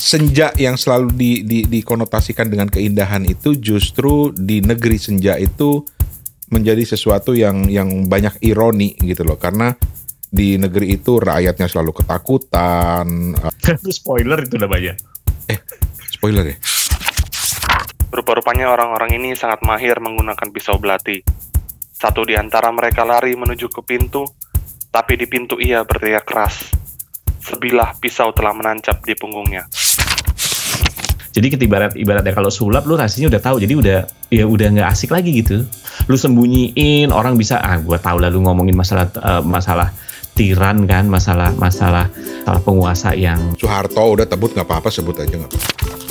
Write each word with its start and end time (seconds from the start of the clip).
senja 0.00 0.48
yang 0.56 0.80
selalu 0.80 1.12
di, 1.12 1.32
di, 1.44 1.58
dikonotasikan 1.68 2.48
dengan 2.48 2.72
keindahan 2.72 3.28
itu 3.28 3.52
justru 3.60 4.32
di 4.32 4.64
negeri 4.64 4.96
senja 4.96 5.36
itu 5.36 5.84
menjadi 6.50 6.82
sesuatu 6.82 7.36
yang 7.36 7.68
yang 7.68 8.08
banyak 8.08 8.40
ironi 8.42 8.96
gitu 8.98 9.22
loh 9.22 9.36
karena 9.36 9.76
di 10.30 10.56
negeri 10.56 10.94
itu 10.94 11.18
rakyatnya 11.18 11.66
selalu 11.66 12.02
ketakutan. 12.02 13.34
Itu 13.60 13.90
spoiler 13.90 14.38
itu 14.46 14.56
namanya. 14.56 14.94
Eh, 15.50 15.58
spoiler 16.06 16.54
ya. 16.54 16.56
Rupa-rupanya 18.10 18.70
orang-orang 18.70 19.18
ini 19.18 19.34
sangat 19.34 19.62
mahir 19.66 19.98
menggunakan 19.98 20.48
pisau 20.50 20.78
belati. 20.78 21.22
Satu 21.94 22.24
di 22.24 22.34
antara 22.38 22.70
mereka 22.70 23.06
lari 23.06 23.34
menuju 23.34 23.70
ke 23.70 23.82
pintu, 23.82 24.26
tapi 24.90 25.18
di 25.18 25.26
pintu 25.26 25.58
ia 25.58 25.82
berteriak 25.82 26.26
keras. 26.26 26.74
Sebilah 27.42 27.98
pisau 27.98 28.30
telah 28.30 28.54
menancap 28.54 29.02
di 29.02 29.14
punggungnya. 29.14 29.66
Jadi 31.30 31.46
kita 31.46 31.62
ibarat 31.66 31.94
ibaratnya 31.94 32.34
kalau 32.34 32.50
sulap 32.50 32.82
lu 32.90 32.98
rasanya 32.98 33.30
udah 33.30 33.40
tahu 33.42 33.56
jadi 33.62 33.74
udah 33.78 33.98
ya 34.34 34.44
udah 34.46 34.66
nggak 34.74 34.88
asik 34.90 35.14
lagi 35.14 35.30
gitu. 35.42 35.62
Lu 36.10 36.16
sembunyiin 36.18 37.14
orang 37.14 37.38
bisa 37.38 37.62
ah 37.62 37.78
gua 37.78 38.02
tahu 38.02 38.18
lah 38.22 38.28
lu 38.28 38.42
ngomongin 38.42 38.74
masalah 38.74 39.06
uh, 39.22 39.42
masalah 39.42 39.94
tiran 40.34 40.86
kan 40.86 41.06
masalah 41.06 41.54
masalah 41.58 42.06
masalah 42.42 42.62
penguasa 42.64 43.12
yang 43.14 43.38
Soeharto 43.58 44.16
udah 44.16 44.26
tebut 44.26 44.56
nggak 44.56 44.66
apa-apa 44.66 44.88
sebut 44.90 45.14
aja 45.22 45.34
nggak 45.36 45.50
apa. 45.50 46.09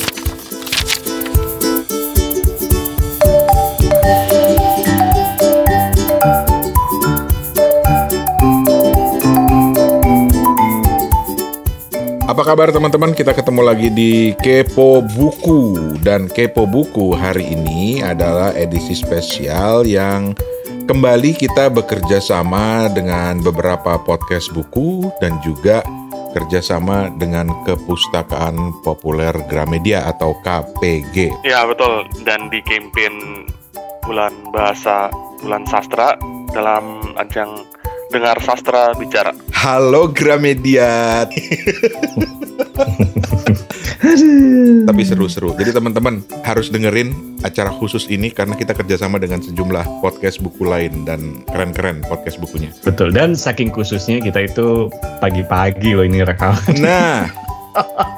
Apa 12.39 12.55
kabar 12.55 12.71
teman-teman? 12.71 13.11
Kita 13.11 13.35
ketemu 13.35 13.67
lagi 13.67 13.91
di 13.91 14.31
Kepo 14.31 15.04
Buku 15.04 15.91
dan 15.99 16.32
Kepo 16.32 16.63
Buku 16.63 17.12
hari 17.12 17.43
ini 17.51 17.99
adalah 17.99 18.55
edisi 18.55 18.96
spesial 18.96 19.84
yang 19.84 20.31
kembali 20.87 21.35
kita 21.35 21.68
bekerja 21.68 22.23
sama 22.23 22.87
dengan 22.96 23.43
beberapa 23.43 23.99
podcast 23.99 24.55
buku 24.55 25.12
dan 25.20 25.35
juga 25.43 25.84
kerjasama 26.31 27.12
dengan 27.20 27.51
Kepustakaan 27.68 28.55
Populer 28.87 29.35
Gramedia 29.51 30.07
atau 30.07 30.31
KPG. 30.40 31.43
Ya 31.43 31.68
betul, 31.68 32.07
dan 32.24 32.48
di 32.48 32.63
campaign 32.63 33.43
bulan 34.07 34.31
bahasa 34.55 35.12
bulan 35.43 35.68
sastra 35.68 36.15
dalam 36.55 37.03
ajang 37.20 37.68
dengar 38.10 38.41
sastra 38.41 38.98
bicara. 38.98 39.32
Halo 39.54 40.10
Gramedia. 40.10 41.29
Tapi 44.90 45.02
seru-seru. 45.05 45.54
Jadi 45.54 45.70
teman-teman 45.70 46.26
harus 46.41 46.74
dengerin 46.74 47.13
acara 47.46 47.70
khusus 47.70 48.10
ini 48.10 48.34
karena 48.34 48.57
kita 48.57 48.74
kerjasama 48.74 49.21
dengan 49.21 49.40
sejumlah 49.46 50.02
podcast 50.02 50.41
buku 50.41 50.65
lain 50.65 51.05
dan 51.05 51.46
keren-keren 51.48 52.02
podcast 52.10 52.41
bukunya. 52.41 52.74
betul 52.84 53.13
dan 53.13 53.37
saking 53.37 53.70
khususnya 53.71 54.20
kita 54.20 54.49
itu 54.49 54.90
pagi-pagi 55.21 55.93
loh 55.96 56.04
ini 56.04 56.26
rekaman. 56.26 56.76
Nah, 56.82 57.30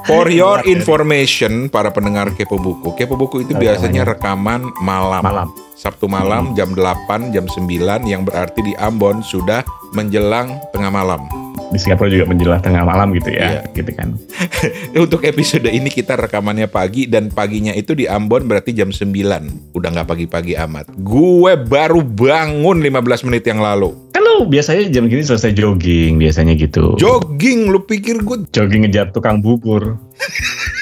for 0.07 0.31
your 0.31 0.63
information 0.65 1.67
para 1.67 1.91
pendengar 1.91 2.31
Kepo 2.33 2.57
Buku, 2.57 2.95
Kepo 2.95 3.19
Buku 3.19 3.43
itu 3.43 3.53
biasanya 3.53 4.07
rekaman 4.07 4.71
malam. 4.79 5.21
Malam. 5.21 5.70
Sabtu 5.81 6.05
malam 6.05 6.53
jam 6.53 6.77
8, 6.77 7.33
jam 7.33 7.49
9 7.49 7.65
yang 8.05 8.21
berarti 8.21 8.61
di 8.61 8.77
Ambon 8.77 9.25
sudah 9.25 9.65
menjelang 9.97 10.61
tengah 10.69 10.93
malam. 10.93 11.25
Di 11.73 11.81
Singapura 11.81 12.05
juga 12.05 12.29
menjelang 12.29 12.61
tengah 12.61 12.85
malam 12.85 13.09
gitu 13.17 13.33
ya, 13.33 13.65
Iya. 13.65 13.73
gitu 13.73 13.89
kan. 13.97 14.13
Untuk 15.09 15.25
episode 15.25 15.65
ini 15.65 15.89
kita 15.89 16.21
rekamannya 16.21 16.69
pagi 16.69 17.09
dan 17.09 17.33
paginya 17.33 17.73
itu 17.73 17.97
di 17.97 18.05
Ambon 18.05 18.45
berarti 18.45 18.77
jam 18.77 18.93
9. 18.93 19.73
Udah 19.73 19.89
nggak 19.89 20.05
pagi-pagi 20.05 20.53
amat. 20.69 20.93
Gue 21.01 21.57
baru 21.57 22.05
bangun 22.05 22.77
15 22.77 23.25
menit 23.25 23.49
yang 23.49 23.65
lalu. 23.65 23.97
Kan 24.13 24.21
lu 24.21 24.45
biasanya 24.45 24.85
jam 24.85 25.09
gini 25.09 25.25
selesai 25.25 25.49
jogging 25.57 26.21
biasanya 26.21 26.53
gitu. 26.61 26.93
Jogging, 27.01 27.73
lu 27.73 27.81
pikir 27.81 28.21
gue... 28.21 28.45
jogging 28.53 28.85
ngejar 28.85 29.09
tukang 29.09 29.41
bubur. 29.41 29.97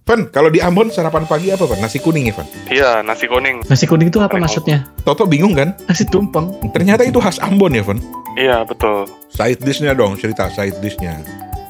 Van, 0.00 0.26
kalau 0.32 0.50
di 0.50 0.58
Ambon 0.58 0.90
sarapan 0.90 1.22
pagi 1.22 1.52
apa, 1.52 1.68
Van? 1.68 1.78
Nasi 1.78 2.00
kuning 2.02 2.26
ya, 2.26 2.34
Van? 2.34 2.46
Iya, 2.66 2.90
nasi 3.04 3.30
kuning. 3.30 3.62
Nasi 3.68 3.84
kuning 3.86 4.08
itu 4.10 4.18
apa 4.18 4.40
maksudnya? 4.40 4.88
Toto 5.04 5.28
bingung 5.28 5.54
kan? 5.54 5.76
Nasi 5.86 6.02
tumpeng. 6.02 6.50
Ternyata 6.72 7.06
itu 7.06 7.20
khas 7.22 7.38
Ambon 7.38 7.76
ya, 7.76 7.84
Van? 7.84 8.00
Iya, 8.34 8.64
betul. 8.64 9.06
Side 9.30 9.60
dishnya 9.62 9.94
dong, 9.94 10.18
cerita 10.18 10.50
side 10.50 10.80
dishnya. 10.80 11.20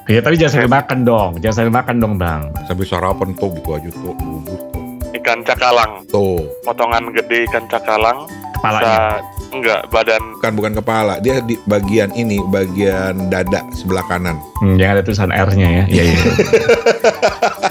Ya 0.09 0.19
tapi 0.19 0.35
jangan 0.35 0.67
sampai 0.67 0.73
makan 0.73 0.99
dong, 1.07 1.31
jangan 1.39 1.55
sampai 1.63 1.75
makan 1.75 1.97
dong 2.03 2.15
bang. 2.19 2.43
Sambil 2.67 2.83
sarapan 2.83 3.31
tuh 3.39 3.55
gitu 3.55 3.69
aja 3.79 3.91
tuh, 3.95 4.11
bubur 4.19 4.59
tuh. 4.75 4.83
Ikan 5.15 5.39
cakalang. 5.47 6.03
Tuh, 6.11 6.43
Potongan 6.67 7.15
gede 7.15 7.47
ikan 7.47 7.63
cakalang. 7.71 8.27
Kepalanya. 8.59 9.23
Sa- 9.23 9.23
enggak, 9.51 9.81
badan 9.91 10.23
bukan 10.39 10.53
bukan 10.59 10.73
kepala, 10.83 11.15
dia 11.23 11.39
di 11.43 11.55
bagian 11.63 12.11
ini, 12.15 12.43
bagian 12.51 13.31
dada 13.31 13.63
sebelah 13.71 14.03
kanan. 14.07 14.35
Hmm, 14.59 14.79
yang 14.79 14.99
ada 14.99 15.03
tulisan 15.03 15.31
R-nya 15.31 15.69
ya. 15.69 15.85
Iya 15.87 16.03
iya. 16.11 16.19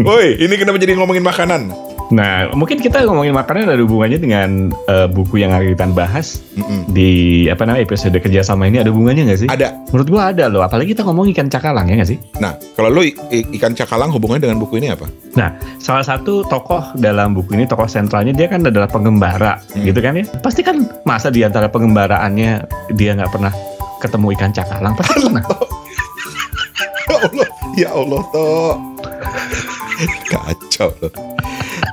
Woi, 0.00 0.38
ini 0.38 0.54
kenapa 0.54 0.78
jadi 0.78 0.94
ngomongin 0.94 1.22
makanan? 1.22 1.62
nah 2.08 2.48
mungkin 2.56 2.80
kita 2.80 3.04
ngomongin 3.04 3.36
makanan 3.36 3.68
ada 3.68 3.84
hubungannya 3.84 4.16
dengan 4.16 4.48
eh, 4.88 5.04
buku 5.04 5.44
yang 5.44 5.52
akan 5.52 5.76
kita 5.76 5.84
bahas 5.92 6.40
Mm-mm. 6.56 6.88
di 6.88 7.10
apa 7.46 7.68
namanya 7.68 7.84
episode 7.84 8.16
kerjasama 8.16 8.64
ini 8.64 8.80
ada 8.80 8.88
hubungannya 8.88 9.28
nggak 9.28 9.40
sih? 9.44 9.44
Ada. 9.46 9.76
Menurut 9.92 10.08
gua 10.08 10.32
ada 10.32 10.48
loh. 10.48 10.64
Apalagi 10.64 10.96
kita 10.96 11.04
ngomong 11.04 11.28
ikan 11.36 11.52
cakalang 11.52 11.84
ya 11.84 12.00
nggak 12.00 12.08
sih? 12.08 12.16
Nah, 12.40 12.56
kalau 12.72 13.04
i- 13.04 13.12
ikan 13.52 13.76
cakalang 13.76 14.08
hubungannya 14.08 14.40
dengan 14.40 14.56
buku 14.56 14.80
ini 14.80 14.88
apa? 14.88 15.04
Nah, 15.36 15.52
salah 15.76 16.00
satu 16.00 16.48
tokoh 16.48 16.96
dalam 16.96 17.36
buku 17.36 17.52
ini, 17.52 17.68
tokoh 17.68 17.84
sentralnya 17.84 18.32
dia 18.32 18.48
kan 18.48 18.64
adalah 18.64 18.88
pengembara, 18.88 19.60
Hmm. 19.76 19.84
gitu 19.84 20.00
kan 20.00 20.16
ya? 20.16 20.24
Pasti 20.40 20.64
kan 20.64 20.88
masa 21.04 21.28
di 21.28 21.44
antara 21.44 21.68
pengembaraannya 21.68 22.64
dia 22.96 23.12
nggak 23.12 23.28
pernah 23.28 23.52
ketemu 24.00 24.32
ikan 24.32 24.48
cakalang, 24.48 24.96
pasti 24.96 25.12
pernah. 25.20 25.44
Ya 27.08 27.16
Allah, 27.18 27.48
ya 27.74 27.88
Allah 27.90 28.20
toh. 28.30 28.72
Kacau 30.32 30.90
loh. 31.02 31.12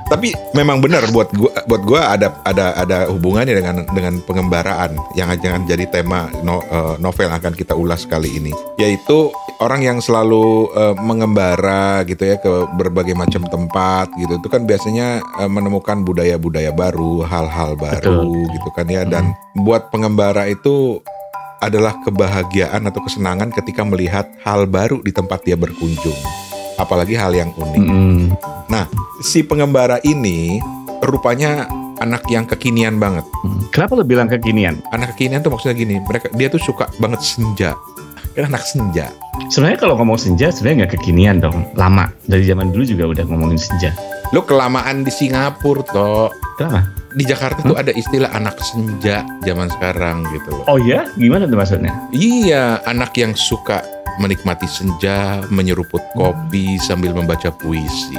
Tapi 0.06 0.30
memang 0.54 0.78
benar 0.78 1.02
buat 1.10 1.34
gua 1.34 1.50
buat 1.66 1.82
gua 1.82 2.14
ada 2.14 2.30
ada 2.46 2.78
ada 2.78 2.98
hubungannya 3.10 3.58
dengan 3.58 3.76
dengan 3.90 4.22
pengembaraan 4.22 4.94
yang 5.18 5.26
akan 5.34 5.66
jadi 5.66 5.90
tema 5.90 6.30
no- 6.46 6.62
eh, 6.62 6.94
novel 7.02 7.26
yang 7.26 7.36
akan 7.42 7.54
kita 7.58 7.74
ulas 7.74 8.06
kali 8.06 8.30
ini, 8.38 8.54
yaitu 8.78 9.34
orang 9.58 9.82
yang 9.82 9.98
selalu 9.98 10.70
eh, 10.78 10.94
mengembara 11.02 12.06
gitu 12.06 12.22
ya 12.22 12.38
ke 12.38 12.70
berbagai 12.78 13.18
macam 13.18 13.42
tempat 13.50 14.06
gitu. 14.14 14.38
Itu 14.38 14.46
kan 14.46 14.62
biasanya 14.62 15.26
eh, 15.42 15.50
menemukan 15.50 16.06
budaya-budaya 16.06 16.70
baru, 16.70 17.26
hal-hal 17.26 17.74
baru 17.74 18.46
gitu 18.54 18.70
kan 18.78 18.86
ya 18.86 19.02
dan 19.02 19.34
buat 19.58 19.90
pengembara 19.90 20.46
itu 20.46 21.02
adalah 21.58 21.96
kebahagiaan 22.04 22.84
atau 22.84 23.00
kesenangan 23.02 23.50
ketika 23.50 23.82
melihat 23.82 24.28
hal 24.44 24.68
baru 24.68 25.00
di 25.02 25.10
tempat 25.10 25.42
dia 25.42 25.56
berkunjung. 25.56 26.45
Apalagi 26.76 27.16
hal 27.16 27.32
yang 27.32 27.50
unik. 27.56 27.80
Mm-mm. 27.80 28.18
Nah, 28.68 28.84
si 29.24 29.40
pengembara 29.40 29.96
ini 30.04 30.60
rupanya 31.04 31.68
anak 32.00 32.28
yang 32.28 32.44
kekinian 32.44 33.00
banget. 33.00 33.24
Hmm. 33.44 33.64
Kenapa 33.72 33.96
lo 33.96 34.04
bilang 34.04 34.28
kekinian? 34.28 34.80
Anak 34.92 35.16
kekinian 35.16 35.40
tuh 35.40 35.52
maksudnya 35.52 35.76
gini, 35.76 35.96
mereka 36.04 36.28
dia 36.36 36.52
tuh 36.52 36.60
suka 36.60 36.88
banget 37.00 37.24
senja. 37.24 37.72
Kan 38.36 38.52
anak 38.52 38.68
senja. 38.68 39.08
Sebenarnya 39.48 39.80
kalau 39.80 39.96
ngomong 39.96 40.20
senja 40.20 40.52
sebenarnya 40.52 40.84
nggak 40.84 40.92
kekinian 41.00 41.40
dong, 41.40 41.64
lama. 41.72 42.12
Dari 42.28 42.44
zaman 42.44 42.68
dulu 42.68 42.84
juga 42.84 43.04
udah 43.16 43.24
ngomongin 43.24 43.56
senja. 43.56 43.96
Lo 44.34 44.44
kelamaan 44.44 45.06
di 45.06 45.12
Singapura 45.12 45.80
toh. 45.88 46.28
Kenapa? 46.60 46.84
Di 47.16 47.24
Jakarta 47.24 47.64
tuh 47.64 47.80
ada 47.80 47.96
istilah 47.96 48.28
anak 48.36 48.60
senja 48.60 49.24
zaman 49.40 49.72
sekarang 49.72 50.28
gitu 50.36 50.52
loh. 50.52 50.64
Oh 50.68 50.76
ya? 50.76 51.08
Gimana 51.16 51.48
tuh 51.48 51.56
maksudnya? 51.56 51.96
Iya, 52.12 52.84
anak 52.84 53.16
yang 53.16 53.32
suka 53.32 53.80
menikmati 54.20 54.66
senja, 54.68 55.44
menyeruput 55.52 56.02
kopi 56.16 56.76
sambil 56.80 57.12
membaca 57.12 57.52
puisi. 57.52 58.18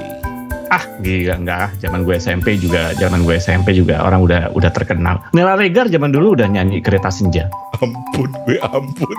Ah, 0.67 0.83
gila 0.99 1.39
enggak. 1.39 1.79
Zaman 1.79 2.03
gue 2.03 2.19
SMP 2.19 2.59
juga, 2.59 2.91
zaman 2.99 3.23
gue 3.23 3.39
SMP 3.39 3.71
juga 3.71 4.03
orang 4.03 4.19
udah 4.19 4.41
udah 4.51 4.71
terkenal. 4.75 5.23
Nela 5.31 5.55
Regar 5.55 5.87
zaman 5.87 6.11
dulu 6.11 6.35
udah 6.35 6.47
nyanyi 6.51 6.83
kereta 6.83 7.07
senja. 7.07 7.47
Ampun 7.79 8.29
gue 8.43 8.59
ampun. 8.59 9.17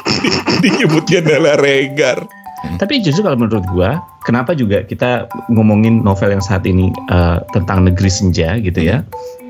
Dinyebutnya 0.62 1.22
Nela 1.22 1.54
Regar. 1.54 2.41
Tapi 2.78 3.02
justru 3.02 3.26
kalau 3.26 3.38
menurut 3.38 3.64
gua, 3.70 3.98
kenapa 4.26 4.54
juga 4.54 4.86
kita 4.86 5.26
ngomongin 5.50 6.02
novel 6.02 6.34
yang 6.34 6.42
saat 6.44 6.62
ini 6.66 6.90
eh, 7.10 7.38
tentang 7.54 7.86
negeri 7.86 8.10
senja 8.10 8.58
gitu 8.58 8.80
ya? 8.82 9.02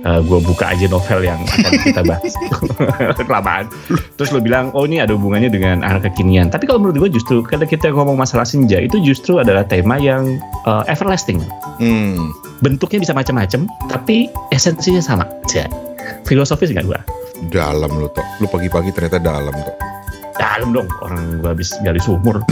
Eh, 0.02 0.20
gua 0.26 0.42
buka 0.42 0.72
aja 0.74 0.90
novel 0.90 1.22
yang 1.22 1.38
akan 1.38 1.72
kita 1.86 2.02
bahas 2.02 2.34
kelamaan. 3.28 3.70
Terus 4.18 4.34
lo 4.34 4.42
bilang, 4.42 4.74
oh 4.74 4.88
ini 4.88 4.98
ada 4.98 5.14
hubungannya 5.14 5.52
dengan 5.52 5.84
anak 5.86 6.10
kekinian. 6.10 6.50
Tapi 6.50 6.66
kalau 6.66 6.82
menurut 6.82 7.06
gua 7.06 7.10
justru 7.12 7.44
kalau 7.44 7.68
kita 7.68 7.92
ngomong 7.92 8.18
masalah 8.18 8.48
senja 8.48 8.80
itu 8.82 8.98
justru 9.00 9.38
adalah 9.38 9.62
tema 9.62 10.00
yang 10.00 10.26
eh, 10.66 10.84
everlasting. 10.90 11.38
Hmm. 11.78 12.32
Bentuknya 12.62 13.02
bisa 13.02 13.12
macam-macam, 13.14 13.66
tapi 13.90 14.30
esensinya 14.54 15.02
sama. 15.02 15.24
Filosofis 16.26 16.70
nggak 16.72 16.86
gua? 16.86 17.00
Dalam 17.50 17.90
lu 17.98 18.06
toh. 18.10 18.24
Lu 18.38 18.46
pagi-pagi 18.46 18.94
ternyata 18.94 19.18
dalam 19.18 19.54
toh. 19.54 19.76
Dalam 20.40 20.72
dong, 20.72 20.88
orang 21.04 21.40
gua 21.44 21.52
habis 21.52 21.76
gali 21.84 22.00
sumur. 22.00 22.40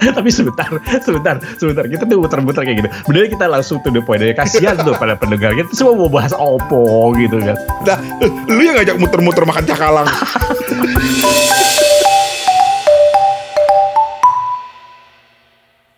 Tapi 0.00 0.32
sebentar, 0.32 0.68
sebentar, 1.04 1.36
sebentar. 1.60 1.84
Kita 1.84 2.08
tuh 2.08 2.24
muter-muter 2.24 2.64
kayak 2.64 2.76
gitu. 2.84 2.88
Bener 3.08 3.28
kita 3.28 3.44
langsung 3.48 3.84
to 3.84 3.92
the 3.92 4.00
point 4.00 4.24
aja. 4.24 4.32
Kasihan 4.32 4.76
tuh 4.80 4.96
pada 4.96 5.12
pendengar. 5.16 5.52
Kita 5.52 5.68
semua 5.76 5.92
mau 5.96 6.08
bahas 6.08 6.32
opo 6.32 7.12
gitu 7.20 7.36
kan. 7.40 7.56
Dah, 7.84 8.00
lu 8.48 8.64
yang 8.64 8.80
ngajak 8.80 8.96
muter-muter 8.96 9.44
makan 9.44 9.64
cakalang. 9.68 10.08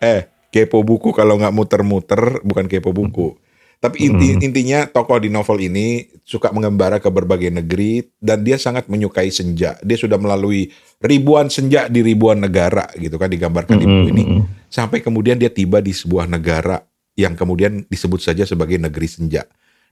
eh, 0.03 0.27
kepo 0.51 0.83
buku 0.83 1.15
kalau 1.15 1.39
nggak 1.39 1.55
muter-muter 1.55 2.43
bukan 2.43 2.67
kepo 2.67 2.91
buku. 2.91 3.39
Tapi 3.83 4.07
inti, 4.07 4.27
Hmm. 4.31 4.39
intinya 4.39 4.79
tokoh 4.87 5.19
di 5.19 5.27
novel 5.27 5.59
ini 5.67 6.07
suka 6.23 6.55
mengembara 6.55 7.03
ke 7.03 7.11
berbagai 7.11 7.51
negeri 7.51 7.99
dan 8.15 8.39
dia 8.47 8.55
sangat 8.55 8.87
menyukai 8.87 9.27
senja. 9.27 9.75
Dia 9.83 9.99
sudah 9.99 10.15
melalui 10.15 10.71
ribuan 11.03 11.51
senja 11.51 11.91
di 11.91 11.99
ribuan 11.99 12.39
negara 12.39 12.87
gitu 12.95 13.19
kan 13.19 13.27
digambarkan 13.27 13.75
di 13.75 13.83
buku 13.83 14.07
ini. 14.15 14.23
Sampai 14.71 15.03
kemudian 15.03 15.35
dia 15.35 15.51
tiba 15.51 15.83
di 15.83 15.91
sebuah 15.91 16.31
negara 16.31 16.79
yang 17.19 17.35
kemudian 17.35 17.83
disebut 17.91 18.23
saja 18.23 18.47
sebagai 18.47 18.79
negeri 18.79 19.11
senja. 19.11 19.43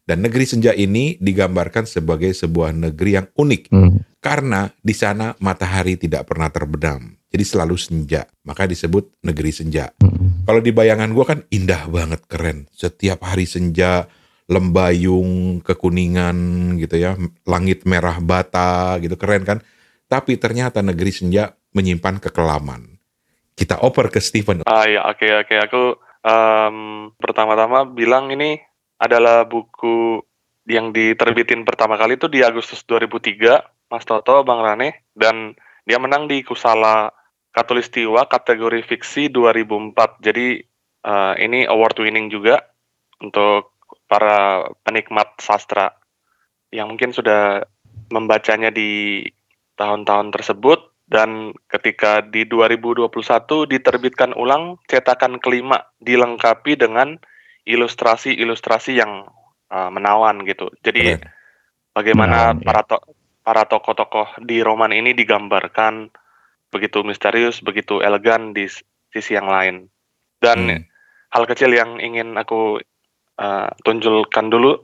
Dan 0.08 0.24
negeri 0.24 0.48
senja 0.48 0.72
ini 0.72 1.20
digambarkan 1.20 1.84
sebagai 1.84 2.32
sebuah 2.32 2.72
negeri 2.72 3.20
yang 3.20 3.28
unik 3.36 3.76
Hmm. 3.76 4.02
karena 4.24 4.72
di 4.80 4.96
sana 4.96 5.36
matahari 5.44 6.00
tidak 6.00 6.32
pernah 6.32 6.48
terbenam. 6.48 7.21
Jadi 7.32 7.44
selalu 7.48 7.76
senja, 7.80 8.28
maka 8.44 8.68
disebut 8.68 9.24
negeri 9.24 9.56
senja. 9.56 9.96
Hmm. 10.04 10.44
Kalau 10.44 10.60
di 10.60 10.76
bayangan 10.76 11.16
gua 11.16 11.26
kan 11.32 11.40
indah 11.48 11.88
banget, 11.88 12.28
keren. 12.28 12.68
Setiap 12.76 13.24
hari 13.24 13.48
senja, 13.48 14.12
lembayung, 14.52 15.64
kekuningan 15.64 16.36
gitu 16.76 17.00
ya, 17.00 17.16
langit 17.48 17.88
merah 17.88 18.20
bata 18.20 19.00
gitu, 19.00 19.16
keren 19.16 19.48
kan. 19.48 19.64
Tapi 20.12 20.36
ternyata 20.36 20.84
negeri 20.84 21.12
senja 21.16 21.56
menyimpan 21.72 22.20
kekelaman. 22.20 23.00
Kita 23.56 23.80
oper 23.80 24.12
ke 24.12 24.20
Stephen. 24.20 24.68
Ah 24.68 24.84
ya, 24.84 25.08
oke 25.08 25.24
oke. 25.48 25.56
Aku 25.72 25.82
em, 26.28 26.78
pertama-tama 27.16 27.88
bilang 27.88 28.28
ini 28.28 28.60
adalah 29.00 29.48
buku 29.48 30.20
yang 30.68 30.92
diterbitin 30.92 31.64
pertama 31.64 31.96
kali 31.96 32.20
itu 32.20 32.28
di 32.28 32.44
Agustus 32.44 32.84
2003, 32.84 33.88
Mas 33.88 34.04
Toto, 34.04 34.44
Bang 34.44 34.60
Rane, 34.60 35.08
dan 35.16 35.56
dia 35.88 35.98
menang 35.98 36.28
di 36.28 36.44
Kusala 36.44 37.21
Katulistiwa 37.52 38.28
kategori 38.32 38.84
fiksi 38.88 39.28
2004. 39.28 40.24
Jadi 40.24 40.60
eh, 41.04 41.34
ini 41.44 41.68
award 41.68 42.00
winning 42.00 42.32
juga 42.32 42.64
untuk 43.20 43.76
para 44.08 44.68
penikmat 44.84 45.40
sastra 45.40 45.92
yang 46.72 46.92
mungkin 46.92 47.12
sudah 47.12 47.64
membacanya 48.12 48.72
di 48.72 49.24
tahun-tahun 49.76 50.36
tersebut 50.36 50.92
dan 51.12 51.52
ketika 51.68 52.24
di 52.24 52.48
2021 52.48 53.12
diterbitkan 53.68 54.32
ulang 54.32 54.80
cetakan 54.88 55.44
kelima 55.44 55.84
dilengkapi 56.00 56.80
dengan 56.80 57.20
ilustrasi-ilustrasi 57.68 58.96
yang 58.96 59.28
uh, 59.68 59.90
menawan 59.92 60.44
gitu. 60.48 60.72
Jadi 60.80 61.20
Keren. 61.20 61.28
bagaimana 61.92 62.56
Menawan, 62.56 62.64
ya. 62.64 62.66
para 62.68 62.82
to- 62.88 63.06
para 63.42 63.64
tokoh-tokoh 63.68 64.40
di 64.48 64.64
roman 64.64 64.96
ini 64.96 65.12
digambarkan 65.12 66.14
begitu 66.72 67.04
misterius, 67.04 67.60
begitu 67.60 68.00
elegan 68.00 68.56
di 68.56 68.66
sisi 69.12 69.36
yang 69.36 69.52
lain. 69.52 69.92
Dan 70.42 70.58
Hmm. 70.66 70.82
hal 71.30 71.44
kecil 71.46 71.70
yang 71.76 72.00
ingin 72.02 72.34
aku 72.40 72.82
uh, 73.38 73.70
tunjukkan 73.86 74.48
dulu 74.50 74.80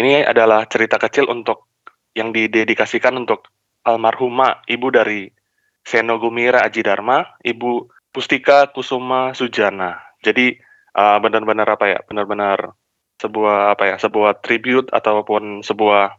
ini 0.00 0.24
adalah 0.24 0.64
cerita 0.64 0.96
kecil 0.96 1.28
untuk 1.28 1.68
yang 2.16 2.32
didedikasikan 2.32 3.16
untuk 3.20 3.48
almarhumah 3.84 4.64
ibu 4.68 4.88
dari 4.88 5.28
Seno 5.84 6.20
Gumira 6.20 6.64
Aji 6.64 6.84
Dharma, 6.84 7.24
Ibu 7.40 7.88
Pustika 8.12 8.68
Kusuma 8.72 9.32
Sujana. 9.32 9.96
Jadi 10.20 10.56
uh, 10.96 11.18
benar-benar 11.20 11.68
apa 11.68 11.88
ya? 11.88 11.98
Benar-benar 12.04 12.76
sebuah 13.20 13.76
apa 13.76 13.92
ya? 13.92 13.96
Sebuah 13.96 14.44
tribute 14.44 14.92
ataupun 14.92 15.64
sebuah 15.64 16.16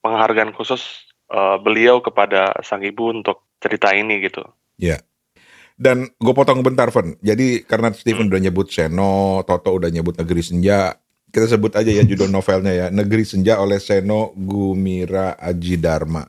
penghargaan 0.00 0.56
khusus 0.56 1.12
uh, 1.32 1.60
beliau 1.60 2.00
kepada 2.00 2.56
sang 2.64 2.80
ibu 2.84 3.12
untuk 3.12 3.44
cerita 3.60 3.92
ini 3.92 4.20
gitu. 4.24 4.42
Dan 5.82 6.06
gue 6.14 6.34
potong 6.36 6.62
bentar, 6.62 6.92
Ven. 6.94 7.18
Jadi 7.18 7.64
karena 7.66 7.90
Stephen 7.90 8.28
Hmm. 8.28 8.32
udah 8.36 8.40
nyebut 8.42 8.68
Seno, 8.70 9.42
Toto 9.42 9.74
udah 9.74 9.90
nyebut 9.90 10.14
Negeri 10.14 10.42
Senja, 10.44 10.94
kita 11.32 11.48
sebut 11.48 11.72
aja 11.74 11.90
ya 11.90 12.04
judul 12.04 12.28
novelnya 12.34 12.70
ya, 12.70 12.86
Negeri 12.92 13.24
Senja 13.26 13.58
oleh 13.58 13.82
Seno 13.82 14.30
Gumira 14.36 15.34
Aji 15.40 15.80
Dharma. 15.80 16.22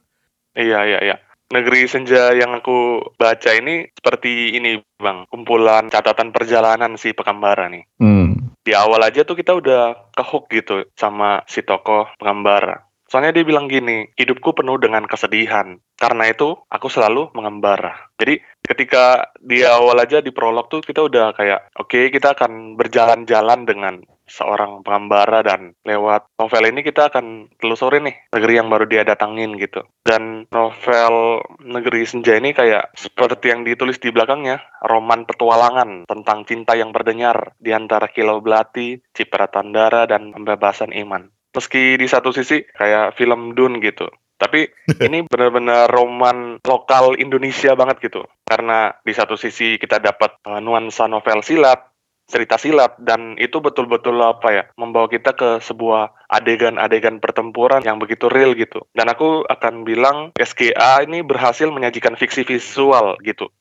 Iya, 0.58 0.80
iya, 0.90 1.00
iya. 1.06 1.18
Negeri 1.54 1.86
Senja 1.86 2.34
yang 2.34 2.58
aku 2.58 3.14
baca 3.14 3.52
ini 3.54 3.86
seperti 3.94 4.58
ini, 4.58 4.82
Bang. 4.98 5.30
Kumpulan 5.30 5.86
catatan 5.94 6.34
perjalanan 6.34 6.98
si 6.98 7.14
Pekambara 7.14 7.70
nih. 7.70 7.86
Hmm. 8.02 8.58
Di 8.64 8.74
awal 8.74 9.06
aja 9.06 9.22
tuh 9.22 9.38
kita 9.38 9.54
udah 9.54 10.10
kehook 10.18 10.50
gitu 10.50 10.88
sama 10.98 11.46
si 11.46 11.62
tokoh 11.62 12.10
pengembara. 12.18 12.90
Soalnya 13.14 13.38
dia 13.38 13.46
bilang 13.46 13.70
gini, 13.70 14.10
hidupku 14.18 14.58
penuh 14.58 14.82
dengan 14.82 15.06
kesedihan. 15.06 15.78
Karena 15.94 16.34
itu, 16.34 16.58
aku 16.66 16.90
selalu 16.90 17.30
mengembara. 17.38 18.10
Jadi, 18.18 18.42
ketika 18.66 19.30
di 19.38 19.62
awal 19.62 20.02
aja 20.02 20.18
di 20.18 20.34
prolog 20.34 20.66
tuh 20.66 20.82
kita 20.82 21.06
udah 21.06 21.38
kayak, 21.38 21.70
oke 21.78 22.10
kita 22.10 22.34
akan 22.34 22.74
berjalan-jalan 22.74 23.70
dengan 23.70 24.02
seorang 24.26 24.82
pengembara 24.82 25.46
dan 25.46 25.78
lewat 25.86 26.26
novel 26.42 26.64
ini 26.74 26.82
kita 26.82 27.12
akan 27.14 27.54
telusurin 27.60 28.08
nih 28.08 28.16
negeri 28.34 28.54
yang 28.58 28.72
baru 28.74 28.90
dia 28.90 29.06
datangin 29.06 29.62
gitu. 29.62 29.86
Dan 30.02 30.50
novel 30.50 31.46
Negeri 31.62 32.10
Senja 32.10 32.34
ini 32.34 32.56
kayak 32.56 32.98
seperti 32.98 33.54
yang 33.54 33.62
ditulis 33.62 34.02
di 34.02 34.10
belakangnya, 34.10 34.64
roman 34.82 35.30
petualangan 35.30 36.10
tentang 36.10 36.50
cinta 36.50 36.74
yang 36.74 36.90
berdenyar 36.90 37.54
di 37.62 37.78
antara 37.78 38.10
Kilau 38.10 38.42
Belati, 38.42 38.98
Cipratandara, 39.14 40.10
dan 40.10 40.34
pembebasan 40.34 40.96
iman. 40.98 41.30
Meski 41.54 41.96
di 41.96 42.08
satu 42.10 42.34
sisi 42.34 42.66
kayak 42.66 43.14
film 43.16 43.54
Dune 43.54 43.78
gitu, 43.80 44.10
tapi 44.42 44.68
ini 45.08 45.24
benar-benar 45.30 45.88
roman 45.88 46.58
lokal 46.66 47.16
Indonesia 47.16 47.78
banget 47.78 48.10
gitu. 48.10 48.26
Karena 48.44 48.92
di 49.06 49.14
satu 49.14 49.38
sisi 49.38 49.78
kita 49.78 50.02
dapat 50.02 50.42
uh, 50.50 50.60
nuansa 50.60 51.06
novel 51.06 51.46
silat, 51.46 51.94
cerita 52.28 52.56
silat 52.56 52.96
dan 53.04 53.36
itu 53.36 53.60
betul-betul 53.60 54.16
apa 54.24 54.50
ya 54.50 54.64
membawa 54.80 55.12
kita 55.12 55.36
ke 55.36 55.60
sebuah 55.60 56.32
adegan-adegan 56.32 57.20
pertempuran 57.20 57.84
yang 57.84 58.00
begitu 58.00 58.32
real 58.32 58.56
gitu 58.56 58.88
dan 58.96 59.12
aku 59.12 59.44
akan 59.44 59.84
bilang 59.84 60.32
SGA 60.40 61.04
ini 61.04 61.20
berhasil 61.20 61.68
menyajikan 61.68 62.16
fiksi 62.16 62.48
visual 62.48 63.20
gitu 63.28 63.52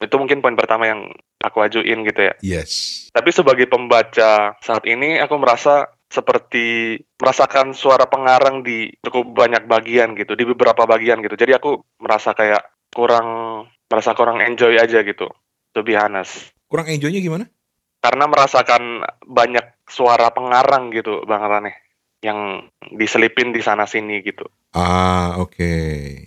itu 0.00 0.14
mungkin 0.16 0.44
poin 0.44 0.56
pertama 0.56 0.88
yang 0.88 1.08
aku 1.40 1.64
ajuin 1.64 2.04
gitu 2.04 2.20
ya 2.28 2.34
Yes. 2.44 3.08
tapi 3.12 3.32
sebagai 3.32 3.64
pembaca 3.68 4.54
saat 4.60 4.84
ini 4.84 5.16
aku 5.16 5.40
merasa 5.40 5.88
seperti 6.10 6.98
merasakan 7.16 7.72
suara 7.72 8.10
pengarang 8.10 8.66
di 8.66 8.90
cukup 9.06 9.30
banyak 9.30 9.64
bagian 9.70 10.18
gitu 10.18 10.34
di 10.34 10.42
beberapa 10.42 10.82
bagian 10.84 11.22
gitu 11.22 11.38
jadi 11.38 11.62
aku 11.62 11.86
merasa 12.02 12.34
kayak 12.34 12.66
kurang 12.90 13.62
merasa 13.86 14.12
kurang 14.18 14.42
enjoy 14.42 14.74
aja 14.74 15.06
gitu 15.06 15.30
to 15.70 15.80
be 15.86 15.94
honest 15.94 16.50
Kurang 16.70 16.86
enjoynya 16.90 17.22
gimana? 17.22 17.46
karena 18.00 18.24
merasakan 18.26 19.04
banyak 19.28 19.76
suara 19.84 20.32
pengarang 20.32 20.88
gitu 20.90 21.22
Bang 21.28 21.44
Rane 21.44 21.90
yang 22.20 22.68
diselipin 22.92 23.52
di 23.52 23.64
sana 23.64 23.88
sini 23.88 24.20
gitu. 24.20 24.44
Ah, 24.76 25.40
oke. 25.40 25.72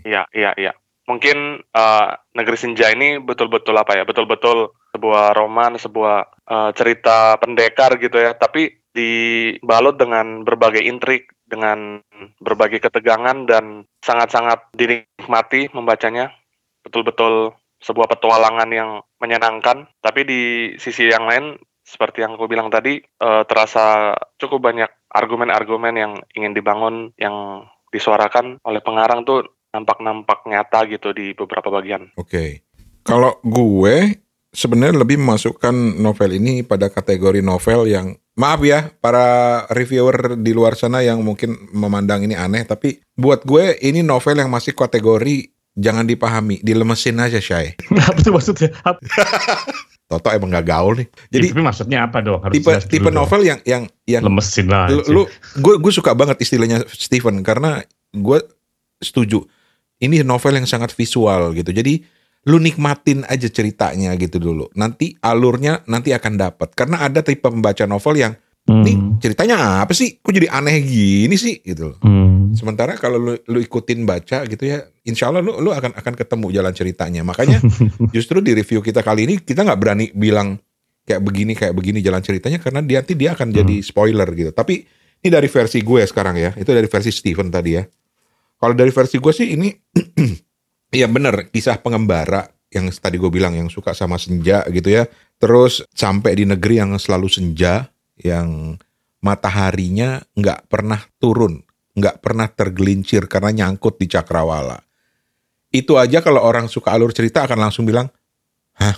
Iya, 0.05 0.25
iya, 0.33 0.51
iya. 0.57 0.73
Mungkin 1.05 1.61
eh, 1.61 2.07
Negeri 2.33 2.57
Senja 2.57 2.89
ini 2.89 3.21
betul-betul 3.21 3.77
apa 3.77 3.97
ya? 3.97 4.03
Betul-betul 4.05 4.73
sebuah 4.93 5.37
roman, 5.37 5.77
sebuah 5.77 6.17
eh, 6.49 6.71
cerita 6.77 7.37
pendekar 7.37 7.97
gitu 8.01 8.17
ya, 8.17 8.33
tapi 8.33 8.82
dibalut 8.93 9.97
dengan 9.97 10.45
berbagai 10.45 10.85
intrik, 10.85 11.33
dengan 11.43 11.99
berbagai 12.39 12.79
ketegangan 12.79 13.49
dan 13.49 13.89
sangat-sangat 14.05 14.69
dinikmati 14.77 15.73
membacanya. 15.73 16.29
Betul-betul 16.85 17.57
sebuah 17.83 18.07
petualangan 18.07 18.69
yang 18.71 19.03
menyenangkan, 19.19 19.91
tapi 19.99 20.23
di 20.23 20.41
sisi 20.79 21.09
yang 21.09 21.27
lain 21.27 21.59
seperti 21.83 22.23
yang 22.23 22.39
aku 22.39 22.47
bilang 22.47 22.71
tadi 22.71 23.03
eh, 23.03 23.43
terasa 23.43 24.15
cukup 24.39 24.71
banyak 24.71 24.87
argumen-argumen 25.11 25.93
yang 25.93 26.13
ingin 26.31 26.55
dibangun 26.55 27.11
yang 27.19 27.67
disuarakan 27.91 28.57
oleh 28.63 28.79
pengarang 28.79 29.27
tuh 29.27 29.45
nampak-nampak 29.75 30.47
nyata 30.47 30.85
gitu 30.89 31.11
di 31.11 31.35
beberapa 31.35 31.69
bagian. 31.69 32.13
Oke. 32.17 32.65
Kalau 33.03 33.37
gue 33.43 34.23
sebenarnya 34.53 35.01
lebih 35.01 35.19
memasukkan 35.19 35.99
novel 35.99 36.39
ini 36.39 36.63
pada 36.63 36.87
kategori 36.87 37.41
novel 37.43 37.89
yang 37.89 38.07
maaf 38.33 38.61
ya 38.65 38.89
para 38.97 39.63
reviewer 39.69 40.39
di 40.41 40.51
luar 40.57 40.73
sana 40.73 41.05
yang 41.05 41.21
mungkin 41.21 41.53
memandang 41.69 42.25
ini 42.25 42.33
aneh 42.33 42.65
tapi 42.65 43.01
buat 43.13 43.45
gue 43.45 43.77
ini 43.85 44.01
novel 44.01 44.41
yang 44.41 44.49
masih 44.49 44.73
kategori 44.73 45.53
jangan 45.73 46.05
dipahami, 46.05 46.61
dilemesin 46.61 47.17
aja 47.17 47.41
Shay. 47.41 47.73
Apa 48.09 48.19
tuh 48.21 48.33
maksudnya? 48.33 48.69
Toto 50.09 50.29
emang 50.29 50.53
gak 50.53 50.67
gaul 50.69 50.93
nih. 51.01 51.07
Jadi 51.09 51.33
Jadi 51.33 51.45
tapi 51.49 51.61
maksudnya 51.65 51.99
apa 52.05 52.17
dong? 52.21 52.39
Harus 52.45 52.53
tipe 52.53 52.71
tipe 52.85 53.09
dong. 53.09 53.25
novel 53.25 53.41
yang 53.41 53.59
yang 53.65 53.83
yang 54.05 54.21
lemesin 54.21 54.69
lah. 54.69 54.85
lu, 54.85 55.01
lu 55.09 55.21
gue 55.57 55.75
gue 55.81 55.93
suka 55.93 56.13
banget 56.13 56.37
istilahnya 56.45 56.85
Stephen 56.85 57.41
karena 57.41 57.81
gue 58.13 58.39
setuju 59.01 59.41
ini 60.03 60.21
novel 60.21 60.59
yang 60.61 60.67
sangat 60.69 60.93
visual 60.93 61.55
gitu 61.57 61.73
jadi 61.73 62.03
lu 62.43 62.59
nikmatin 62.59 63.23
aja 63.27 63.47
ceritanya 63.47 64.11
gitu 64.19 64.39
dulu. 64.39 64.67
Nanti 64.75 65.15
alurnya 65.23 65.83
nanti 65.87 66.11
akan 66.11 66.33
dapat. 66.35 66.75
Karena 66.75 67.03
ada 67.03 67.23
tipe 67.23 67.43
pembaca 67.43 67.87
novel 67.87 68.15
yang 68.19 68.33
Hmm. 68.63 68.79
nih 68.79 68.95
ceritanya 69.19 69.83
apa 69.83 69.91
sih? 69.91 70.23
Kok 70.23 70.31
jadi 70.31 70.47
aneh 70.47 70.79
gini 70.87 71.35
sih 71.35 71.59
gitu. 71.67 71.99
Hmm. 71.99 72.55
Sementara 72.55 72.95
kalau 72.95 73.19
lu, 73.19 73.33
lu 73.51 73.59
ikutin 73.59 74.07
baca 74.07 74.47
gitu 74.47 74.63
ya, 74.63 74.87
insya 75.03 75.27
Allah 75.27 75.43
lu, 75.43 75.59
lu 75.59 75.75
akan 75.75 75.91
akan 75.91 76.13
ketemu 76.15 76.47
jalan 76.55 76.71
ceritanya. 76.71 77.21
Makanya 77.27 77.59
justru 78.15 78.39
di 78.39 78.55
review 78.55 78.79
kita 78.79 79.03
kali 79.03 79.27
ini 79.27 79.35
kita 79.43 79.67
nggak 79.67 79.79
berani 79.83 80.15
bilang 80.15 80.55
kayak 81.03 81.19
begini 81.19 81.59
kayak 81.59 81.75
begini 81.75 81.99
jalan 81.99 82.23
ceritanya 82.23 82.63
karena 82.63 82.79
dia 82.79 83.03
nanti 83.03 83.19
dia 83.19 83.35
akan 83.35 83.51
jadi 83.51 83.75
spoiler 83.83 84.27
gitu. 84.31 84.55
Tapi 84.55 84.87
ini 85.23 85.27
dari 85.27 85.51
versi 85.51 85.83
gue 85.83 86.01
sekarang 86.07 86.35
ya, 86.39 86.55
itu 86.55 86.71
dari 86.71 86.87
versi 86.87 87.11
Steven 87.11 87.51
tadi 87.51 87.71
ya. 87.75 87.83
Kalau 88.55 88.75
dari 88.79 88.95
versi 88.95 89.19
gue 89.19 89.33
sih 89.35 89.59
ini, 89.59 89.75
ya 90.93 91.09
bener 91.09 91.49
kisah 91.49 91.81
pengembara 91.81 92.53
yang 92.73 92.89
tadi 92.89 93.21
gue 93.21 93.29
bilang 93.29 93.53
yang 93.53 93.69
suka 93.69 93.93
sama 93.93 94.17
senja 94.17 94.65
gitu 94.73 94.89
ya. 94.89 95.05
Terus 95.37 95.85
sampai 95.93 96.33
di 96.33 96.45
negeri 96.49 96.81
yang 96.81 96.95
selalu 96.97 97.29
senja, 97.29 97.93
yang 98.17 98.79
mataharinya 99.21 100.25
nggak 100.33 100.67
pernah 100.67 100.99
turun, 101.21 101.61
nggak 101.93 102.19
pernah 102.19 102.49
tergelincir 102.49 103.29
karena 103.29 103.53
nyangkut 103.53 104.01
di 104.01 104.09
cakrawala. 104.09 104.81
Itu 105.73 105.97
aja 105.97 106.21
kalau 106.21 106.41
orang 106.41 106.69
suka 106.69 106.93
alur 106.93 107.13
cerita 107.13 107.45
akan 107.45 107.69
langsung 107.69 107.85
bilang, 107.85 108.09
hah 108.77 108.97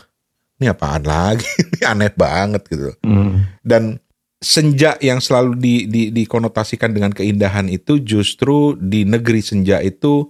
ini 0.59 0.71
apaan 0.71 1.03
lagi? 1.03 1.47
ini 1.75 1.83
aneh 1.83 2.11
banget 2.11 2.63
gitu. 2.67 2.91
Hmm. 3.03 3.47
Dan 3.63 3.99
senja 4.43 4.99
yang 4.99 5.23
selalu 5.23 5.57
di, 5.57 5.75
di, 5.87 6.03
dikonotasikan 6.11 6.91
dengan 6.91 7.15
keindahan 7.15 7.71
itu 7.71 8.03
justru 8.03 8.75
di 8.75 9.07
negeri 9.07 9.41
senja 9.41 9.79
itu 9.79 10.29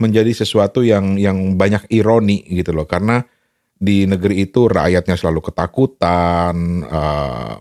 menjadi 0.00 0.32
sesuatu 0.32 0.80
yang 0.80 1.20
yang 1.20 1.54
banyak 1.60 1.86
ironi 1.92 2.42
gitu 2.48 2.72
loh 2.72 2.88
karena 2.88 3.20
di 3.80 4.04
negeri 4.04 4.48
itu 4.48 4.68
rakyatnya 4.68 5.16
selalu 5.16 5.52
ketakutan 5.52 6.54
eh, 6.84 7.54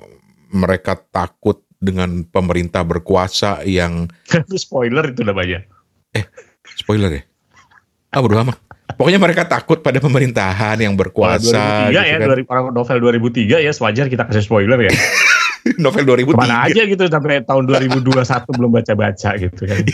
mereka 0.56 0.96
takut 0.98 1.64
dengan 1.80 2.28
pemerintah 2.28 2.84
berkuasa 2.84 3.64
yang 3.64 4.08
Itu 4.28 4.56
spoiler 4.66 5.12
itu 5.12 5.24
namanya. 5.24 5.64
spoiler 6.76 7.12
ya 7.12 7.24
ah 8.10 8.20
bodo 8.26 8.42
amat 8.42 8.58
pokoknya 8.98 9.20
mereka 9.22 9.46
takut 9.46 9.86
pada 9.86 10.02
pemerintahan 10.02 10.82
yang 10.82 10.98
berkuasa 10.98 11.88
2003 11.88 11.94
gitu 11.94 12.02
ya, 12.02 12.18
kan. 12.18 12.28
2000 12.34 12.50
orang 12.50 12.66
novel 12.74 12.98
2003 13.00 13.66
ya, 13.68 13.72
sewajar 13.72 14.06
kita 14.10 14.24
kasih 14.26 14.44
spoiler 14.44 14.80
ya. 14.82 14.92
novel 15.84 16.04
2003 16.04 16.34
Ke 16.34 16.40
mana 16.40 16.56
aja 16.66 16.82
gitu 16.90 17.04
sampai 17.06 17.46
tahun 17.46 17.64
2021 17.70 18.58
belum 18.58 18.72
baca-baca 18.74 19.30
gitu 19.38 19.62
kan. 19.70 19.84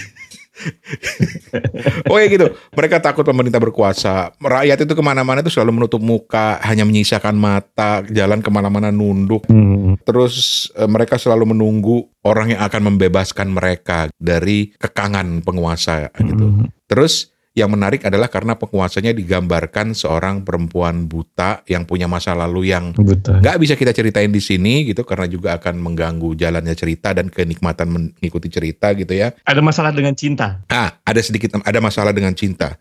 Oh 2.11 2.17
ya 2.19 2.27
gitu, 2.31 2.47
mereka 2.75 2.99
takut 3.03 3.27
pemerintah 3.27 3.59
berkuasa. 3.59 4.31
Rakyat 4.39 4.87
itu 4.87 4.93
ke 4.95 5.03
mana-mana 5.03 5.43
itu 5.43 5.51
selalu 5.51 5.81
menutup 5.81 5.99
muka, 5.99 6.59
hanya 6.63 6.87
menyisakan 6.87 7.35
mata, 7.35 8.03
jalan 8.07 8.39
ke 8.39 8.49
mana-mana 8.51 8.91
nunduk. 8.91 9.43
Hmm. 9.47 9.99
Terus 10.03 10.67
eh, 10.75 10.87
mereka 10.87 11.19
selalu 11.19 11.55
menunggu 11.55 12.07
orang 12.23 12.55
yang 12.55 12.61
akan 12.63 12.93
membebaskan 12.93 13.51
mereka 13.51 14.07
dari 14.15 14.71
kekangan 14.75 15.43
penguasa 15.43 16.09
gitu. 16.19 16.45
Hmm. 16.45 16.67
Terus 16.87 17.34
yang 17.55 17.71
menarik 17.71 18.03
adalah 18.03 18.27
karena 18.27 18.59
penguasanya 18.59 19.15
digambarkan 19.15 19.95
seorang 19.95 20.43
perempuan 20.43 21.07
buta 21.07 21.63
yang 21.71 21.87
punya 21.87 22.03
masa 22.03 22.35
lalu 22.35 22.75
yang 22.75 22.91
nggak 22.91 23.57
bisa 23.63 23.79
kita 23.79 23.95
ceritain 23.95 24.27
di 24.27 24.43
sini 24.43 24.83
gitu 24.83 25.07
karena 25.07 25.23
juga 25.31 25.55
akan 25.55 25.79
mengganggu 25.79 26.35
jalannya 26.35 26.75
cerita 26.75 27.15
dan 27.15 27.31
kenikmatan 27.31 27.87
mengikuti 27.87 28.51
cerita 28.51 28.91
gitu 28.91 29.15
ya. 29.15 29.31
Ada 29.47 29.63
masalah 29.63 29.95
dengan 29.95 30.11
cinta. 30.19 30.67
Ah, 30.67 30.99
ada 31.07 31.23
sedikit 31.23 31.55
ada 31.63 31.79
masalah 31.79 32.11
dengan 32.11 32.35
cinta. 32.35 32.75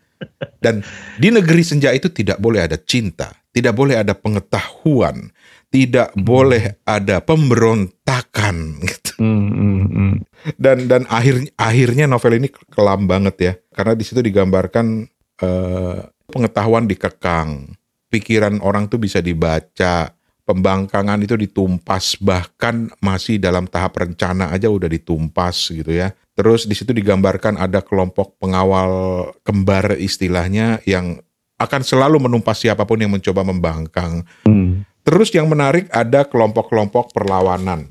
Dan 0.59 0.83
di 1.19 1.31
negeri 1.31 1.63
senja 1.63 1.95
itu 1.95 2.11
tidak 2.11 2.39
boleh 2.43 2.67
ada 2.67 2.75
cinta, 2.75 3.31
tidak 3.55 3.75
boleh 3.75 3.99
ada 3.99 4.11
pengetahuan, 4.11 5.31
tidak 5.75 6.15
boleh 6.15 6.79
ada 6.87 7.19
pemberontakan 7.19 8.79
gitu. 8.79 9.11
Hmm, 9.19 9.51
hmm, 9.51 9.83
hmm. 9.91 10.13
Dan 10.55 10.87
dan 10.87 11.03
akhir 11.11 11.51
akhirnya 11.59 12.07
novel 12.07 12.39
ini 12.39 12.47
kelam 12.71 13.11
banget 13.11 13.35
ya, 13.35 13.53
karena 13.75 13.91
di 13.91 14.07
situ 14.07 14.23
digambarkan 14.23 15.03
eh, 15.43 15.99
pengetahuan 16.31 16.87
dikekang, 16.87 17.75
pikiran 18.07 18.63
orang 18.63 18.87
tuh 18.87 19.03
bisa 19.03 19.19
dibaca, 19.19 20.15
pembangkangan 20.47 21.19
itu 21.27 21.35
ditumpas 21.35 22.15
bahkan 22.23 22.87
masih 23.03 23.35
dalam 23.35 23.67
tahap 23.67 23.99
rencana 23.99 24.55
aja 24.55 24.71
udah 24.71 24.87
ditumpas 24.87 25.75
gitu 25.75 25.91
ya. 25.91 26.15
Terus 26.39 26.71
di 26.71 26.75
situ 26.75 26.95
digambarkan 26.95 27.59
ada 27.59 27.83
kelompok 27.83 28.39
pengawal 28.39 29.27
kembar 29.43 29.99
istilahnya 29.99 30.79
yang 30.87 31.19
akan 31.59 31.81
selalu 31.83 32.31
menumpas 32.31 32.63
siapa 32.63 32.87
pun 32.87 32.99
yang 32.99 33.11
mencoba 33.11 33.43
membangkang. 33.43 34.23
Hmm. 34.47 34.87
Terus 35.05 35.29
yang 35.37 35.45
menarik 35.45 35.85
ada 35.93 36.25
kelompok-kelompok 36.25 37.13
perlawanan. 37.13 37.85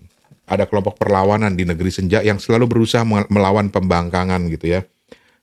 Ada 0.50 0.66
kelompok 0.66 0.98
perlawanan 0.98 1.54
di 1.54 1.62
negeri 1.62 1.88
senja 1.94 2.20
yang 2.20 2.42
selalu 2.42 2.66
berusaha 2.66 3.06
mel- 3.06 3.30
melawan 3.30 3.70
pembangkangan 3.70 4.42
gitu 4.50 4.74
ya. 4.74 4.80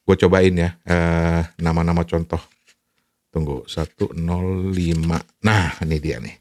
Gue 0.04 0.20
cobain 0.20 0.52
ya 0.52 0.76
eh, 0.84 1.42
nama-nama 1.64 2.04
contoh. 2.04 2.44
Tunggu 3.32 3.64
105. 3.64 4.20
Nah 5.48 5.68
ini 5.88 5.98
dia 6.04 6.20
nih. 6.20 6.36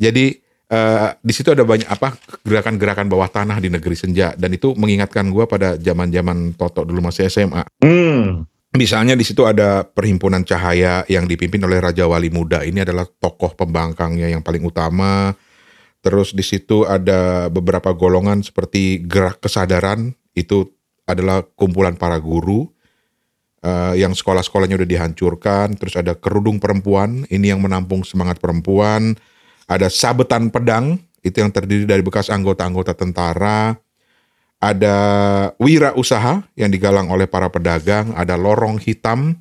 Jadi 0.00 0.26
eh, 0.72 1.08
di 1.20 1.32
situ 1.36 1.52
ada 1.52 1.68
banyak 1.68 1.84
apa 1.84 2.16
gerakan-gerakan 2.40 3.12
bawah 3.12 3.28
tanah 3.28 3.60
di 3.60 3.68
negeri 3.68 3.94
senja 4.00 4.32
dan 4.32 4.48
itu 4.48 4.72
mengingatkan 4.72 5.28
gue 5.28 5.44
pada 5.44 5.76
zaman-zaman 5.76 6.56
Toto 6.56 6.88
dulu 6.88 7.04
masih 7.04 7.28
SMA. 7.28 7.68
Hmm. 7.84 8.48
Misalnya 8.76 9.16
di 9.16 9.24
situ 9.24 9.48
ada 9.48 9.88
perhimpunan 9.88 10.44
cahaya 10.44 11.00
yang 11.08 11.24
dipimpin 11.24 11.64
oleh 11.64 11.80
Raja 11.80 12.04
Wali 12.04 12.28
Muda. 12.28 12.60
Ini 12.60 12.84
adalah 12.84 13.08
tokoh 13.08 13.56
pembangkangnya 13.56 14.28
yang 14.28 14.44
paling 14.44 14.60
utama. 14.68 15.32
Terus 16.04 16.36
di 16.36 16.44
situ 16.44 16.84
ada 16.84 17.48
beberapa 17.48 17.96
golongan 17.96 18.44
seperti 18.44 19.00
gerak 19.08 19.40
kesadaran. 19.40 20.12
Itu 20.36 20.76
adalah 21.08 21.40
kumpulan 21.56 21.96
para 21.96 22.20
guru 22.20 22.68
eh, 23.64 23.96
yang 23.96 24.12
sekolah-sekolahnya 24.12 24.76
udah 24.76 24.90
dihancurkan. 24.92 25.72
Terus 25.80 25.96
ada 25.96 26.12
kerudung 26.12 26.60
perempuan. 26.60 27.24
Ini 27.32 27.56
yang 27.56 27.64
menampung 27.64 28.04
semangat 28.04 28.44
perempuan. 28.44 29.16
Ada 29.64 29.88
sabetan 29.88 30.52
pedang. 30.52 31.00
Itu 31.24 31.40
yang 31.40 31.48
terdiri 31.48 31.88
dari 31.88 32.04
bekas 32.04 32.28
anggota-anggota 32.28 32.92
tentara 32.92 33.72
ada 34.60 34.96
wira 35.60 35.92
usaha 35.94 36.40
yang 36.56 36.70
digalang 36.72 37.12
oleh 37.12 37.28
para 37.28 37.52
pedagang, 37.52 38.16
ada 38.16 38.34
lorong 38.34 38.80
hitam. 38.80 39.36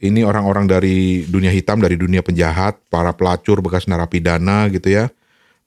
Ini 0.00 0.24
orang-orang 0.24 0.64
dari 0.64 1.28
dunia 1.28 1.52
hitam, 1.52 1.76
dari 1.76 2.00
dunia 2.00 2.24
penjahat, 2.24 2.80
para 2.88 3.12
pelacur 3.12 3.60
bekas 3.60 3.84
narapidana 3.84 4.64
gitu 4.72 4.88
ya. 4.88 5.12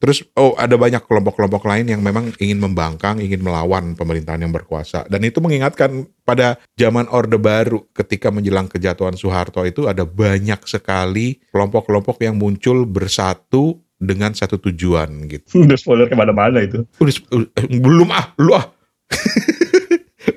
Terus 0.04 0.20
oh 0.36 0.52
ada 0.60 0.76
banyak 0.76 1.00
kelompok-kelompok 1.08 1.64
lain 1.64 1.88
yang 1.88 2.04
memang 2.04 2.36
ingin 2.36 2.60
membangkang, 2.60 3.24
ingin 3.24 3.40
melawan 3.40 3.96
pemerintahan 3.96 4.44
yang 4.44 4.52
berkuasa. 4.52 5.08
Dan 5.08 5.24
itu 5.24 5.40
mengingatkan 5.40 6.04
pada 6.28 6.60
zaman 6.76 7.08
Orde 7.08 7.40
Baru 7.40 7.88
ketika 7.96 8.28
menjelang 8.28 8.68
kejatuhan 8.68 9.16
Soeharto 9.16 9.64
itu 9.64 9.88
ada 9.88 10.04
banyak 10.04 10.60
sekali 10.68 11.40
kelompok-kelompok 11.56 12.20
yang 12.20 12.36
muncul 12.36 12.84
bersatu 12.84 13.80
dengan 14.04 14.36
satu 14.36 14.60
tujuan 14.60 15.10
gitu. 15.26 15.48
Udah 15.64 15.80
spoiler 15.80 16.06
ke 16.06 16.14
mana-mana 16.14 16.60
itu. 16.60 16.84
Udah, 17.00 17.14
eh, 17.56 17.68
belum 17.72 18.12
ah, 18.12 18.36
lu 18.38 18.52
ah. 18.52 18.68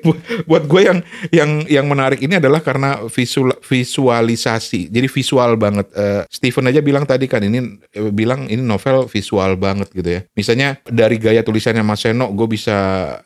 Bu- 0.03 0.19
Buat 0.43 0.67
gue 0.67 0.81
yang 0.83 0.99
yang 1.31 1.51
yang 1.63 1.85
menarik 1.87 2.19
ini 2.19 2.35
adalah 2.35 2.59
karena 2.59 3.07
visual 3.07 3.55
visualisasi. 3.63 4.91
Jadi 4.91 5.07
visual 5.07 5.55
banget. 5.55 5.87
Eh, 5.95 6.23
Steven 6.27 6.67
aja 6.67 6.83
bilang 6.83 7.07
tadi 7.07 7.23
kan 7.25 7.39
ini 7.39 7.63
eh, 7.95 8.11
bilang 8.11 8.47
ini 8.47 8.59
novel 8.59 9.07
visual 9.07 9.55
banget 9.55 9.87
gitu 9.95 10.09
ya. 10.11 10.21
Misalnya 10.35 10.75
dari 10.83 11.15
gaya 11.15 11.39
tulisannya 11.39 11.87
Mas 11.87 12.03
Seno, 12.03 12.27
gue 12.35 12.47
bisa 12.47 12.75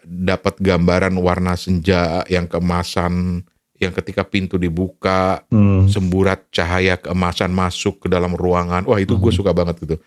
dapat 0.06 0.62
gambaran 0.62 1.18
warna 1.18 1.58
senja 1.58 2.22
yang 2.30 2.46
keemasan 2.46 3.42
yang 3.82 3.98
ketika 3.98 4.22
pintu 4.22 4.62
dibuka 4.62 5.42
Hmm. 5.50 5.90
semburat 5.90 6.46
cahaya 6.54 7.02
keemasan 7.02 7.50
masuk 7.50 8.06
ke 8.06 8.08
dalam 8.08 8.38
ruangan. 8.38 8.86
Wah 8.86 9.02
itu 9.02 9.18
gue 9.18 9.34
suka 9.34 9.50
banget 9.50 9.82
gitu. 9.82 9.98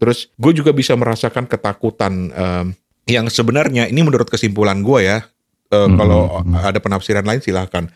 Terus 0.00 0.32
gue 0.34 0.52
juga 0.56 0.72
bisa 0.72 0.96
merasakan 0.96 1.44
ketakutan 1.44 2.32
em, 2.32 2.66
yang 3.04 3.28
sebenarnya 3.28 3.84
ini 3.86 4.00
menurut 4.00 4.26
kesimpulan 4.26 4.80
gue 4.80 5.04
ya. 5.04 5.18
eh, 5.70 5.86
Mhm. 5.86 5.94
Kalau 5.94 6.22
ada 6.50 6.80
penafsiran 6.82 7.22
lain 7.22 7.38
silahkan. 7.38 7.86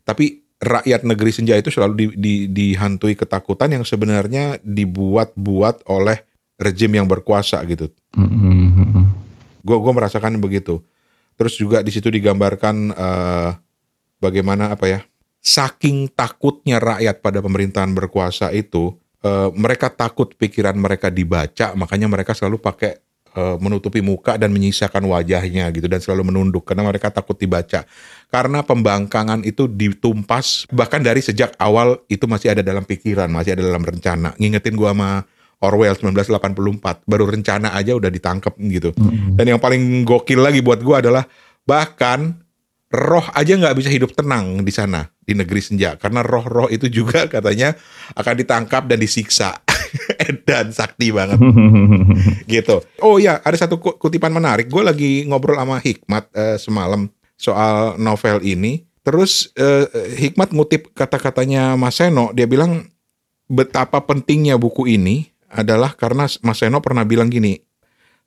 Tapi 0.00 0.40
rakyat 0.58 1.04
negeri 1.04 1.28
senja 1.28 1.60
itu 1.60 1.68
selalu 1.68 1.92
di- 1.94 2.16
di- 2.16 2.46
dihantui 2.48 3.12
ketakutan 3.12 3.68
yang 3.68 3.84
sebenarnya 3.84 4.56
dibuat-buat 4.64 5.84
oleh 5.86 6.24
rejim 6.56 6.88
yang 6.90 7.04
berkuasa 7.04 7.60
gitu. 7.68 7.92
Hmm, 8.16 8.32
hmm, 8.32 8.68
hmm. 8.72 9.04
Gue 9.60 9.76
gue 9.76 9.92
merasakan 9.92 10.40
begitu. 10.40 10.80
Terus 11.36 11.54
juga 11.54 11.84
di 11.84 11.92
situ 11.92 12.08
digambarkan 12.08 12.96
eh, 12.96 13.50
bagaimana 14.18 14.72
apa 14.72 14.88
ya? 14.88 15.00
Saking 15.38 16.10
takutnya 16.10 16.80
rakyat 16.80 17.20
pada 17.20 17.38
pemerintahan 17.38 17.92
berkuasa 17.92 18.50
itu, 18.50 18.96
eh, 19.24 19.48
mereka 19.54 19.90
takut 19.90 20.34
pikiran 20.34 20.74
mereka 20.76 21.08
dibaca, 21.08 21.74
makanya 21.74 22.06
mereka 22.10 22.32
selalu 22.34 22.58
pakai 22.62 22.98
eh, 23.34 23.56
menutupi 23.62 24.02
muka 24.02 24.36
dan 24.36 24.50
menyisakan 24.50 25.04
wajahnya 25.08 25.70
gitu 25.74 25.86
dan 25.86 26.00
selalu 26.02 26.32
menunduk 26.32 26.66
karena 26.66 26.86
mereka 26.86 27.10
takut 27.10 27.38
dibaca. 27.38 27.84
Karena 28.28 28.60
pembangkangan 28.62 29.42
itu 29.46 29.66
ditumpas 29.66 30.68
bahkan 30.70 31.00
dari 31.00 31.24
sejak 31.24 31.56
awal 31.58 32.02
itu 32.10 32.28
masih 32.28 32.52
ada 32.52 32.62
dalam 32.62 32.84
pikiran, 32.84 33.30
masih 33.30 33.56
ada 33.58 33.64
dalam 33.64 33.82
rencana. 33.82 34.34
Ngingetin 34.36 34.74
gua 34.76 34.92
sama 34.92 35.10
Orwell 35.58 35.98
1984, 35.98 37.02
baru 37.02 37.24
rencana 37.26 37.74
aja 37.74 37.98
udah 37.98 38.10
ditangkap 38.14 38.54
gitu. 38.62 38.94
Dan 39.34 39.56
yang 39.56 39.58
paling 39.58 40.06
gokil 40.06 40.38
lagi 40.38 40.62
buat 40.62 40.78
gua 40.78 41.02
adalah 41.02 41.26
bahkan 41.66 42.47
roh 42.88 43.24
aja 43.36 43.52
nggak 43.52 43.76
bisa 43.76 43.92
hidup 43.92 44.16
tenang 44.16 44.64
di 44.64 44.72
sana 44.72 45.04
di 45.20 45.36
negeri 45.36 45.60
senja 45.60 46.00
karena 46.00 46.24
roh-roh 46.24 46.72
itu 46.72 46.88
juga 46.88 47.26
katanya 47.34 47.76
akan 48.16 48.34
ditangkap 48.40 48.88
dan 48.88 48.98
disiksa 48.98 49.60
dan 50.48 50.72
sakti 50.72 51.12
banget 51.12 51.40
gitu. 52.52 52.84
Oh 53.00 53.16
ya, 53.16 53.40
ada 53.40 53.56
satu 53.56 53.80
ku- 53.80 53.96
kutipan 53.96 54.32
menarik. 54.32 54.68
Gue 54.68 54.84
lagi 54.84 55.24
ngobrol 55.24 55.56
sama 55.56 55.80
Hikmat 55.80 56.24
eh, 56.32 56.56
semalam 56.60 57.08
soal 57.36 57.96
novel 57.96 58.44
ini. 58.44 58.84
Terus 59.04 59.48
eh, 59.56 59.88
Hikmat 60.20 60.52
ngutip 60.52 60.92
kata-katanya 60.92 61.76
Mas 61.80 61.96
Seno. 61.96 62.32
Dia 62.36 62.44
bilang 62.44 62.88
betapa 63.48 64.04
pentingnya 64.04 64.60
buku 64.60 64.84
ini 64.88 65.32
adalah 65.48 65.96
karena 65.96 66.28
Mas 66.44 66.58
Seno 66.60 66.84
pernah 66.84 67.08
bilang 67.08 67.32
gini. 67.32 67.56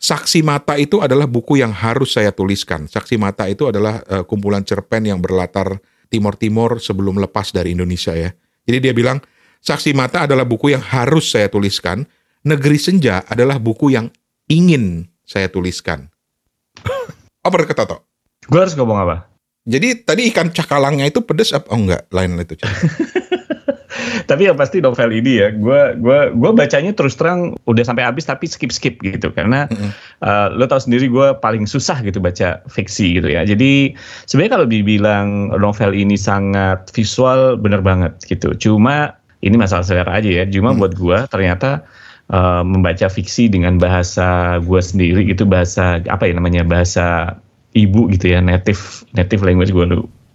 Saksi 0.02 0.42
Mata 0.42 0.82
itu 0.82 0.98
adalah 0.98 1.30
buku 1.30 1.62
yang 1.62 1.70
harus 1.70 2.18
saya 2.18 2.34
tuliskan. 2.34 2.90
Saksi 2.90 3.22
Mata 3.22 3.46
itu 3.46 3.70
adalah 3.70 4.02
eh, 4.10 4.26
kumpulan 4.26 4.66
cerpen 4.66 5.06
yang 5.06 5.22
berlatar 5.22 5.78
Timor 6.10 6.42
Timur 6.42 6.82
sebelum 6.82 7.22
lepas 7.22 7.54
dari 7.54 7.78
Indonesia 7.78 8.18
ya. 8.18 8.34
Jadi 8.66 8.78
dia 8.82 8.94
bilang 8.98 9.22
Saksi 9.62 9.94
Mata 9.94 10.26
adalah 10.26 10.42
buku 10.42 10.74
yang 10.74 10.82
harus 10.82 11.30
saya 11.30 11.46
tuliskan. 11.54 12.10
Negeri 12.42 12.82
Senja 12.82 13.22
adalah 13.30 13.62
buku 13.62 13.94
yang 13.94 14.10
ingin 14.50 15.06
saya 15.22 15.54
tuliskan. 15.54 16.10
apa 17.46 17.56
kata 17.62 17.86
Toto? 17.86 18.10
Gue 18.50 18.58
harus 18.58 18.74
ngomong 18.74 18.98
apa? 19.06 19.30
Jadi 19.70 20.02
tadi 20.02 20.26
ikan 20.34 20.50
cakalangnya 20.50 21.06
itu 21.06 21.22
pedes 21.22 21.54
apa? 21.54 21.70
Oh 21.70 21.78
enggak, 21.78 22.10
lain 22.10 22.42
itu. 22.42 22.58
Tapi 24.30 24.48
yang 24.50 24.58
pasti 24.58 24.84
novel 24.84 25.12
ini 25.12 25.42
ya, 25.42 25.50
gue 25.54 25.82
gua 26.00 26.32
gua 26.32 26.52
bacanya 26.52 26.92
terus 26.96 27.16
terang 27.16 27.56
udah 27.68 27.84
sampai 27.84 28.04
habis 28.06 28.28
tapi 28.28 28.48
skip 28.48 28.72
skip 28.72 28.98
gitu 29.02 29.32
karena 29.32 29.68
uh, 30.26 30.52
lo 30.52 30.68
tau 30.68 30.80
sendiri 30.80 31.08
gue 31.08 31.28
paling 31.40 31.68
susah 31.68 32.00
gitu 32.04 32.20
baca 32.20 32.64
fiksi 32.68 33.20
gitu 33.20 33.28
ya. 33.32 33.48
Jadi 33.48 33.96
sebenarnya 34.28 34.52
kalau 34.60 34.68
dibilang 34.68 35.28
novel 35.58 35.92
ini 35.96 36.16
sangat 36.16 36.90
visual 36.92 37.56
bener 37.58 37.80
banget 37.80 38.16
gitu. 38.28 38.54
Cuma 38.58 39.16
ini 39.42 39.58
masalah 39.58 39.86
selera 39.86 40.12
aja 40.18 40.30
ya. 40.30 40.44
Cuma 40.48 40.72
buat 40.76 40.94
gue 40.96 41.18
ternyata 41.30 41.84
uh, 42.32 42.64
membaca 42.64 43.12
fiksi 43.12 43.52
dengan 43.52 43.78
bahasa 43.78 44.58
gue 44.64 44.82
sendiri 44.82 45.28
gitu 45.28 45.44
bahasa 45.44 46.00
apa 46.08 46.30
ya 46.30 46.34
namanya 46.38 46.64
bahasa 46.64 47.36
ibu 47.76 48.12
gitu 48.12 48.36
ya 48.36 48.40
native 48.44 49.08
native 49.16 49.44
language 49.44 49.72
gue 49.72 49.86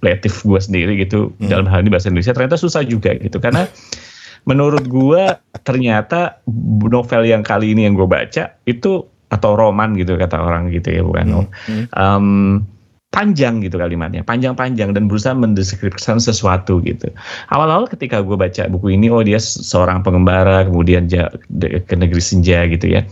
native 0.06 0.36
gue 0.46 0.60
sendiri 0.62 0.92
gitu 1.02 1.34
dalam 1.42 1.66
hal 1.66 1.82
ini 1.82 1.90
bahasa 1.90 2.06
Indonesia 2.06 2.30
ternyata 2.30 2.54
susah 2.54 2.86
juga 2.86 3.18
gitu. 3.18 3.42
Karena 3.42 3.66
menurut 4.50 4.86
gue 4.86 5.22
ternyata 5.66 6.38
novel 6.86 7.26
yang 7.26 7.42
kali 7.42 7.74
ini 7.74 7.90
yang 7.90 7.98
gue 7.98 8.06
baca 8.06 8.54
itu 8.64 9.02
atau 9.26 9.58
roman 9.58 9.98
gitu 9.98 10.14
kata 10.14 10.38
orang 10.38 10.70
gitu 10.70 10.94
ya 10.94 11.02
bukan 11.02 11.50
um, 11.98 12.62
panjang 13.10 13.58
gitu 13.58 13.74
kalimatnya 13.74 14.22
panjang-panjang 14.22 14.94
dan 14.94 15.10
berusaha 15.10 15.34
mendeskripsikan 15.34 16.22
sesuatu 16.22 16.78
gitu. 16.86 17.10
Awal-awal 17.50 17.90
ketika 17.90 18.22
gue 18.22 18.38
baca 18.38 18.70
buku 18.70 18.94
ini 18.94 19.10
oh 19.10 19.26
dia 19.26 19.42
seorang 19.42 20.06
pengembara 20.06 20.62
kemudian 20.62 21.10
ke 21.10 21.94
negeri 21.98 22.22
senja 22.22 22.62
gitu 22.70 22.86
ya 22.86 23.02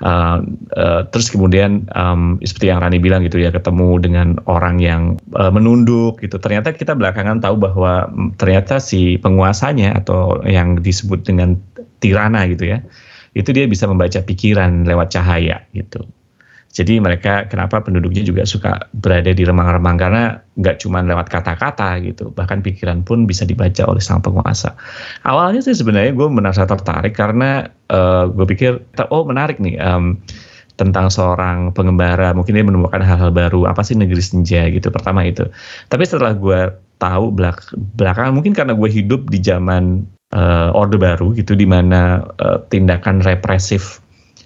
Uh, 0.00 0.40
terus 1.12 1.28
kemudian 1.28 1.84
um, 1.92 2.40
seperti 2.40 2.72
yang 2.72 2.80
Rani 2.80 2.96
bilang 2.96 3.20
gitu 3.20 3.36
ya 3.36 3.52
ketemu 3.52 4.00
dengan 4.00 4.40
orang 4.48 4.80
yang 4.80 5.20
uh, 5.36 5.52
menunduk 5.52 6.24
gitu. 6.24 6.40
Ternyata 6.40 6.72
kita 6.72 6.96
belakangan 6.96 7.44
tahu 7.44 7.60
bahwa 7.60 8.08
ternyata 8.40 8.80
si 8.80 9.20
penguasanya 9.20 10.00
atau 10.00 10.40
yang 10.48 10.80
disebut 10.80 11.28
dengan 11.28 11.60
tirana 12.00 12.48
gitu 12.48 12.64
ya 12.64 12.80
itu 13.36 13.54
dia 13.54 13.68
bisa 13.70 13.86
membaca 13.86 14.18
pikiran 14.24 14.88
lewat 14.88 15.14
cahaya 15.14 15.62
gitu 15.70 16.02
jadi 16.70 17.02
mereka 17.02 17.50
kenapa 17.50 17.82
penduduknya 17.82 18.22
juga 18.22 18.46
suka 18.46 18.86
berada 18.94 19.34
di 19.34 19.42
remang-remang 19.42 19.98
karena 19.98 20.38
nggak 20.54 20.78
cuma 20.86 21.02
lewat 21.02 21.26
kata-kata 21.26 21.98
gitu, 21.98 22.30
bahkan 22.30 22.62
pikiran 22.62 23.02
pun 23.02 23.26
bisa 23.26 23.42
dibaca 23.42 23.82
oleh 23.90 23.98
sang 23.98 24.22
penguasa. 24.22 24.78
Awalnya 25.26 25.66
sih 25.66 25.74
sebenarnya 25.74 26.14
gue 26.14 26.28
merasa 26.30 26.62
tertarik 26.70 27.18
karena 27.18 27.66
uh, 27.90 28.30
gue 28.30 28.46
pikir 28.46 28.78
oh 29.10 29.26
menarik 29.26 29.58
nih 29.58 29.82
um, 29.82 30.22
tentang 30.78 31.10
seorang 31.10 31.74
pengembara, 31.74 32.32
mungkin 32.38 32.54
dia 32.54 32.62
menemukan 32.62 33.02
hal-hal 33.02 33.34
baru 33.34 33.66
apa 33.66 33.82
sih 33.82 33.98
negeri 33.98 34.22
senja 34.22 34.70
gitu 34.70 34.94
pertama 34.94 35.26
itu. 35.26 35.50
Tapi 35.90 36.06
setelah 36.06 36.38
gue 36.38 36.70
tahu 37.02 37.34
belak 37.34 37.66
belakangan 37.98 38.30
mungkin 38.30 38.54
karena 38.54 38.78
gue 38.78 38.88
hidup 38.88 39.26
di 39.26 39.42
zaman 39.42 40.06
uh, 40.32 40.70
orde 40.70 41.02
baru 41.02 41.34
gitu, 41.34 41.58
di 41.58 41.66
mana 41.66 42.22
uh, 42.38 42.62
tindakan 42.70 43.26
represif 43.26 43.98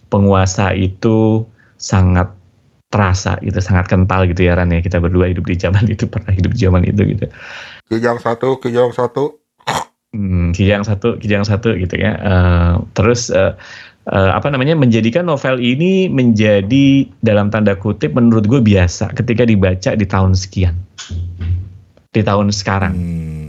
penguasa 0.09 0.73
itu 0.73 1.45
sangat 1.77 2.33
terasa 2.93 3.39
gitu, 3.43 3.59
sangat 3.59 3.91
kental 3.91 4.25
gitu 4.31 4.47
ya 4.47 4.55
Ran 4.55 4.71
ya. 4.71 4.79
Kita 4.79 5.03
berdua 5.03 5.31
hidup 5.31 5.51
di 5.51 5.59
zaman 5.59 5.85
itu, 5.91 6.07
pernah 6.07 6.31
hidup 6.31 6.55
di 6.55 6.61
zaman 6.63 6.83
itu 6.87 7.03
gitu. 7.03 7.27
Kijang 7.91 8.23
satu, 8.23 8.63
kijang 8.63 8.95
satu. 8.95 9.43
Hmm, 10.15 10.55
kijang 10.55 10.87
satu, 10.87 11.19
kijang 11.19 11.43
satu 11.43 11.75
gitu 11.75 11.99
ya. 11.99 12.15
Uh, 12.23 12.75
terus 12.95 13.35
uh, 13.35 13.59
uh, 14.07 14.31
apa 14.39 14.47
namanya 14.55 14.79
menjadikan 14.79 15.27
novel 15.27 15.59
ini 15.59 16.07
menjadi 16.07 17.11
dalam 17.19 17.51
tanda 17.51 17.75
kutip 17.75 18.15
menurut 18.15 18.47
gue 18.47 18.63
biasa 18.63 19.11
ketika 19.19 19.43
dibaca 19.43 19.91
di 19.99 20.07
tahun 20.07 20.39
sekian, 20.39 20.79
di 22.15 22.23
tahun 22.23 22.55
sekarang. 22.55 22.95
Hmm. 22.95 23.44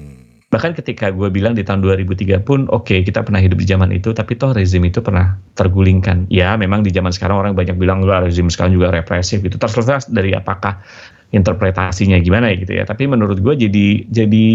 Bahkan 0.53 0.77
ketika 0.77 1.09
gue 1.09 1.27
bilang 1.33 1.57
di 1.57 1.65
tahun 1.65 1.81
2003 1.81 2.45
pun, 2.45 2.69
oke 2.69 2.85
okay, 2.85 2.99
kita 3.01 3.25
pernah 3.25 3.41
hidup 3.41 3.57
di 3.57 3.67
zaman 3.67 3.89
itu, 3.89 4.13
tapi 4.13 4.37
toh 4.37 4.53
rezim 4.53 4.85
itu 4.85 5.01
pernah 5.01 5.35
tergulingkan. 5.57 6.29
Ya 6.29 6.53
memang 6.55 6.85
di 6.85 6.93
zaman 6.93 7.09
sekarang 7.09 7.41
orang 7.41 7.53
banyak 7.57 7.75
bilang, 7.75 8.05
enggak 8.05 8.29
rezim 8.29 8.47
sekarang 8.47 8.77
juga 8.77 8.93
represif 8.93 9.41
gitu. 9.41 9.57
Terserah 9.57 10.05
dari 10.13 10.37
apakah 10.37 10.79
interpretasinya 11.33 12.21
gimana 12.21 12.53
ya 12.53 12.55
gitu 12.61 12.73
ya. 12.77 12.83
Tapi 12.85 13.09
menurut 13.09 13.41
gue 13.41 13.67
jadi 13.67 14.05
jadi 14.07 14.45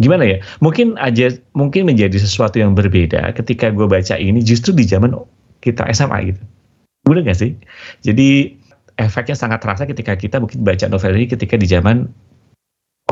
gimana 0.00 0.24
ya? 0.26 0.38
Mungkin 0.64 0.96
aja 0.96 1.36
mungkin 1.52 1.86
menjadi 1.86 2.16
sesuatu 2.16 2.58
yang 2.58 2.72
berbeda 2.72 3.36
ketika 3.36 3.68
gue 3.70 3.84
baca 3.84 4.16
ini 4.16 4.40
justru 4.40 4.72
di 4.72 4.88
zaman 4.88 5.12
kita 5.60 5.86
SMA 5.92 6.34
gitu. 6.34 6.42
Bener 7.04 7.20
gak 7.28 7.36
sih? 7.36 7.52
Jadi 8.00 8.56
efeknya 8.96 9.36
sangat 9.36 9.60
terasa 9.60 9.84
ketika 9.84 10.14
kita 10.14 10.40
mungkin 10.40 10.62
baca 10.62 10.86
novel 10.88 11.14
ini 11.18 11.26
ketika 11.28 11.58
di 11.58 11.66
zaman 11.66 12.08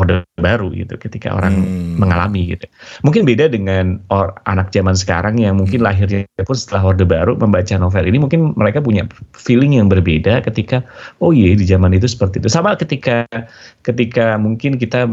orde 0.01 0.25
baru 0.41 0.73
gitu 0.73 0.97
ketika 0.97 1.37
orang 1.37 1.53
hmm. 1.53 2.01
mengalami 2.01 2.57
gitu. 2.57 2.65
Mungkin 3.05 3.29
beda 3.29 3.53
dengan 3.53 4.01
or, 4.09 4.33
anak 4.49 4.73
zaman 4.73 4.97
sekarang 4.97 5.37
yang 5.37 5.61
mungkin 5.61 5.85
hmm. 5.85 5.89
lahirnya 5.93 6.25
pun 6.49 6.57
setelah 6.57 6.97
orde 6.97 7.05
baru 7.05 7.37
membaca 7.37 7.77
novel 7.77 8.09
ini 8.09 8.17
mungkin 8.17 8.57
mereka 8.57 8.81
punya 8.81 9.05
feeling 9.37 9.77
yang 9.77 9.93
berbeda 9.93 10.41
ketika 10.49 10.81
oh 11.21 11.37
iya 11.37 11.53
di 11.53 11.69
zaman 11.69 11.93
itu 11.93 12.09
seperti 12.09 12.41
itu. 12.41 12.49
Sama 12.49 12.73
ketika 12.81 13.29
ketika 13.85 14.41
mungkin 14.41 14.81
kita 14.81 15.05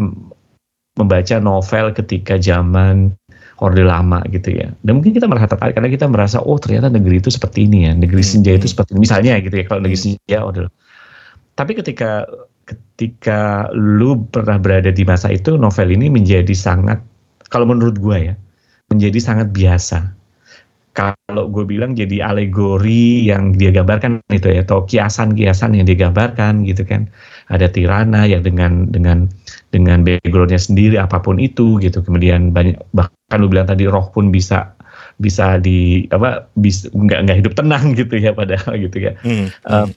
membaca 0.95 1.35
novel 1.43 1.91
ketika 1.91 2.39
zaman 2.39 3.11
orde 3.59 3.83
lama 3.83 4.23
gitu 4.31 4.55
ya. 4.55 4.71
Dan 4.79 5.03
mungkin 5.03 5.11
kita 5.11 5.27
merasa 5.27 5.51
tertarik 5.51 5.75
karena 5.75 5.91
kita 5.91 6.07
merasa 6.07 6.39
oh 6.39 6.55
ternyata 6.55 6.87
negeri 6.87 7.19
itu 7.19 7.27
seperti 7.27 7.67
ini 7.67 7.87
ya, 7.87 7.91
negeri 7.91 8.23
senja 8.23 8.55
itu 8.55 8.71
seperti 8.71 8.95
ini. 8.95 9.03
misalnya 9.03 9.35
gitu 9.43 9.55
ya 9.59 9.65
kalau 9.67 9.83
negeri 9.83 9.99
senja 9.99 10.37
orde. 10.39 10.71
Tapi 11.59 11.75
ketika 11.75 12.23
ketika 12.69 13.65
lu 13.73 14.29
pernah 14.29 14.61
berada 14.61 14.93
di 14.93 15.01
masa 15.01 15.33
itu 15.33 15.57
novel 15.57 15.89
ini 15.89 16.13
menjadi 16.13 16.53
sangat 16.53 17.01
kalau 17.49 17.65
menurut 17.65 17.97
gue 17.97 18.17
ya 18.29 18.35
menjadi 18.89 19.19
sangat 19.21 19.49
biasa. 19.53 20.17
Kalau 20.97 21.47
gue 21.47 21.63
bilang 21.63 21.95
jadi 21.95 22.27
alegori 22.27 23.29
yang 23.29 23.55
dia 23.55 23.71
gambarkan 23.71 24.19
itu 24.33 24.51
ya 24.51 24.65
atau 24.65 24.83
kiasan-kiasan 24.83 25.77
yang 25.77 25.87
digambarkan 25.87 26.65
gitu 26.65 26.83
kan. 26.83 27.07
Ada 27.47 27.71
tirana 27.71 28.27
yang 28.27 28.43
dengan 28.43 28.89
dengan 28.91 29.29
dengan 29.71 30.03
backgroundnya 30.03 30.59
sendiri 30.59 30.99
apa 30.99 31.21
pun 31.23 31.39
itu 31.39 31.79
gitu. 31.79 32.03
Kemudian 32.03 32.51
banyak 32.51 32.75
bahkan 32.91 33.37
lu 33.39 33.47
bilang 33.47 33.69
tadi 33.69 33.87
roh 33.87 34.11
pun 34.11 34.33
bisa 34.33 34.75
bisa 35.21 35.61
di 35.61 36.09
apa 36.11 36.49
bisa 36.59 36.91
nggak 36.91 37.19
nggak 37.29 37.37
hidup 37.45 37.53
tenang 37.55 37.93
gitu 37.99 38.19
ya 38.19 38.35
padahal 38.35 38.73
gitu 38.75 38.97
ya. 38.99 39.13
Hmm. 39.23 39.47
um, 39.69 39.87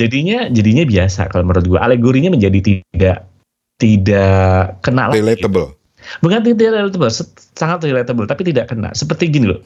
jadinya 0.00 0.48
jadinya 0.48 0.84
biasa 0.88 1.28
kalau 1.28 1.44
menurut 1.44 1.68
gue 1.68 1.76
alegorinya 1.76 2.32
menjadi 2.32 2.58
tidak 2.64 3.28
tidak 3.76 4.80
kena 4.80 5.12
relatable 5.12 5.76
gitu. 5.76 6.20
bukan 6.24 6.40
tidak 6.40 6.72
relatable 6.72 7.12
sangat 7.52 7.84
relatable 7.84 8.24
tapi 8.24 8.48
tidak 8.48 8.72
kena 8.72 8.88
seperti 8.96 9.28
gini 9.28 9.52
loh 9.52 9.60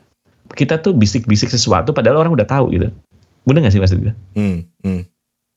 kita 0.58 0.82
tuh 0.82 0.90
bisik-bisik 0.90 1.46
sesuatu 1.46 1.94
padahal 1.94 2.26
orang 2.26 2.34
udah 2.34 2.46
tahu 2.46 2.74
gitu 2.74 2.90
bener 3.46 3.62
gak 3.62 3.74
sih 3.78 3.80
maksud 3.80 4.02
gue 4.02 4.14
hmm, 4.34 4.58
hmm. 4.82 5.02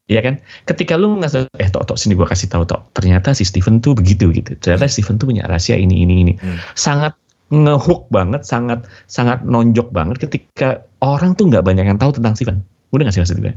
Iya 0.08 0.24
kan? 0.24 0.40
Ketika 0.63 0.96
lu 0.96 1.20
ngasih, 1.20 1.52
eh 1.60 1.68
tok 1.68 1.84
tok 1.84 2.00
sini 2.00 2.16
gue 2.16 2.24
kasih 2.24 2.48
tahu 2.48 2.63
tok. 2.63 2.96
Ternyata 2.96 3.36
si 3.36 3.44
Steven 3.44 3.84
tuh 3.84 3.92
begitu 3.92 4.32
gitu. 4.32 4.56
Ternyata 4.56 4.88
hmm. 4.88 4.94
Steven 4.96 5.16
tuh 5.20 5.28
punya 5.28 5.44
rahasia 5.44 5.76
ini 5.76 6.00
ini 6.00 6.24
ini. 6.24 6.34
Hmm. 6.40 6.63
Sangat 6.80 7.20
ngehook 7.52 8.08
banget, 8.08 8.48
sangat 8.48 8.88
sangat 9.12 9.44
nonjok 9.44 9.92
banget 9.92 10.24
ketika 10.24 10.88
orang 11.04 11.36
tuh 11.36 11.52
nggak 11.52 11.60
banyak 11.60 11.92
yang 11.92 12.00
tahu 12.00 12.16
tentang 12.16 12.40
Steven. 12.40 12.63
Udah 12.96 13.04
gak 13.12 13.20
sih 13.20 13.22
maksud 13.28 13.44
gue? 13.44 13.52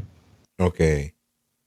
Oke. 0.60 1.16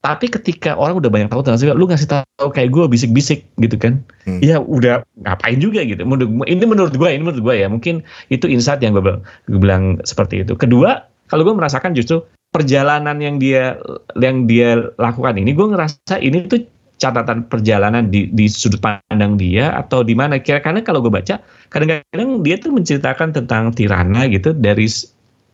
Tapi 0.03 0.27
ketika 0.27 0.75
orang 0.75 0.99
udah 0.99 1.07
banyak 1.07 1.31
tahu 1.31 1.47
tentang 1.47 1.63
sifat, 1.63 1.79
lu 1.79 1.87
ngasih 1.87 2.11
tahu 2.11 2.51
kayak 2.51 2.75
gue 2.75 2.91
bisik-bisik 2.91 3.47
gitu 3.55 3.79
kan, 3.79 4.03
Hmm. 4.27 4.43
ya 4.43 4.59
udah 4.59 4.99
ngapain 5.23 5.63
juga 5.63 5.79
gitu. 5.87 6.03
Menurut, 6.03 6.43
ini 6.43 6.63
menurut 6.67 6.91
gue, 6.91 7.07
ini 7.07 7.23
menurut 7.23 7.39
gue 7.39 7.55
ya, 7.55 7.71
mungkin 7.71 8.03
itu 8.27 8.51
insight 8.51 8.83
yang 8.83 8.99
gue, 8.99 9.03
bilang- 9.03 9.23
gue 9.47 9.59
bilang 9.63 9.83
seperti 10.03 10.43
itu. 10.43 10.59
Kedua, 10.59 11.07
kalau 11.31 11.47
gue 11.47 11.55
merasakan 11.55 11.95
justru 11.95 12.19
perjalanan 12.51 13.15
yang 13.23 13.39
dia 13.39 13.79
yang 14.19 14.43
dia 14.43 14.91
lakukan 14.99 15.39
ini, 15.39 15.55
gue 15.55 15.67
ngerasa 15.71 16.19
ini 16.19 16.51
tuh 16.51 16.67
catatan 16.99 17.47
perjalanan 17.47 18.07
di, 18.07 18.27
di 18.31 18.47
sudut 18.47 18.79
pandang 18.79 19.35
dia 19.35 19.75
atau 19.75 20.07
di 20.07 20.15
mana 20.15 20.39
kira 20.39 20.63
karena 20.63 20.79
kalau 20.79 21.03
gue 21.03 21.11
baca 21.11 21.41
kadang-kadang 21.67 22.39
dia 22.45 22.55
tuh 22.55 22.71
menceritakan 22.71 23.35
tentang 23.35 23.75
Tirana 23.75 24.23
gitu 24.31 24.55
dari 24.55 24.87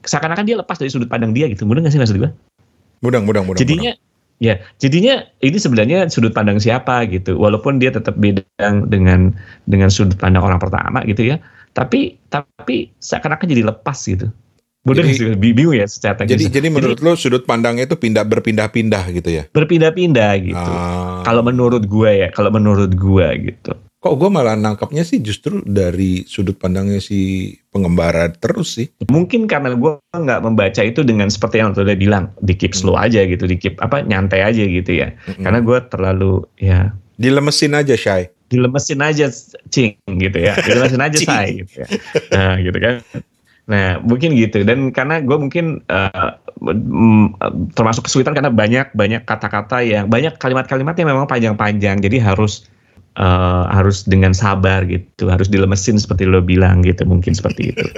seakan-akan 0.05 0.45
dia 0.45 0.61
lepas 0.61 0.77
dari 0.77 0.93
sudut 0.93 1.09
pandang 1.09 1.33
dia 1.33 1.49
gitu 1.49 1.65
mudah 1.65 1.81
nggak 1.81 1.93
sih 1.95 2.01
maksud 2.01 2.21
gue 2.21 2.29
Mudang, 2.99 3.23
mudang, 3.23 3.47
mudang. 3.47 3.59
jadinya 3.59 3.91
ya 4.39 4.55
jadinya 4.79 5.27
ini 5.39 5.57
sebenarnya 5.59 6.07
sudut 6.07 6.31
pandang 6.31 6.59
siapa 6.59 7.03
gitu 7.11 7.35
walaupun 7.35 7.75
dia 7.75 7.91
tetap 7.91 8.15
beda 8.15 8.39
dengan 8.87 9.35
dengan 9.67 9.91
sudut 9.91 10.15
pandang 10.15 10.43
orang 10.47 10.59
pertama 10.63 11.03
gitu 11.03 11.27
ya 11.27 11.43
tapi 11.75 12.15
tapi 12.27 12.91
seakan-akan 12.97 13.47
jadi 13.47 13.63
lepas 13.67 13.99
gitu 14.03 14.31
Mudah 14.87 15.03
Jadi- 15.03 15.35
bingung 15.35 15.75
ya 15.75 15.83
secara 15.91 16.23
Jadi, 16.23 16.47
teknis. 16.47 16.55
jadi 16.55 16.67
menurut 16.71 16.99
lo 17.03 17.11
sudut 17.19 17.43
pandangnya 17.43 17.83
itu 17.83 17.99
pindah 17.99 18.23
berpindah-pindah 18.23 19.11
gitu 19.11 19.27
ya? 19.27 19.43
berpindah-pindah 19.51 20.31
gitu 20.39 20.55
Ah. 20.71 21.19
kalau 21.27 21.43
menurut 21.43 21.83
gue 21.83 22.11
ya 22.23 22.27
kalau 22.31 22.47
menurut 22.47 22.95
gue 22.95 23.27
gitu 23.43 23.75
Kok 23.99 24.15
gue 24.15 24.29
malah 24.31 24.55
nangkapnya 24.55 25.03
sih 25.03 25.19
justru 25.19 25.59
dari 25.67 26.23
sudut 26.23 26.55
pandangnya 26.55 27.03
si 27.03 27.51
pengembara 27.67 28.31
terus 28.31 28.79
sih. 28.79 28.87
mungkin 29.11 29.43
karena 29.43 29.75
gue 29.75 29.99
nggak 30.15 30.39
membaca 30.39 30.79
itu 30.79 31.03
dengan 31.03 31.27
seperti 31.27 31.59
yang 31.59 31.75
udah 31.75 31.99
bilang 31.99 32.31
di 32.39 32.55
keep 32.55 32.71
slow 32.71 32.95
aja 32.95 33.27
gitu 33.27 33.43
di 33.43 33.59
keep 33.59 33.75
apa 33.83 33.99
nyantai 34.07 34.39
aja 34.39 34.63
gitu 34.63 35.03
ya. 35.03 35.11
Mm-mm. 35.27 35.43
karena 35.43 35.59
gue 35.59 35.77
terlalu 35.91 36.47
ya. 36.63 36.95
Dilemesin 37.19 37.75
aja, 37.75 37.99
Shay. 37.99 38.31
dilemesin 38.49 39.03
aja 39.03 39.27
cing 39.67 39.99
gitu 40.07 40.37
ya. 40.39 40.55
Dilemesin 40.63 41.03
aja 41.03 41.17
say 41.27 41.59
gitu 41.59 41.83
ya. 41.83 41.87
Nah 42.31 42.53
gitu 42.63 42.77
kan. 42.79 42.95
Nah 43.67 43.87
mungkin 43.99 44.31
gitu. 44.39 44.63
Dan 44.63 44.95
karena 44.95 45.19
gue 45.19 45.37
mungkin 45.37 45.83
eh, 45.91 46.31
termasuk 47.75 48.07
kesulitan 48.07 48.31
karena 48.31 48.47
banyak 48.47 48.95
banyak 48.95 49.27
kata-kata 49.27 49.83
yang 49.83 50.07
banyak 50.07 50.39
kalimat-kalimat 50.39 50.95
yang 50.95 51.09
memang 51.11 51.27
panjang-panjang. 51.27 51.99
Jadi 51.99 52.17
harus 52.23 52.65
eh, 53.17 53.63
harus 53.71 54.05
dengan 54.05 54.35
sabar 54.35 54.85
gitu 54.85 55.31
harus 55.31 55.49
dilemesin 55.49 55.97
seperti 55.97 56.29
lo 56.29 56.43
bilang 56.43 56.85
gitu 56.85 57.07
mungkin 57.07 57.33
seperti 57.33 57.73
itu 57.73 57.85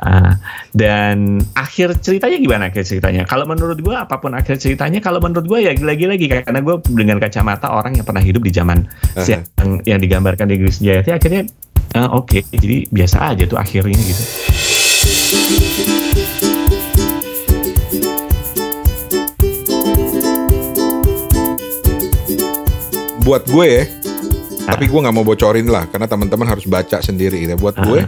Ah, 0.00 0.40
dan 0.72 1.44
akhir 1.52 1.98
ceritanya 2.00 2.40
gimana 2.40 2.62
akhir 2.72 2.88
ceritanya? 2.88 3.28
Kalau 3.28 3.44
menurut 3.44 3.82
gue 3.82 3.92
apa 3.92 4.16
pun 4.16 4.32
akhir 4.32 4.56
ceritanya, 4.56 5.02
kalau 5.02 5.20
menurut 5.20 5.44
gue 5.44 5.66
ya 5.66 5.76
lagi-lagi 5.76 6.24
karena 6.30 6.62
gue 6.64 6.80
dengan 6.94 7.20
kacamata 7.20 7.68
orang 7.68 7.98
yang 7.98 8.06
pernah 8.08 8.24
hidup 8.24 8.40
di 8.40 8.48
zaman 8.48 8.88
Aha. 9.18 9.28
yang, 9.28 9.42
yang 9.84 9.98
digambarkan 10.00 10.48
di 10.48 10.62
Inggris 10.62 10.80
Jayati 10.80 11.12
akhirnya 11.12 11.42
eh, 11.92 12.08
oke 12.08 12.38
jadi 12.48 12.88
biasa 12.88 13.34
aja 13.36 13.44
tuh 13.44 13.60
akhirnya 13.60 14.00
gitu. 14.00 14.24
Buat 23.20 23.44
gue 23.52 23.66
ya. 23.68 23.99
Tapi 24.70 24.86
gue 24.86 25.00
nggak 25.02 25.14
mau 25.14 25.26
bocorin 25.26 25.66
lah 25.66 25.84
karena 25.90 26.06
teman-teman 26.06 26.46
harus 26.46 26.64
baca 26.64 27.02
sendiri 27.02 27.42
ya. 27.42 27.58
Buat 27.58 27.82
gue 27.82 28.06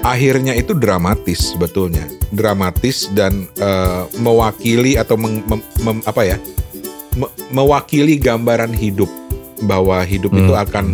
akhirnya 0.00 0.54
itu 0.54 0.70
dramatis 0.72 1.52
sebetulnya, 1.52 2.06
dramatis 2.30 3.10
dan 3.10 3.50
eh, 3.58 4.02
mewakili 4.16 4.94
atau 4.94 5.18
meng- 5.18 5.42
mem- 5.44 5.66
mem- 5.82 6.04
apa 6.06 6.22
ya, 6.22 6.36
me- 7.18 7.32
mewakili 7.50 8.16
gambaran 8.16 8.70
hidup 8.70 9.10
bahwa 9.66 9.98
hidup 10.06 10.30
itu 10.32 10.52
Hmm. 10.54 10.64
akan 10.64 10.86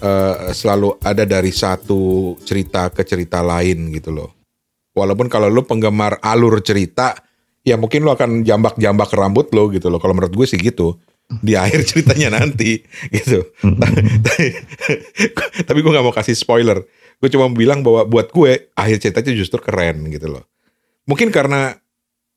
eh, 0.00 0.56
selalu 0.56 0.96
ada 1.04 1.28
dari 1.28 1.52
satu 1.52 2.32
cerita 2.40 2.88
ke 2.88 3.04
cerita 3.04 3.44
lain 3.44 3.92
gitu 3.92 4.10
loh. 4.10 4.32
Walaupun 4.96 5.28
kalau 5.28 5.46
lu 5.46 5.62
penggemar 5.62 6.18
alur 6.18 6.58
cerita, 6.64 7.14
ya 7.60 7.76
mungkin 7.76 8.02
lu 8.02 8.10
akan 8.10 8.40
jambak-jambak 8.40 9.12
rambut 9.12 9.52
lo 9.52 9.68
gitu 9.68 9.92
loh. 9.92 10.00
Kalau 10.00 10.16
menurut 10.16 10.32
gue 10.32 10.46
sih 10.48 10.56
gitu. 10.56 10.96
Di 11.38 11.54
akhir 11.54 11.86
ceritanya 11.86 12.42
nanti 12.42 12.82
gitu. 13.16 13.46
tapi 15.62 15.78
gue 15.82 15.92
nggak 15.94 16.06
mau 16.06 16.14
kasih 16.14 16.34
spoiler. 16.34 16.82
Gue 17.22 17.30
cuma 17.30 17.46
bilang 17.54 17.86
bahwa 17.86 18.02
buat 18.02 18.34
gue 18.34 18.72
akhir 18.74 19.06
ceritanya 19.06 19.32
justru 19.38 19.62
keren 19.62 20.10
gitu 20.10 20.26
loh. 20.26 20.44
Mungkin 21.06 21.30
karena 21.30 21.78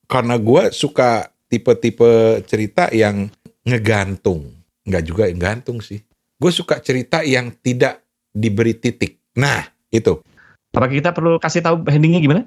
karena 0.06 0.38
gue 0.38 0.70
suka 0.70 1.34
tipe-tipe 1.50 2.44
cerita 2.46 2.94
yang 2.94 3.34
ngegantung. 3.66 4.54
Nggak 4.86 5.04
juga 5.10 5.24
ngegantung 5.26 5.82
sih. 5.82 6.06
Gue 6.38 6.52
suka 6.54 6.78
cerita 6.84 7.26
yang 7.26 7.50
tidak 7.64 8.04
diberi 8.30 8.78
titik. 8.78 9.18
Nah 9.40 9.66
itu. 9.90 10.22
Apa 10.74 10.90
kita 10.90 11.14
perlu 11.14 11.38
kasih 11.38 11.62
tahu 11.62 11.86
endingnya 11.86 12.22
gimana? 12.22 12.42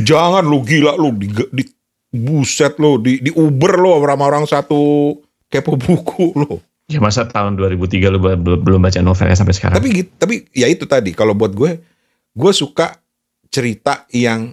Jangan 0.00 0.44
lu 0.44 0.64
gila 0.64 0.96
lu 0.96 1.12
di, 1.12 1.28
di 1.28 1.64
buset 2.12 2.76
lu 2.76 3.00
di, 3.00 3.20
di 3.20 3.30
Uber 3.32 3.80
lu 3.80 3.96
sama 4.00 4.24
orang 4.28 4.44
satu 4.48 5.16
kepo 5.52 5.76
buku 5.78 6.32
lu. 6.34 6.56
Ya 6.88 6.98
masa 6.98 7.24
tahun 7.24 7.54
2003 7.54 8.08
lu 8.08 8.18
belum 8.18 8.40
belum 8.58 8.80
baca 8.80 8.98
novelnya 8.98 9.36
sampai 9.36 9.52
sekarang? 9.52 9.76
Tapi 9.76 9.88
gitu- 9.94 10.14
tapi 10.16 10.34
ya 10.50 10.66
itu 10.66 10.84
tadi 10.84 11.12
kalau 11.12 11.32
buat 11.32 11.52
gue 11.52 11.78
gue 12.32 12.52
suka 12.52 12.96
cerita 13.46 14.08
yang 14.10 14.50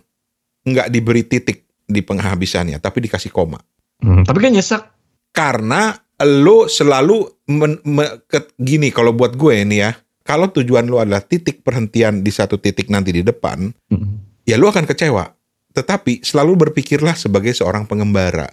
nggak 0.61 0.87
diberi 0.89 1.23
titik 1.23 1.63
di 1.81 1.99
penghabisannya 1.99 2.77
tapi 2.77 3.01
dikasih 3.01 3.31
koma. 3.31 3.57
Hmm, 3.99 4.23
tapi 4.23 4.39
kan 4.39 4.51
nyesek. 4.51 4.83
Karena 5.29 5.91
lo 6.21 6.65
selalu 6.65 7.17
men, 7.49 7.79
me- 7.81 8.23
ke- 8.23 8.51
gini 8.55 8.89
kalau 8.89 9.11
buat 9.11 9.33
gue 9.33 9.55
ini 9.57 9.79
ya, 9.79 9.91
kalau 10.21 10.47
tujuan 10.49 10.85
lo 10.85 10.97
adalah 10.97 11.21
titik 11.21 11.59
perhentian 11.59 12.19
di 12.19 12.29
satu 12.29 12.55
titik 12.55 12.87
nanti 12.87 13.09
di 13.09 13.21
depan, 13.21 13.71
Hmm. 13.87 14.19
ya 14.43 14.55
lo 14.55 14.67
akan 14.67 14.83
kecewa. 14.85 15.31
Tetapi 15.69 16.21
selalu 16.21 16.67
berpikirlah 16.67 17.13
sebagai 17.13 17.51
seorang 17.51 17.83
pengembara 17.83 18.47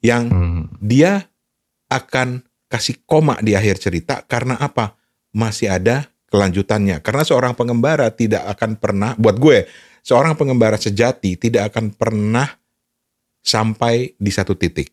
yang 0.00 0.24
Hmm. 0.26 0.62
dia 0.78 1.26
akan 1.90 2.42
kasih 2.66 2.98
koma 3.06 3.38
di 3.42 3.54
akhir 3.54 3.78
cerita 3.78 4.22
karena 4.26 4.58
apa? 4.58 4.98
Masih 5.36 5.70
ada 5.70 6.10
kelanjutannya. 6.30 7.00
Karena 7.00 7.22
seorang 7.22 7.54
pengembara 7.54 8.10
tidak 8.10 8.44
akan 8.56 8.76
pernah, 8.76 9.14
buat 9.16 9.38
gue, 9.38 9.64
seorang 10.02 10.34
pengembara 10.34 10.76
sejati 10.76 11.38
tidak 11.38 11.74
akan 11.74 11.94
pernah 11.94 12.48
sampai 13.46 14.18
di 14.18 14.30
satu 14.34 14.58
titik. 14.58 14.90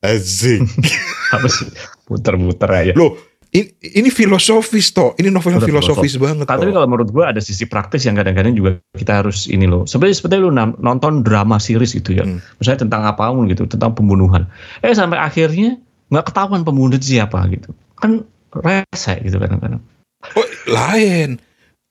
Azik. 0.00 0.64
Apa 1.34 1.48
sih? 1.48 1.68
Muter-muter 2.08 2.68
aja. 2.70 2.92
Loh, 2.96 3.16
ini, 3.56 3.72
ini 3.96 4.08
filosofis 4.12 4.92
toh. 4.92 5.16
Ini 5.16 5.32
novel 5.32 5.56
Udah 5.56 5.64
filosofis 5.64 6.20
banget 6.20 6.44
Tapi 6.44 6.68
toh. 6.68 6.76
kalau 6.76 6.88
menurut 6.88 7.08
gua 7.08 7.32
ada 7.32 7.40
sisi 7.40 7.64
praktis 7.64 8.04
yang 8.04 8.18
kadang-kadang 8.18 8.52
juga 8.52 8.76
kita 8.92 9.24
harus 9.24 9.48
ini 9.48 9.64
loh. 9.64 9.88
Seperti 9.88 10.20
seperti 10.20 10.36
lu 10.40 10.52
nonton 10.52 11.24
drama 11.24 11.56
series 11.56 11.96
gitu 11.96 12.16
ya. 12.16 12.24
Hmm. 12.28 12.44
Misalnya 12.60 12.84
tentang 12.88 13.02
apa 13.08 13.32
pun 13.32 13.48
gitu, 13.48 13.64
tentang 13.64 13.96
pembunuhan. 13.96 14.44
Eh 14.84 14.92
sampai 14.92 15.16
akhirnya 15.16 15.80
nggak 16.06 16.26
ketahuan 16.28 16.62
pembunuh 16.62 16.94
itu 16.94 17.18
siapa 17.18 17.42
gitu. 17.48 17.70
Kan 17.96 18.22
rese 18.52 19.14
gitu 19.20 19.36
kadang-kadang. 19.36 19.82
Oh, 20.32 20.46
lain. 20.66 21.36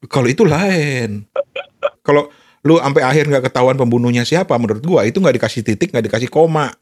Kalau 0.05 0.27
itu 0.27 0.43
lain. 0.43 1.25
Kalau 2.01 2.29
lu 2.61 2.77
sampai 2.77 3.01
akhir 3.01 3.29
nggak 3.29 3.45
ketahuan 3.49 3.77
pembunuhnya 3.77 4.25
siapa, 4.25 4.57
menurut 4.57 4.81
gua 4.81 5.05
itu 5.05 5.17
nggak 5.17 5.37
dikasih 5.37 5.61
titik, 5.61 5.93
nggak 5.93 6.09
dikasih 6.09 6.29
koma. 6.29 6.73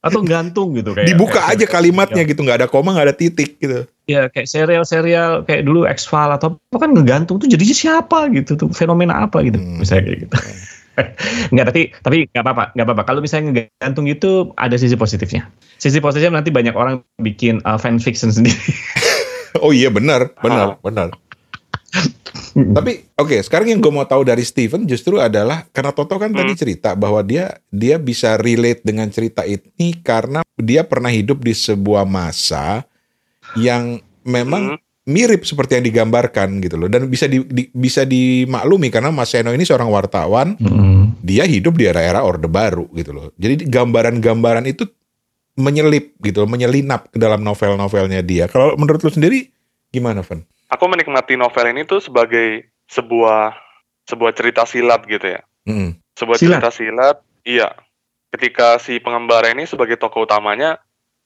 Atau 0.00 0.24
gantung 0.24 0.72
gitu 0.72 0.96
kayak. 0.96 1.12
Dibuka 1.12 1.44
kayak- 1.44 1.60
aja 1.60 1.66
kalimatnya 1.68 2.22
gitu, 2.24 2.40
nggak 2.40 2.64
ada 2.64 2.68
koma, 2.72 2.96
nggak 2.96 3.06
ada 3.12 3.16
titik 3.16 3.60
gitu. 3.60 3.84
Ya 4.08 4.32
kayak 4.32 4.48
serial-serial 4.48 5.44
kayak 5.44 5.62
dulu 5.62 5.84
X-File 5.84 6.40
atau 6.40 6.56
apa 6.56 6.78
kan 6.80 6.90
ngegantung 6.96 7.36
tuh 7.36 7.46
jadinya 7.46 7.76
siapa 7.76 8.32
gitu 8.32 8.56
tuh 8.56 8.72
fenomena 8.72 9.28
apa 9.28 9.44
gitu 9.44 9.60
Hmm. 9.60 9.78
misalnya 9.84 10.08
kayak 10.08 10.18
gitu. 10.24 10.34
Enggak 11.50 11.66
tapi 11.72 11.82
tapi 12.00 12.16
nggak 12.30 12.44
apa-apa 12.44 12.64
nggak 12.76 12.86
apa-apa 12.86 13.02
kalau 13.06 13.20
misalnya 13.24 13.50
ngegantung 13.54 14.06
itu 14.06 14.52
ada 14.56 14.76
sisi 14.76 14.94
positifnya. 14.94 15.48
Sisi 15.80 15.98
positifnya 15.98 16.40
nanti 16.40 16.52
banyak 16.52 16.74
orang 16.76 17.00
bikin 17.20 17.58
uh, 17.64 17.80
fan 17.80 17.98
fiction 17.98 18.30
sendiri. 18.32 18.56
Oh 19.58 19.74
iya 19.74 19.90
benar, 19.90 20.30
benar, 20.38 20.78
benar. 20.78 21.10
Tapi 22.54 22.92
oke, 23.18 23.42
sekarang 23.42 23.74
yang 23.74 23.80
gue 23.82 23.90
mau 23.90 24.06
tahu 24.06 24.22
dari 24.22 24.46
Steven 24.46 24.86
justru 24.86 25.18
adalah 25.18 25.66
karena 25.74 25.90
Toto 25.90 26.18
kan 26.18 26.30
tadi 26.30 26.54
cerita 26.54 26.94
bahwa 26.94 27.18
dia 27.26 27.58
dia 27.70 27.98
bisa 27.98 28.38
relate 28.38 28.82
dengan 28.86 29.10
cerita 29.10 29.42
ini 29.42 29.98
karena 30.02 30.46
dia 30.54 30.86
pernah 30.86 31.10
hidup 31.10 31.42
di 31.42 31.50
sebuah 31.50 32.06
masa 32.06 32.86
yang 33.58 33.98
memang 34.22 34.78
Hmm. 34.78 34.89
Mirip 35.10 35.42
seperti 35.42 35.76
yang 35.76 35.84
digambarkan 35.84 36.62
gitu 36.62 36.78
loh 36.78 36.86
dan 36.86 37.10
bisa 37.10 37.26
di, 37.26 37.42
di- 37.42 37.68
bisa 37.70 38.06
dimaklumi 38.06 38.88
karena 38.88 39.10
Mas 39.10 39.34
Seno 39.34 39.50
ini 39.50 39.66
seorang 39.66 39.90
wartawan 39.90 40.54
Hmm. 40.56 41.18
dia 41.20 41.42
hidup 41.44 41.74
di 41.74 41.90
era-era 41.90 42.22
Orde 42.22 42.46
Baru 42.46 42.86
gitu 42.94 43.10
loh. 43.10 43.34
Jadi 43.34 43.66
gambaran-gambaran 43.66 44.64
itu 44.64 44.86
menyelip 45.58 46.14
gitu, 46.22 46.46
loh, 46.46 46.48
menyelinap 46.48 47.10
ke 47.10 47.18
dalam 47.18 47.42
novel-novelnya 47.42 48.22
dia. 48.22 48.46
Kalau 48.46 48.78
menurut 48.78 49.02
lu 49.02 49.10
sendiri 49.10 49.50
gimana, 49.90 50.22
Van? 50.22 50.40
Aku 50.70 50.86
menikmati 50.86 51.34
novel 51.34 51.74
ini 51.74 51.82
tuh 51.82 51.98
sebagai 51.98 52.70
sebuah 52.86 53.52
sebuah 54.06 54.32
cerita 54.32 54.62
silat 54.64 55.02
gitu 55.04 55.26
ya. 55.26 55.42
Mm. 55.66 55.98
Sebuah 56.14 56.36
Silat? 56.38 56.62
cerita 56.62 56.70
silat, 56.70 57.16
iya. 57.42 57.68
ketika 58.30 58.78
si 58.78 59.02
pengembara 59.02 59.50
ini 59.50 59.66
sebagai 59.66 59.98
tokoh 59.98 60.22
utamanya 60.22 60.78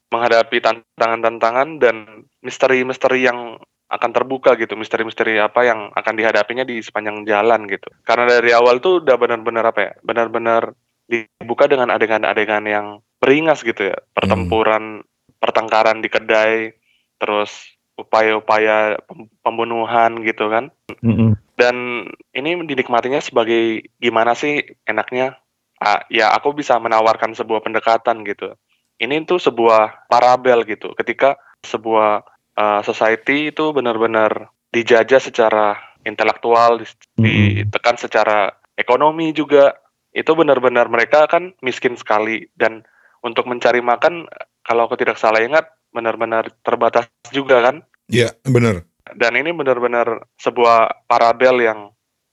menghadapi 0.08 0.56
tantangan-tantangan 0.58 1.76
dan 1.76 1.96
misteri-misteri 2.40 3.28
yang 3.28 3.60
akan 3.88 4.10
terbuka 4.10 4.56
gitu, 4.56 4.74
misteri-misteri 4.74 5.36
apa 5.38 5.62
yang 5.64 5.92
akan 5.92 6.14
dihadapinya 6.16 6.64
di 6.64 6.80
sepanjang 6.80 7.28
jalan 7.28 7.68
gitu. 7.68 7.88
Karena 8.02 8.26
dari 8.26 8.50
awal 8.50 8.80
tuh 8.80 9.04
udah 9.04 9.16
benar-benar 9.20 9.64
apa 9.70 9.80
ya, 9.80 9.92
benar-benar 10.00 10.72
dibuka 11.04 11.68
dengan 11.68 11.92
adegan-adegan 11.92 12.64
yang 12.64 12.86
beringas 13.20 13.60
gitu 13.60 13.92
ya, 13.92 13.96
pertempuran, 14.16 15.04
pertengkaran 15.36 16.00
di 16.00 16.08
kedai, 16.08 16.72
terus 17.20 17.52
upaya-upaya 17.94 18.98
pembunuhan 19.44 20.24
gitu 20.26 20.50
kan. 20.50 20.72
Mm-mm. 21.04 21.38
Dan 21.54 22.08
ini 22.34 22.50
dinikmatinya 22.66 23.22
sebagai 23.22 23.86
gimana 24.02 24.34
sih 24.34 24.64
enaknya? 24.88 25.38
Ah, 25.78 26.02
ya 26.10 26.34
aku 26.34 26.56
bisa 26.56 26.74
menawarkan 26.80 27.36
sebuah 27.36 27.62
pendekatan 27.62 28.26
gitu. 28.26 28.58
Ini 28.98 29.22
tuh 29.26 29.38
sebuah 29.38 30.10
parabel 30.10 30.66
gitu. 30.66 30.94
Ketika 30.98 31.38
sebuah 31.62 32.33
uh, 32.58 32.80
society 32.82 33.50
itu 33.54 33.70
benar-benar 33.70 34.50
dijajah 34.74 35.22
secara 35.22 35.78
intelektual, 36.04 36.80
di- 36.80 37.62
ditekan 37.62 37.96
secara 37.96 38.52
ekonomi 38.74 39.30
juga. 39.34 39.74
Itu 40.14 40.38
benar-benar 40.38 40.86
mereka 40.86 41.26
kan 41.26 41.50
miskin 41.58 41.98
sekali 41.98 42.46
dan 42.54 42.86
untuk 43.24 43.50
mencari 43.50 43.82
makan 43.82 44.30
kalau 44.62 44.86
aku 44.86 44.94
tidak 44.94 45.18
salah 45.18 45.42
ingat 45.42 45.66
benar-benar 45.90 46.50
terbatas 46.62 47.10
juga 47.34 47.58
kan 47.64 47.82
Iya, 48.06 48.30
bener. 48.44 48.84
dan 49.16 49.32
ini 49.34 49.50
benar-benar 49.50 50.28
sebuah 50.38 51.08
parabel 51.08 51.56
yang 51.64 51.80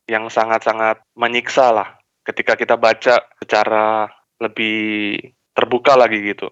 yang 0.05 0.27
sangat-sangat 0.27 0.99
menyiksa 1.15 1.71
lah 1.71 1.95
ketika 2.27 2.59
kita 2.59 2.75
baca 2.75 3.23
secara 3.39 4.11
lebih 4.41 5.15
terbuka 5.55 5.95
lagi 5.95 6.21
gitu. 6.21 6.51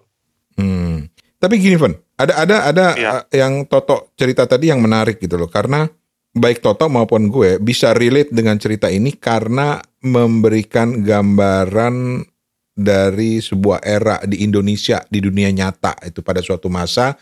Tapi 1.40 1.56
gini, 1.56 1.80
Van, 1.80 1.96
ada 2.20 2.44
ada 2.44 2.56
ada 2.68 2.86
uh, 3.00 3.24
yang 3.32 3.64
Toto 3.64 4.12
cerita 4.12 4.44
tadi 4.44 4.68
yang 4.68 4.84
menarik 4.84 5.16
gitu 5.16 5.40
loh, 5.40 5.48
karena 5.48 5.88
baik 6.36 6.60
Toto 6.60 6.86
maupun 6.92 7.32
gue 7.32 7.56
bisa 7.56 7.96
relate 7.96 8.28
dengan 8.28 8.60
cerita 8.60 8.92
ini 8.92 9.16
karena 9.16 9.80
memberikan 10.04 11.00
gambaran 11.00 12.28
dari 12.76 13.40
sebuah 13.40 13.80
era 13.80 14.20
di 14.28 14.44
Indonesia 14.44 15.00
di 15.08 15.20
dunia 15.20 15.48
nyata 15.48 15.96
itu 16.04 16.20
pada 16.20 16.44
suatu 16.44 16.68
masa 16.68 17.16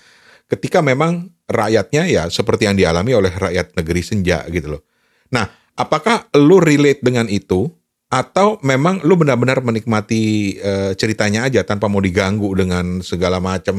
ketika 0.50 0.82
memang 0.82 1.30
rakyatnya 1.46 2.10
ya 2.10 2.22
seperti 2.28 2.66
yang 2.66 2.76
dialami 2.76 3.14
oleh 3.14 3.32
rakyat 3.32 3.74
negeri 3.78 4.02
senja 4.02 4.42
gitu 4.50 4.78
loh. 4.78 4.82
Nah, 5.30 5.46
apakah 5.78 6.26
lu 6.36 6.58
relate 6.58 7.00
dengan 7.00 7.30
itu 7.30 7.70
atau 8.08 8.56
memang 8.64 9.04
lu 9.04 9.20
benar-benar 9.20 9.60
menikmati 9.60 10.56
eh, 10.56 10.92
ceritanya 10.96 11.44
aja 11.44 11.60
tanpa 11.64 11.92
mau 11.92 12.00
diganggu 12.00 12.48
dengan 12.56 13.04
segala 13.04 13.36
macam 13.36 13.76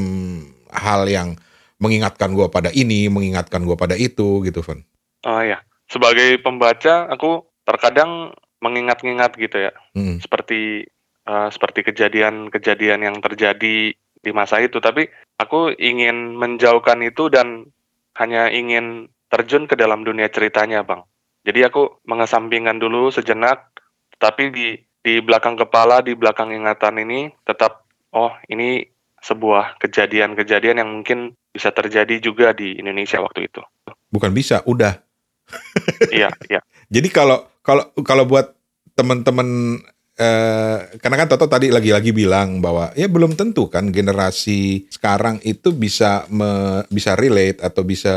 hal 0.70 1.10
yang 1.10 1.34
mengingatkan 1.82 2.38
gua 2.38 2.52
pada 2.54 2.70
ini, 2.76 3.10
mengingatkan 3.10 3.65
gua 3.65 3.74
pada 3.74 3.98
itu 3.98 4.46
gitu, 4.46 4.62
Van. 4.62 4.86
Oh 5.26 5.42
ya, 5.42 5.63
sebagai 5.89 6.38
pembaca 6.46 7.10
aku 7.10 7.42
terkadang 7.65 8.36
mengingat-ingat 8.62 9.34
gitu 9.39 9.58
ya, 9.70 9.74
Hmm. 9.98 10.22
seperti 10.22 10.86
eh, 11.30 11.50
seperti 11.50 11.86
kejadian-kejadian 11.89 13.06
yang 13.06 13.18
terjadi 13.22 13.94
di 13.98 14.32
masa 14.36 14.62
itu. 14.62 14.78
Tapi 14.78 15.10
aku 15.42 15.74
ingin 15.80 16.38
menjauhkan 16.38 17.02
itu 17.02 17.32
dan 17.34 17.65
hanya 18.20 18.52
ingin 18.52 19.08
terjun 19.32 19.65
ke 19.65 19.80
dalam 19.80 20.04
dunia 20.04 20.28
ceritanya, 20.28 20.84
bang. 20.84 21.02
Jadi 21.48 21.63
aku 21.63 22.04
mengesampingkan 22.04 22.78
dulu 22.84 23.10
sejenak, 23.15 23.69
tapi 24.20 24.52
di 24.52 24.68
di 25.00 25.24
belakang 25.24 25.56
kepala, 25.56 26.04
di 26.04 26.12
belakang 26.14 26.52
ingatan 26.52 27.00
ini 27.00 27.32
tetap, 27.48 27.88
oh 28.12 28.36
ini 28.52 28.84
sebuah 29.24 29.80
kejadian-kejadian 29.80 30.84
yang 30.84 30.90
mungkin 30.92 31.34
bisa 31.50 31.72
terjadi 31.72 32.20
juga 32.20 32.52
di 32.52 32.78
Indonesia 32.78 33.20
waktu 33.24 33.48
itu. 33.48 33.64
Bukan 34.12 34.32
bisa, 34.36 34.62
udah. 34.68 35.00
Iya, 36.14 36.30
iya. 36.50 36.62
Jadi 36.90 37.10
kalau 37.10 37.46
kalau 37.62 37.90
kalau 38.02 38.26
buat 38.26 38.54
teman-teman 38.98 39.78
eh, 40.18 40.78
karena 41.00 41.18
kan 41.22 41.28
Toto 41.30 41.46
tadi 41.50 41.70
lagi-lagi 41.70 42.14
bilang 42.14 42.60
bahwa 42.62 42.92
ya 42.94 43.06
belum 43.06 43.34
tentu 43.38 43.70
kan 43.70 43.90
generasi 43.94 44.90
sekarang 44.90 45.40
itu 45.46 45.74
bisa 45.74 46.26
me- 46.30 46.86
bisa 46.90 47.14
relate 47.14 47.62
atau 47.62 47.82
bisa 47.86 48.14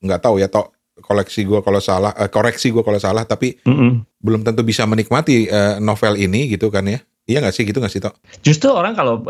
nggak 0.00 0.20
tahu 0.20 0.40
ya 0.40 0.48
Tok 0.48 0.75
koleksi 1.06 1.46
gua 1.46 1.62
kalau 1.62 1.78
salah 1.78 2.10
eh, 2.12 2.26
koreksi 2.26 2.68
gua 2.68 2.82
kalau 2.82 2.98
salah 2.98 3.22
tapi 3.22 3.56
Mm-mm. 3.62 4.02
belum 4.18 4.42
tentu 4.42 4.60
bisa 4.60 4.82
menikmati 4.84 5.46
eh, 5.46 5.78
novel 5.78 6.18
ini 6.18 6.50
gitu 6.50 6.68
kan 6.68 6.82
ya 6.84 6.98
iya 7.24 7.38
nggak 7.38 7.54
sih 7.54 7.62
gitu 7.62 7.78
nggak 7.78 7.90
sih 7.90 7.98
Tok 7.98 8.14
Justru 8.42 8.70
orang 8.70 8.92
kalau 8.92 9.22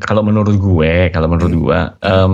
kalau 0.00 0.22
menurut 0.22 0.54
gue, 0.54 1.10
kalau 1.10 1.26
menurut 1.26 1.50
Hmm. 1.50 1.62
gue, 1.62 1.78
em, 2.02 2.32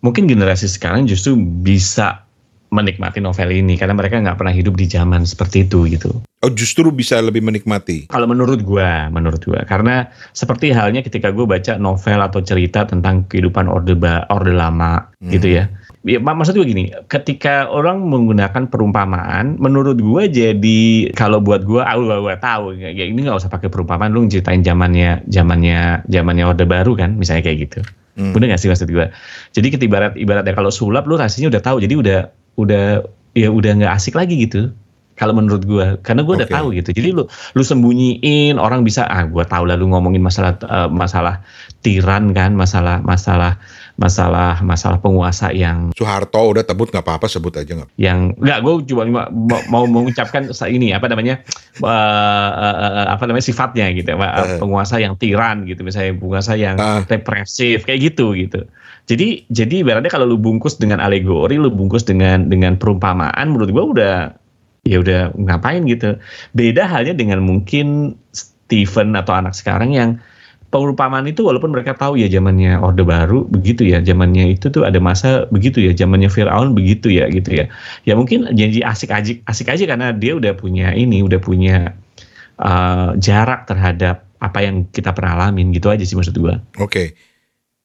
mungkin 0.00 0.24
generasi 0.24 0.64
sekarang 0.66 1.04
justru 1.04 1.36
bisa 1.36 2.24
menikmati 2.68 3.20
novel 3.20 3.52
ini 3.52 3.76
karena 3.76 3.92
mereka 3.92 4.16
nggak 4.16 4.34
pernah 4.34 4.48
hidup 4.50 4.72
di 4.74 4.88
zaman 4.88 5.28
seperti 5.28 5.68
itu 5.68 5.84
gitu. 5.86 6.08
oh 6.42 6.50
justru 6.50 6.88
bisa 6.88 7.20
lebih 7.20 7.38
menikmati 7.38 8.08
Kalau 8.08 8.24
menurut 8.24 8.64
gue, 8.64 8.88
menurut 9.12 9.38
gue, 9.38 9.60
karena 9.62 10.08
seperti 10.32 10.72
halnya 10.72 11.04
ketika 11.04 11.28
gue 11.28 11.44
baca 11.44 11.76
novel 11.76 12.18
atau 12.18 12.40
cerita 12.40 12.82
tentang 12.82 13.28
kehidupan 13.28 13.68
orde 13.68 13.92
ba, 13.92 14.24
orde 14.26 14.50
lama 14.50 15.12
Hmm. 15.20 15.30
gitu 15.30 15.52
ya. 15.52 15.68
Ya, 16.02 16.18
mak- 16.18 16.34
maksud 16.34 16.58
gue 16.58 16.66
gini, 16.66 16.90
ketika 17.06 17.70
orang 17.70 18.02
menggunakan 18.10 18.66
perumpamaan, 18.66 19.54
menurut 19.62 20.02
gue 20.02 20.22
jadi 20.26 20.82
kalau 21.14 21.38
buat 21.38 21.62
gue, 21.62 21.78
ah 21.78 21.94
gue, 21.94 22.10
gue 22.10 22.34
tahu, 22.42 22.74
ya, 22.74 22.90
ini 22.90 23.22
nggak 23.22 23.38
usah 23.38 23.46
pakai 23.46 23.70
perumpamaan, 23.70 24.10
lu 24.10 24.26
ceritain 24.26 24.66
zamannya, 24.66 25.22
zamannya, 25.30 26.02
zamannya 26.10 26.42
orde 26.42 26.66
baru 26.66 26.98
kan, 26.98 27.14
misalnya 27.14 27.46
kayak 27.46 27.70
gitu. 27.70 27.80
Hmm. 28.18 28.34
Bener 28.34 28.52
gak 28.52 28.60
sih 28.60 28.68
maksud 28.68 28.90
gue? 28.90 29.08
Jadi 29.54 29.66
ketika 29.72 29.88
ibarat 29.88 30.12
ibaratnya 30.18 30.52
kalau 30.52 30.74
sulap 30.74 31.06
lu 31.06 31.16
rasanya 31.16 31.54
udah 31.54 31.62
tahu, 31.62 31.76
jadi 31.80 31.94
udah 31.94 32.18
udah 32.60 32.84
ya 33.32 33.48
udah 33.48 33.70
nggak 33.80 33.92
asik 33.96 34.18
lagi 34.18 34.42
gitu. 34.42 34.74
Kalau 35.12 35.36
menurut 35.36 35.62
gue, 35.68 35.86
karena 36.02 36.24
gue 36.24 36.34
udah 36.40 36.48
Oke. 36.48 36.56
tahu 36.56 36.66
gitu. 36.76 36.90
Jadi 36.92 37.08
lu 37.14 37.24
lu 37.30 37.62
sembunyiin 37.62 38.56
orang 38.56 38.82
bisa 38.82 39.06
ah 39.06 39.22
gue 39.28 39.44
tahu 39.44 39.70
lah 39.70 39.78
lu 39.78 39.86
ngomongin 39.92 40.24
masalah 40.24 40.56
eh, 40.60 40.88
masalah 40.90 41.40
tiran 41.84 42.32
kan, 42.36 42.52
masalah 42.52 43.00
masalah 43.04 43.60
masalah 44.00 44.64
masalah 44.64 44.98
penguasa 44.98 45.52
yang 45.52 45.92
Soeharto 45.92 46.40
udah 46.56 46.64
tebut 46.64 46.88
nggak 46.88 47.04
apa-apa 47.04 47.28
sebut 47.28 47.52
aja 47.60 47.72
nggak 47.76 47.90
yang 48.00 48.32
enggak 48.40 48.58
gue 48.64 48.72
cuma 48.92 49.28
mau, 49.30 49.60
mau 49.68 49.84
mengucapkan 49.84 50.48
ini 50.68 50.96
apa 50.96 51.12
namanya 51.12 51.44
eh, 51.76 52.50
eh, 52.56 52.76
eh, 52.80 53.06
apa 53.12 53.22
namanya 53.28 53.44
sifatnya 53.44 53.92
gitu. 53.92 54.16
Eh. 54.16 54.58
penguasa 54.58 54.96
yang 54.96 55.14
tiran 55.20 55.68
gitu 55.68 55.84
misalnya 55.84 56.16
penguasa 56.16 56.52
yang 56.56 56.76
Ah. 56.80 57.04
represif 57.06 57.84
kayak 57.84 58.12
gitu 58.12 58.32
gitu 58.34 58.64
jadi 59.06 59.44
jadi 59.52 59.84
ibaratnya 59.84 60.08
kalau 60.10 60.24
lu 60.26 60.38
bungkus 60.40 60.80
dengan 60.80 60.98
alegori 60.98 61.60
lu 61.60 61.68
bungkus 61.68 62.06
dengan 62.08 62.48
dengan 62.48 62.80
perumpamaan 62.80 63.52
menurut 63.52 63.70
gue 63.70 63.84
udah 63.98 64.16
ya 64.82 64.98
udah 64.98 65.30
ngapain 65.38 65.86
gitu 65.86 66.18
beda 66.58 66.90
halnya 66.90 67.14
dengan 67.14 67.42
mungkin 67.42 68.18
Steven 68.34 69.14
atau 69.14 69.36
anak 69.36 69.52
sekarang 69.52 69.92
yang 69.92 70.10
perumpamaan 70.72 71.28
itu 71.28 71.44
walaupun 71.44 71.68
mereka 71.68 71.92
tahu 71.92 72.16
ya 72.16 72.32
zamannya 72.32 72.80
Orde 72.80 73.04
Baru 73.04 73.44
begitu 73.44 73.84
ya 73.84 74.00
zamannya 74.00 74.56
itu 74.56 74.72
tuh 74.72 74.88
ada 74.88 74.96
masa 74.98 75.44
begitu 75.52 75.84
ya 75.84 75.92
zamannya 75.92 76.32
Firaun 76.32 76.72
begitu 76.72 77.12
ya 77.12 77.28
gitu 77.28 77.52
ya 77.52 77.68
ya 78.08 78.16
mungkin 78.16 78.48
jadi 78.56 78.80
asik 78.88 79.12
aja 79.12 79.36
asik 79.44 79.68
aja 79.68 79.84
karena 79.84 80.16
dia 80.16 80.32
udah 80.32 80.56
punya 80.56 80.96
ini 80.96 81.20
udah 81.20 81.36
punya 81.44 81.92
uh, 82.56 83.12
jarak 83.20 83.68
terhadap 83.68 84.24
apa 84.40 84.58
yang 84.64 84.88
kita 84.88 85.12
pernah 85.12 85.36
alamin 85.44 85.70
gitu 85.76 85.92
aja 85.92 86.02
sih 86.02 86.16
maksud 86.16 86.32
gua 86.40 86.58
oke 86.80 87.12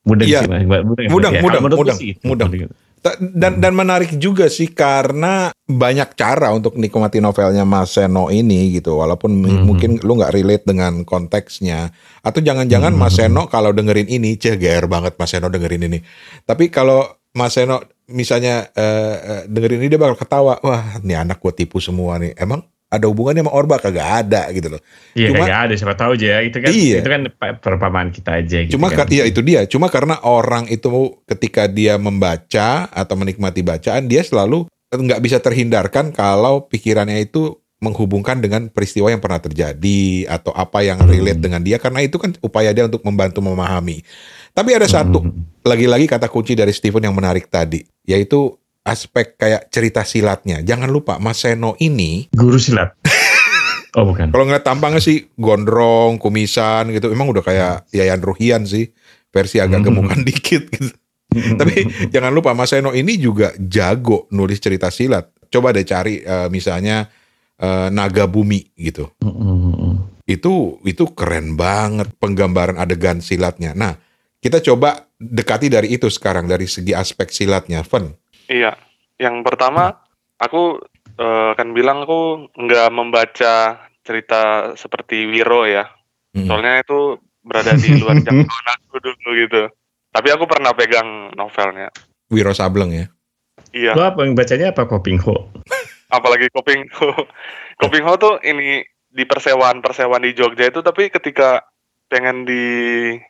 mudah 0.07 0.23
sih 0.23 0.47
Mas. 0.47 0.63
mudah 0.63 1.03
Ya, 1.03 1.11
mudeng, 1.11 1.33
kalau 1.43 1.59
menurut 1.67 1.77
gua 1.77 1.83
mudeng, 1.91 1.97
sih 1.99 2.07
itu. 2.15 2.23
mudeng. 2.23 2.49
Ta- 2.55 2.86
Dan 2.99 3.61
dan 3.61 3.71
menarik 3.71 4.17
juga 4.17 4.49
sih 4.49 4.73
karena 4.73 5.53
banyak 5.63 6.17
cara 6.17 6.51
untuk 6.51 6.75
nikmati 6.75 7.21
novelnya 7.21 7.63
Mas 7.63 7.95
Seno 7.95 8.27
ini 8.27 8.73
gitu. 8.73 8.97
Walaupun 8.99 9.31
Mhm. 9.31 9.63
mungkin 9.63 9.91
lu 10.01 10.17
nggak 10.17 10.33
relate 10.33 10.65
dengan 10.65 11.05
konteksnya 11.05 11.93
atau 12.19 12.39
jangan-jangan 12.41 12.91
Mhm. 12.91 12.99
Mas 12.99 13.15
Seno 13.15 13.45
kalau 13.47 13.71
dengerin 13.71 14.09
ini, 14.09 14.35
ceh 14.35 14.57
GR 14.57 14.89
banget 14.89 15.15
Mas 15.15 15.29
Seno 15.29 15.47
dengerin 15.47 15.87
ini. 15.87 15.99
Tapi 16.43 16.67
kalau 16.67 17.05
Mas 17.31 17.53
Seno 17.53 17.79
misalnya 18.09 18.71
eh, 18.73 19.45
dengerin 19.45 19.83
ini 19.85 19.91
dia 19.91 20.01
bakal 20.01 20.17
ketawa. 20.17 20.57
Wah, 20.63 20.97
ini 20.99 21.13
anak 21.13 21.37
gua 21.39 21.53
tipu 21.53 21.77
semua 21.77 22.17
nih. 22.17 22.33
Emang 22.35 22.65
ada 22.87 23.05
hubungannya 23.11 23.43
sama 23.43 23.51
Orba 23.51 23.75
kagak 23.77 24.07
ada 24.25 24.47
gitu 24.49 24.71
loh. 24.71 24.81
Iya 25.11 25.35
Cuma- 25.35 25.43
kagak 25.43 25.59
ada 25.59 25.73
siapa 25.75 25.95
tahu 25.95 26.11
aja 26.15 26.39
itu 26.39 26.57
kan 26.57 26.71
Iya. 26.71 26.97
itu 27.03 27.09
kan 27.09 27.21
pe- 27.27 27.57
perumpamaan 27.59 28.09
kita 28.09 28.31
aja 28.39 28.57
gitu 28.63 28.73
Cuma 28.79 28.87
kan. 28.87 29.07
iya 29.11 29.23
itu 29.27 29.39
dia. 29.43 29.67
Cuma 29.67 29.91
karena 29.91 30.15
orang 30.23 30.65
itu 30.67 30.87
ketika 31.27 31.67
dia 31.67 31.99
membaca 31.99 32.87
atau 32.87 33.15
menikmati 33.15 33.59
bacaan, 33.59 34.07
dia 34.07 34.23
selalu 34.23 34.71
nggak 34.87 35.19
bisa 35.19 35.37
terhindarkan 35.37 36.15
kalau 36.15 36.63
pikirannya 36.63 37.19
itu 37.19 37.59
menghubungkan 37.77 38.41
dengan 38.41 38.71
peristiwa 38.71 39.11
yang 39.11 39.21
pernah 39.21 39.37
terjadi 39.37 40.01
atau 40.25 40.49
apa 40.49 40.81
yang 40.81 40.97
Hmm. 40.97 41.11
relate 41.11 41.37
dengan 41.37 41.61
dia 41.61 41.77
karena 41.77 42.01
itu 42.01 42.17
kan 42.17 42.33
upaya 42.39 42.73
dia 42.73 42.87
untuk 42.87 43.05
membantu 43.05 43.37
memahami. 43.37 44.01
Tapi 44.49 44.73
ada 44.73 44.89
satu 44.89 45.21
Mhm. 45.21 45.61
lagi-lagi 45.61 46.09
kata 46.09 46.25
kunci 46.25 46.57
dari 46.57 46.73
Stephen 46.73 47.05
yang 47.05 47.13
menarik 47.13 47.45
tadi, 47.45 47.85
yaitu 48.01 48.57
aspek 48.87 49.35
kayak 49.35 49.67
cerita 49.67 50.07
silatnya. 50.07 50.63
Jangan 50.63 50.87
lupa 50.87 51.19
Mas 51.19 51.43
Seno 51.43 51.75
ini 51.83 52.31
guru 52.31 52.55
silat 52.55 52.95
Oh 53.97 54.05
bukan. 54.05 54.29
Kalau 54.29 54.45
ngeliat 54.45 54.61
tampangnya 54.61 55.01
sih 55.01 55.25
gondrong, 55.33 56.21
kumisan 56.21 56.93
gitu, 56.93 57.09
emang 57.09 57.33
udah 57.33 57.41
kayak 57.41 57.89
Yayan 57.89 58.21
Ruhian 58.21 58.61
sih, 58.69 58.93
versi 59.33 59.57
agak 59.57 59.89
gemukan 59.89 60.21
dikit 60.29 60.69
gitu. 60.69 60.93
Tapi 61.33 62.07
jangan 62.13 62.29
lupa 62.29 62.53
Mas 62.53 62.69
Seno 62.69 62.93
ini 62.93 63.17
juga 63.17 63.57
jago 63.57 64.29
nulis 64.29 64.61
cerita 64.61 64.93
silat. 64.93 65.33
Coba 65.49 65.73
deh 65.73 65.81
cari 65.81 66.21
eh, 66.21 66.45
misalnya 66.53 67.09
eh, 67.57 67.89
Naga 67.89 68.29
Bumi 68.29 68.69
gitu. 68.77 69.09
Mm-mm. 69.25 70.21
Itu 70.29 70.77
itu 70.85 71.09
keren 71.17 71.57
banget 71.57 72.13
penggambaran 72.21 72.77
adegan 72.77 73.17
silatnya. 73.17 73.73
Nah, 73.73 73.97
kita 74.37 74.61
coba 74.61 75.09
dekati 75.17 75.73
dari 75.73 75.97
itu 75.97 76.05
sekarang 76.13 76.45
dari 76.45 76.69
segi 76.69 76.93
aspek 76.93 77.33
silatnya, 77.33 77.81
Fen. 77.81 78.13
Iya. 78.47 78.75
Yang 79.19 79.35
pertama, 79.43 79.93
aku 80.39 80.81
eh, 81.19 81.47
akan 81.53 81.69
bilang 81.75 82.03
aku 82.07 82.51
nggak 82.55 82.89
membaca 82.91 83.85
cerita 84.03 84.73
seperti 84.79 85.27
Wiro 85.27 85.67
ya. 85.67 85.87
Mm. 86.33 86.47
Soalnya 86.47 86.73
itu 86.81 87.19
berada 87.43 87.75
di 87.75 87.99
luar 87.99 88.19
jangkauan 88.25 88.67
aku 88.79 88.95
dulu 89.03 89.29
gitu. 89.35 89.63
Tapi 90.11 90.27
aku 90.31 90.47
pernah 90.47 90.71
pegang 90.73 91.35
novelnya. 91.35 91.91
Wiro 92.31 92.51
Sableng 92.55 92.91
ya. 92.91 93.05
Iya. 93.75 93.91
Lo 93.93 94.07
apa 94.07 94.23
yang 94.23 94.33
bacanya 94.33 94.71
apa 94.71 94.87
Koping 94.87 95.19
Ho? 95.27 95.51
apalagi 96.15 96.47
Koping 96.51 96.87
Ho. 96.99 97.11
Koping 97.79 98.03
Ho 98.07 98.15
tuh 98.15 98.39
ini 98.43 98.83
di 99.07 99.23
persewaan 99.23 99.83
persewaan 99.83 100.23
di 100.23 100.35
Jogja 100.35 100.69
itu 100.69 100.83
tapi 100.83 101.09
ketika 101.09 101.63
pengen 102.07 102.47
di 102.47 102.63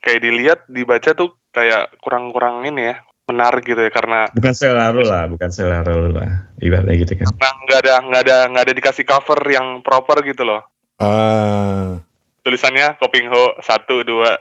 kayak 0.04 0.22
dilihat 0.22 0.60
dibaca 0.70 1.14
tuh 1.18 1.38
kayak 1.54 1.98
kurang-kurang 2.02 2.62
ini 2.66 2.94
ya 2.94 3.02
menarik 3.28 3.64
gitu 3.64 3.78
ya 3.78 3.92
karena 3.92 4.32
Bukan 4.32 4.54
selera 4.56 4.90
lo 4.90 5.04
lah, 5.04 5.28
bukan 5.28 5.50
selera 5.52 5.84
lo 5.86 6.10
lah. 6.10 6.48
Ibaratnya 6.58 6.96
gitu 6.98 7.14
kan. 7.16 7.28
nah, 7.36 7.54
nggak 7.62 7.80
ada 7.84 7.96
nggak 8.02 8.22
ada 8.24 8.38
nggak 8.48 8.64
ada 8.64 8.74
dikasih 8.74 9.04
cover 9.04 9.40
yang 9.46 9.84
proper 9.84 10.24
gitu 10.24 10.44
loh 10.44 10.64
Ah, 10.98 12.02
tulisannya 12.42 12.98
Koping 12.98 13.30
Ho 13.30 13.54
satu 13.62 14.02
dua 14.02 14.34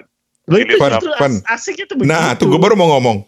Lo 0.47 0.57
itu 0.57 0.79
Fun, 0.79 0.89
justru 0.95 1.13
fun. 1.15 1.35
as- 1.43 1.61
asiknya 1.61 1.85
tuh 1.85 1.97
begitu. 1.97 2.09
nah, 2.09 2.33
tuh 2.33 2.47
gue 2.47 2.57
baru 2.57 2.73
mau 2.73 2.89
ngomong. 2.91 3.27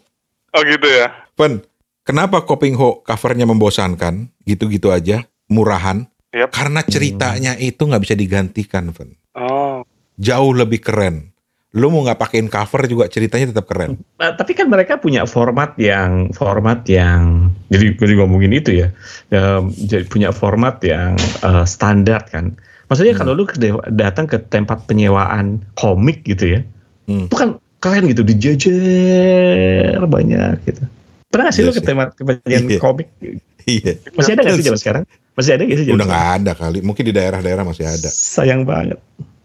oh 0.49 0.61
gitu 0.63 0.87
ya 0.87 1.11
Fen, 1.35 1.59
kenapa 2.01 2.41
Koping 2.41 2.73
Ho 2.73 2.99
covernya 2.99 3.43
membosankan? 3.43 4.27
Gitu-gitu 4.41 4.89
aja, 4.89 5.23
murahan. 5.45 6.03
Yap. 6.31 6.51
Karena 6.51 6.83
ceritanya 6.83 7.53
itu 7.55 7.79
nggak 7.79 8.01
bisa 8.01 8.11
digantikan, 8.13 8.89
Fen. 8.89 9.13
oh 9.35 9.83
Jauh 10.15 10.51
lebih 10.51 10.79
keren. 10.79 11.31
Lu 11.77 11.93
mau 11.93 12.01
nggak 12.01 12.17
pakein 12.17 12.49
cover 12.49 12.89
juga 12.89 13.05
ceritanya 13.05 13.53
tetap 13.53 13.69
keren. 13.69 14.01
Nah, 14.17 14.33
tapi 14.33 14.57
kan 14.57 14.65
mereka 14.65 14.97
punya 14.97 15.29
format 15.29 15.77
yang 15.77 16.33
format 16.33 16.81
yang 16.89 17.53
jadi 17.69 17.93
gue 17.93 18.17
ngomongin 18.17 18.49
itu 18.57 18.73
ya, 18.73 18.89
ya 19.29 19.61
jadi 19.77 20.09
punya 20.09 20.33
format 20.33 20.81
yang 20.81 21.13
eh, 21.45 21.65
standar 21.69 22.25
kan. 22.25 22.57
Maksudnya 22.89 23.13
Hmm. 23.13 23.21
kalau 23.21 23.33
lu 23.37 23.45
ke- 23.45 23.61
datang 23.93 24.25
ke 24.25 24.41
tempat 24.41 24.89
penyewaan 24.89 25.61
komik 25.77 26.25
gitu 26.25 26.57
ya, 26.57 26.59
Hmm. 27.05 27.29
itu 27.29 27.35
kan 27.37 27.49
keren 27.77 28.09
gitu, 28.09 28.25
dijejer 28.25 30.01
banyak 30.01 30.57
gitu. 30.65 30.81
Pernah 31.29 31.43
nggak 31.47 31.53
sih 31.53 31.61
Iya 31.61 31.69
lu 31.69 31.73
ke 31.77 31.81
sih. 31.81 31.85
tempat 31.85 32.07
kebagian 32.17 32.63
Iya. 32.65 32.79
komik? 32.81 33.07
Iya. 33.69 33.93
Masih 34.17 34.31
ada 34.33 34.41
nggak 34.41 34.57
sih 34.57 34.65
zaman 34.65 34.79
sekarang? 34.81 35.03
Masih 35.37 35.51
ada 35.53 35.61
nggak 35.61 35.77
sih? 35.77 35.93
Udah 35.93 36.07
nggak 36.09 36.27
ada 36.41 36.51
kali. 36.57 36.79
Mungkin 36.81 37.03
di 37.05 37.13
daerah-daerah 37.13 37.61
masih 37.61 37.85
ada. 37.85 38.09
Sayang 38.09 38.65
banget. 38.65 38.97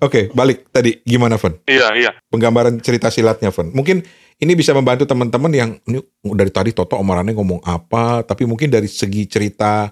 Oke, 0.05 0.29
balik 0.37 0.69
tadi 0.69 1.01
gimana, 1.01 1.41
Fen? 1.41 1.65
iya 1.65 1.97
iya 1.97 2.13
Penggambaran 2.29 2.77
cerita 2.85 3.09
silatnya, 3.09 3.49
Fen. 3.49 3.73
Mungkin 3.73 4.05
ini 4.37 4.53
bisa 4.53 4.77
membantu 4.77 5.09
teman-teman 5.09 5.53
yang 5.57 5.71
ini 5.89 6.05
dari 6.37 6.53
tadi 6.53 6.77
Toto 6.77 7.01
omarannya 7.01 7.33
ngomong 7.33 7.65
apa, 7.65 8.21
tapi 8.29 8.45
mungkin 8.45 8.69
dari 8.69 8.85
segi 8.85 9.25
cerita 9.25 9.89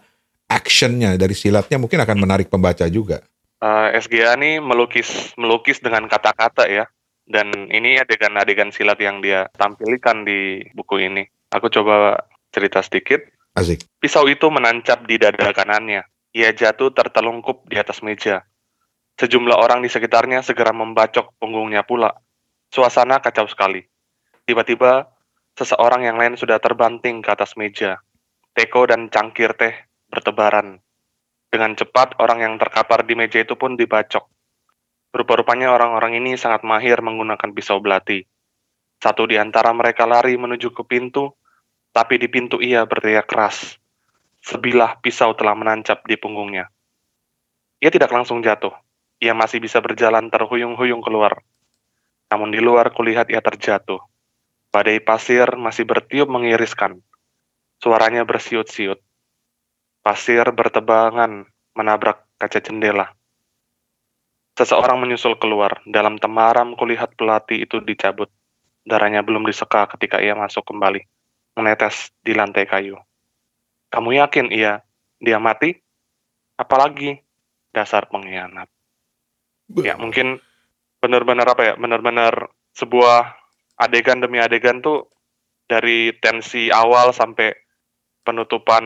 actionnya 0.53 1.17
dari 1.17 1.33
silatnya 1.33 1.81
mungkin 1.81 2.05
akan 2.05 2.17
menarik 2.21 2.53
pembaca 2.53 2.85
juga. 2.93 3.25
Eh, 3.63 3.89
SGA 3.97 4.37
nih 4.37 4.61
melukis 4.61 5.33
melukis 5.41 5.81
dengan 5.81 6.05
kata-kata 6.11 6.69
ya 6.69 6.85
dan 7.25 7.49
ini 7.73 7.97
adegan-adegan 7.97 8.75
silat 8.75 9.01
yang 9.01 9.25
dia 9.25 9.49
tampilkan 9.55 10.27
di 10.27 10.67
buku 10.75 11.09
ini 11.09 11.25
aku 11.55 11.71
coba 11.71 12.27
cerita 12.51 12.83
sedikit 12.85 13.23
Asik. 13.53 13.85
Pisau 14.01 14.25
itu 14.33 14.49
menancap 14.49 15.05
di 15.05 15.21
dada 15.21 15.53
kanannya. 15.53 16.09
Ia 16.33 16.57
jatuh 16.57 16.89
tertelungkup 16.97 17.69
di 17.69 17.77
atas 17.77 18.01
meja. 18.01 18.49
Sejumlah 19.21 19.59
orang 19.59 19.85
di 19.85 19.91
sekitarnya 19.93 20.41
segera 20.41 20.73
membacok 20.73 21.37
punggungnya 21.37 21.85
pula. 21.85 22.13
Suasana 22.73 23.21
kacau 23.21 23.45
sekali. 23.47 23.85
Tiba-tiba, 24.49 25.07
seseorang 25.55 26.09
yang 26.09 26.17
lain 26.17 26.35
sudah 26.35 26.57
terbanting 26.59 27.21
ke 27.21 27.29
atas 27.31 27.55
meja. 27.55 28.01
Teko 28.53 28.89
dan 28.89 29.13
cangkir 29.13 29.53
teh 29.57 29.73
bertebaran. 30.09 30.81
Dengan 31.53 31.77
cepat, 31.77 32.17
orang 32.17 32.41
yang 32.41 32.55
terkapar 32.57 33.05
di 33.05 33.13
meja 33.13 33.41
itu 33.45 33.57
pun 33.61 33.77
dibacok. 33.77 34.25
Rupa-rupanya 35.13 35.69
orang-orang 35.77 36.17
ini 36.17 36.41
sangat 36.41 36.65
mahir 36.65 37.05
menggunakan 37.05 37.53
pisau 37.53 37.85
belati. 37.85 38.25
Satu 38.97 39.29
di 39.29 39.37
antara 39.37 39.69
mereka 39.77 40.09
lari 40.09 40.41
menuju 40.41 40.73
ke 40.73 40.89
pintu, 40.89 41.37
tapi 41.93 42.17
di 42.17 42.33
pintu 42.33 42.65
ia 42.65 42.89
berteriak 42.89 43.29
keras. 43.29 43.77
Sebilah 44.41 44.97
pisau 45.05 45.37
telah 45.37 45.53
menancap 45.53 46.01
di 46.09 46.17
punggungnya. 46.17 46.73
Ia 47.85 47.91
tidak 47.93 48.09
langsung 48.09 48.41
jatuh. 48.41 48.73
Ia 49.23 49.39
masih 49.39 49.63
bisa 49.63 49.79
berjalan 49.79 50.27
terhuyung-huyung 50.27 50.99
keluar. 50.99 51.47
Namun 52.27 52.51
di 52.51 52.59
luar 52.59 52.91
kulihat 52.91 53.31
ia 53.31 53.39
terjatuh. 53.39 54.03
Badai 54.75 54.99
pasir 54.99 55.47
masih 55.55 55.87
bertiup 55.87 56.27
mengiriskan. 56.27 56.99
Suaranya 57.79 58.27
bersiut-siut. 58.27 58.99
Pasir 60.03 60.43
bertebangan 60.51 61.47
menabrak 61.79 62.27
kaca 62.35 62.59
jendela. 62.59 63.15
Seseorang 64.59 64.99
menyusul 64.99 65.39
keluar. 65.39 65.79
Dalam 65.87 66.19
temaram 66.19 66.75
kulihat 66.75 67.15
pelati 67.15 67.63
itu 67.63 67.79
dicabut. 67.79 68.27
Darahnya 68.83 69.23
belum 69.23 69.47
diseka 69.47 69.87
ketika 69.95 70.19
ia 70.19 70.35
masuk 70.35 70.67
kembali 70.67 71.07
menetes 71.55 72.11
di 72.25 72.33
lantai 72.33 72.65
kayu. 72.65 72.97
Kamu 73.93 74.11
yakin 74.19 74.51
ia 74.51 74.81
dia 75.21 75.39
mati? 75.39 75.77
Apalagi 76.57 77.21
dasar 77.71 78.09
pengkhianat. 78.09 78.67
Ya 79.81 79.97
mungkin 79.97 80.43
benar-benar 81.01 81.49
apa 81.49 81.63
ya? 81.73 81.75
Benar-benar 81.81 82.53
sebuah 82.77 83.37
adegan 83.81 84.21
demi 84.21 84.37
adegan 84.37 84.85
tuh 84.85 85.09
dari 85.65 86.13
tensi 86.21 86.69
awal 86.69 87.17
sampai 87.17 87.57
penutupan 88.23 88.85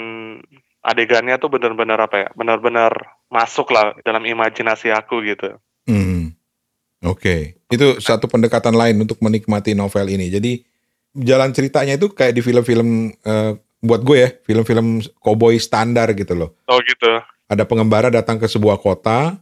adegannya 0.87 1.37
tuh 1.43 1.51
benar-benar 1.51 1.99
apa 1.99 2.17
ya? 2.23 2.29
Benar-benar 2.39 3.19
masuk 3.27 3.75
lah 3.75 3.99
dalam 4.07 4.23
imajinasi 4.23 4.95
aku 4.95 5.27
gitu. 5.27 5.59
Hmm. 5.91 6.35
Oke, 7.05 7.61
itu 7.69 8.01
satu 8.01 8.27
pendekatan 8.27 8.75
lain 8.75 8.97
untuk 8.99 9.21
menikmati 9.21 9.77
novel 9.77 10.09
ini. 10.11 10.33
Jadi 10.33 10.65
jalan 11.13 11.53
ceritanya 11.53 11.95
itu 12.01 12.11
kayak 12.11 12.35
di 12.35 12.43
film-film 12.43 13.13
eh, 13.13 13.53
buat 13.85 14.01
gue 14.03 14.17
ya, 14.17 14.31
film-film 14.43 15.05
koboi 15.21 15.61
standar 15.61 16.11
gitu 16.17 16.35
loh. 16.35 16.57
Oh 16.67 16.81
gitu. 16.83 17.21
Ada 17.47 17.63
pengembara 17.69 18.11
datang 18.11 18.43
ke 18.43 18.51
sebuah 18.51 18.83
kota, 18.83 19.39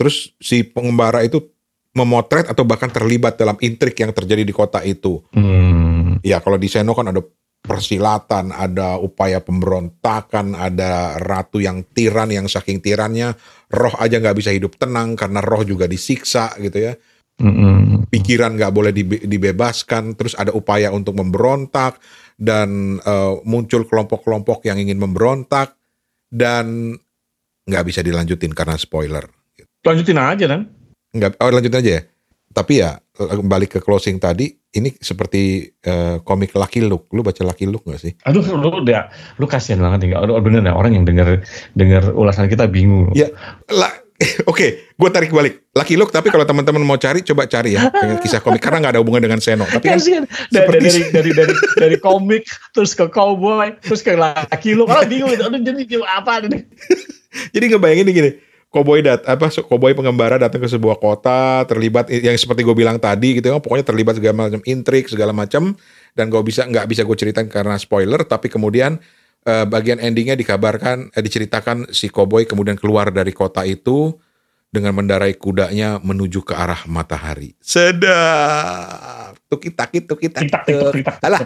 terus 0.00 0.32
si 0.40 0.64
pengembara 0.64 1.20
itu 1.20 1.44
memotret 1.92 2.48
atau 2.48 2.64
bahkan 2.64 2.88
terlibat 2.88 3.36
dalam 3.36 3.60
intrik 3.60 4.00
yang 4.00 4.16
terjadi 4.16 4.48
di 4.48 4.54
kota 4.56 4.80
itu. 4.80 5.20
Hmm. 5.36 6.16
Ya 6.24 6.40
kalau 6.40 6.56
di 6.56 6.72
Seno 6.72 6.96
kan 6.96 7.12
ada 7.12 7.20
persilatan, 7.60 8.56
ada 8.56 8.96
upaya 8.96 9.44
pemberontakan, 9.44 10.56
ada 10.56 11.20
ratu 11.20 11.60
yang 11.60 11.84
tiran 11.92 12.32
yang 12.32 12.48
saking 12.48 12.80
tirannya 12.80 13.36
roh 13.68 13.92
aja 14.00 14.16
nggak 14.16 14.38
bisa 14.40 14.48
hidup 14.48 14.80
tenang 14.80 15.12
karena 15.20 15.44
roh 15.44 15.60
juga 15.60 15.84
disiksa 15.84 16.56
gitu 16.56 16.80
ya. 16.80 16.96
Mm-mm. 17.40 18.08
Pikiran 18.08 18.56
nggak 18.56 18.72
boleh 18.72 18.92
dibe- 18.96 19.24
dibebaskan, 19.24 20.16
terus 20.16 20.32
ada 20.36 20.52
upaya 20.56 20.92
untuk 20.92 21.16
memberontak 21.16 22.00
dan 22.40 22.96
eh, 23.00 23.34
muncul 23.44 23.84
kelompok-kelompok 23.84 24.64
yang 24.64 24.80
ingin 24.80 24.96
memberontak 24.96 25.76
dan 26.32 26.96
nggak 27.68 27.84
bisa 27.84 28.00
dilanjutin 28.00 28.56
karena 28.56 28.76
spoiler. 28.80 29.39
Lanjutin 29.80 30.18
aja 30.20 30.44
kan. 30.46 30.60
Nggak, 31.10 31.40
oh 31.40 31.50
lanjutin 31.50 31.80
aja 31.80 31.90
ya. 32.00 32.02
Tapi 32.50 32.82
ya 32.82 32.98
balik 33.46 33.78
ke 33.78 33.80
closing 33.80 34.18
tadi, 34.18 34.50
ini 34.74 34.90
seperti 34.98 35.70
eh, 35.70 36.16
komik 36.26 36.52
Lucky 36.54 36.82
Luke. 36.82 37.06
Lu 37.14 37.22
baca 37.22 37.42
Lucky 37.46 37.66
Luke 37.66 37.86
nggak 37.86 38.00
sih? 38.00 38.12
Aduh, 38.26 38.42
lu 38.42 38.82
udah, 38.82 39.06
lu 39.38 39.46
kasihan 39.46 39.78
banget 39.78 40.10
nih. 40.10 40.18
Aduh, 40.18 40.38
bener 40.42 40.66
dah 40.66 40.74
orang 40.74 40.98
yang 40.98 41.06
denger 41.06 41.46
denger 41.78 42.10
ulasan 42.12 42.50
kita 42.50 42.66
bingung. 42.66 43.10
Ya, 43.14 43.30
lah. 43.70 43.92
Oke, 44.52 44.92
gue 45.00 45.08
tarik 45.08 45.32
balik. 45.32 45.64
Lucky 45.72 45.96
Luke, 45.96 46.12
tapi 46.12 46.28
kalau 46.28 46.44
teman-teman 46.44 46.84
mau 46.84 47.00
cari, 47.00 47.24
coba 47.24 47.48
cari 47.48 47.72
ya. 47.72 47.88
Pengen 47.88 48.20
kisah 48.20 48.44
komik 48.44 48.60
karena 48.60 48.84
nggak 48.84 48.92
ada 48.92 49.00
hubungan 49.00 49.24
dengan 49.24 49.40
Seno. 49.40 49.64
Tapi 49.64 49.88
kan 49.88 49.96
Kasihan. 49.96 50.24
Da- 50.52 50.68
seperti- 50.68 50.84
dari, 50.84 51.00
dari 51.08 51.30
dari 51.32 51.54
dari 51.80 51.96
komik 51.96 52.44
terus 52.76 52.92
ke 52.92 53.08
cowboy 53.08 53.72
terus 53.80 54.04
ke 54.04 54.12
laki 54.12 54.76
lu 54.76 54.84
orang 54.84 55.08
bingung 55.08 55.32
itu 55.32 55.40
aduh 55.40 55.56
jadi 55.56 56.04
apa 56.04 56.44
ini 56.44 56.68
jadi 57.56 57.64
ngebayangin 57.72 58.12
gini. 58.12 58.30
Koboi 58.70 59.02
dat 59.02 59.26
apa 59.26 59.50
koboi 59.50 59.98
pengembara 59.98 60.38
datang 60.38 60.62
ke 60.62 60.70
sebuah 60.70 61.02
kota 61.02 61.66
terlibat 61.66 62.06
yang 62.06 62.38
seperti 62.38 62.62
gue 62.62 62.76
bilang 62.78 63.02
tadi 63.02 63.42
gitu 63.42 63.50
ya 63.50 63.58
pokoknya 63.58 63.82
terlibat 63.82 64.14
segala 64.14 64.46
macam 64.46 64.62
intrik 64.62 65.10
segala 65.10 65.34
macam 65.34 65.74
dan 66.14 66.30
gue 66.30 66.38
bisa 66.46 66.70
nggak 66.70 66.86
bisa 66.86 67.02
gue 67.02 67.16
ceritain 67.18 67.50
karena 67.50 67.74
spoiler 67.82 68.22
tapi 68.22 68.46
kemudian 68.46 69.02
eh, 69.42 69.66
bagian 69.66 69.98
endingnya 69.98 70.38
dikabarkan 70.38 71.10
eh, 71.10 71.18
diceritakan 71.18 71.90
si 71.90 72.14
koboi 72.14 72.46
kemudian 72.46 72.78
keluar 72.78 73.10
dari 73.10 73.34
kota 73.34 73.66
itu 73.66 74.14
dengan 74.70 74.94
mendarai 74.94 75.34
kudanya 75.34 75.98
menuju 75.98 76.46
ke 76.46 76.54
arah 76.54 76.86
matahari. 76.86 77.58
Sedap. 77.58 79.34
Tukitak. 79.50 79.90
Titak, 79.90 80.18
titak, 80.22 80.46
titak. 80.46 81.18
Alah, 81.26 81.42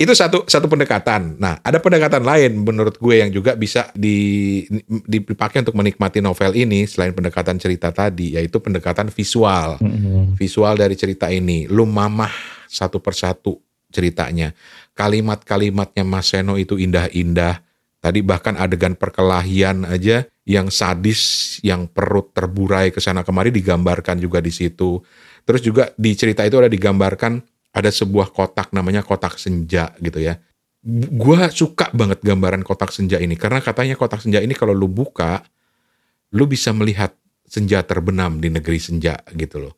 itu 0.00 0.16
satu 0.16 0.48
satu 0.48 0.64
pendekatan. 0.64 1.36
Nah, 1.36 1.60
ada 1.60 1.76
pendekatan 1.76 2.24
lain 2.24 2.64
menurut 2.64 2.96
gue 2.96 3.20
yang 3.20 3.28
juga 3.28 3.52
bisa 3.52 3.92
di, 3.92 4.64
dipakai 5.04 5.60
untuk 5.60 5.76
menikmati 5.76 6.24
novel 6.24 6.56
ini 6.56 6.88
selain 6.88 7.12
pendekatan 7.12 7.60
cerita 7.60 7.92
tadi, 7.92 8.32
yaitu 8.32 8.56
pendekatan 8.64 9.12
visual. 9.12 9.76
Mm-hmm. 9.76 10.40
Visual 10.40 10.72
dari 10.80 10.96
cerita 10.96 11.28
ini, 11.28 11.68
lu 11.68 11.84
mamah 11.84 12.32
satu 12.64 12.96
persatu 12.96 13.60
ceritanya. 13.92 14.56
Kalimat-kalimatnya 14.96 16.00
Mas 16.08 16.32
Seno 16.32 16.56
itu 16.56 16.80
indah-indah. 16.80 17.60
Tadi 18.00 18.24
bahkan 18.24 18.56
adegan 18.56 18.96
perkelahian 18.96 19.84
aja 19.84 20.24
yang 20.48 20.72
sadis, 20.72 21.60
yang 21.60 21.84
perut 21.84 22.32
terburai 22.32 22.88
ke 22.88 23.04
sana 23.04 23.20
kemari 23.20 23.52
digambarkan 23.52 24.16
juga 24.16 24.40
di 24.40 24.48
situ. 24.48 25.04
Terus 25.44 25.60
juga 25.60 25.92
di 26.00 26.16
cerita 26.16 26.40
itu 26.40 26.56
ada 26.56 26.72
digambarkan 26.72 27.44
ada 27.70 27.90
sebuah 27.90 28.34
kotak 28.34 28.74
namanya 28.74 29.06
kotak 29.06 29.38
senja 29.38 29.94
gitu 30.02 30.18
ya. 30.18 30.38
Gua 31.12 31.52
suka 31.52 31.92
banget 31.92 32.24
gambaran 32.24 32.64
kotak 32.64 32.90
senja 32.90 33.20
ini 33.20 33.36
karena 33.36 33.60
katanya 33.60 33.94
kotak 33.94 34.24
senja 34.24 34.40
ini 34.40 34.56
kalau 34.56 34.72
lu 34.72 34.88
buka, 34.88 35.44
lu 36.32 36.48
bisa 36.48 36.72
melihat 36.72 37.12
senja 37.44 37.82
terbenam 37.82 38.38
di 38.38 38.48
negeri 38.48 38.80
senja 38.80 39.20
gitu 39.36 39.60
loh. 39.68 39.74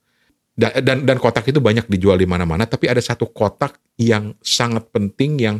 Dan, 0.52 0.84
dan 0.84 0.98
dan 1.08 1.16
kotak 1.16 1.48
itu 1.48 1.64
banyak 1.64 1.88
dijual 1.88 2.20
di 2.20 2.28
mana-mana, 2.28 2.68
tapi 2.68 2.84
ada 2.84 3.00
satu 3.00 3.32
kotak 3.32 3.80
yang 3.96 4.36
sangat 4.44 4.84
penting 4.92 5.40
yang 5.40 5.56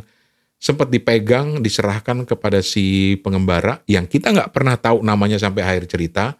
sempat 0.61 0.87
dipegang, 0.87 1.59
diserahkan 1.59 2.23
kepada 2.23 2.63
si 2.63 3.17
pengembara 3.19 3.83
yang 3.89 4.07
kita 4.07 4.31
nggak 4.31 4.53
pernah 4.55 4.77
tahu 4.79 5.03
namanya 5.03 5.35
sampai 5.35 5.65
akhir 5.65 5.91
cerita. 5.91 6.37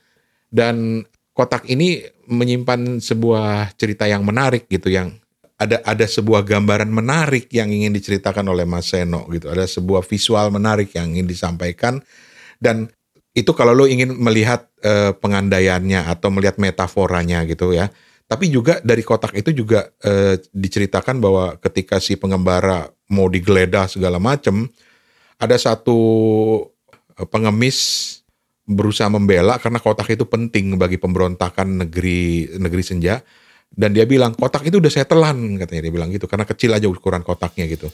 Dan 0.48 1.02
kotak 1.34 1.66
ini 1.66 2.06
menyimpan 2.30 3.02
sebuah 3.02 3.74
cerita 3.76 4.06
yang 4.06 4.22
menarik 4.24 4.70
gitu, 4.70 4.94
yang 4.94 5.18
ada 5.64 5.78
ada 5.88 6.05
sebuah 6.05 6.43
gambaran 6.43 6.91
menarik 6.91 7.47
yang 7.55 7.72
ingin 7.72 7.95
diceritakan 7.95 8.43
oleh 8.51 8.68
Mas 8.68 8.91
Seno 8.91 9.26
gitu. 9.32 9.47
Ada 9.47 9.66
sebuah 9.66 10.03
visual 10.03 10.51
menarik 10.51 10.91
yang 10.93 11.16
ingin 11.16 11.28
disampaikan 11.28 12.03
dan 12.59 12.91
itu 13.34 13.49
kalau 13.57 13.74
lo 13.74 13.89
ingin 13.89 14.14
melihat 14.14 14.70
uh, 14.86 15.16
pengandaiannya 15.18 16.05
atau 16.05 16.30
melihat 16.30 16.61
metaforanya 16.61 17.41
gitu 17.49 17.74
ya. 17.74 17.89
Tapi 18.30 18.49
juga 18.49 18.80
dari 18.86 19.01
kotak 19.01 19.34
itu 19.36 19.51
juga 19.51 19.89
uh, 20.05 20.38
diceritakan 20.53 21.18
bahwa 21.18 21.57
ketika 21.59 21.97
si 21.97 22.14
pengembara 22.16 22.88
mau 23.09 23.28
digeledah 23.28 23.89
segala 23.89 24.22
macam, 24.22 24.70
ada 25.41 25.57
satu 25.57 25.99
pengemis 27.30 28.22
berusaha 28.64 29.11
membela 29.11 29.59
karena 29.59 29.78
kotak 29.78 30.16
itu 30.16 30.24
penting 30.24 30.80
bagi 30.80 30.95
pemberontakan 30.95 31.84
negeri 31.84 32.47
negeri 32.55 32.84
senja 32.84 33.20
dan 33.74 33.89
dia 33.91 34.05
bilang 34.05 34.38
kotak 34.38 34.69
itu 34.69 34.78
udah 34.78 34.91
saya 34.93 35.09
telan 35.09 35.57
katanya 35.57 35.89
dia 35.89 35.93
bilang 35.93 36.09
gitu. 36.13 36.30
Karena 36.30 36.45
kecil 36.45 36.71
aja 36.78 36.86
ukuran 36.86 37.26
kotaknya 37.26 37.65
gitu. 37.65 37.89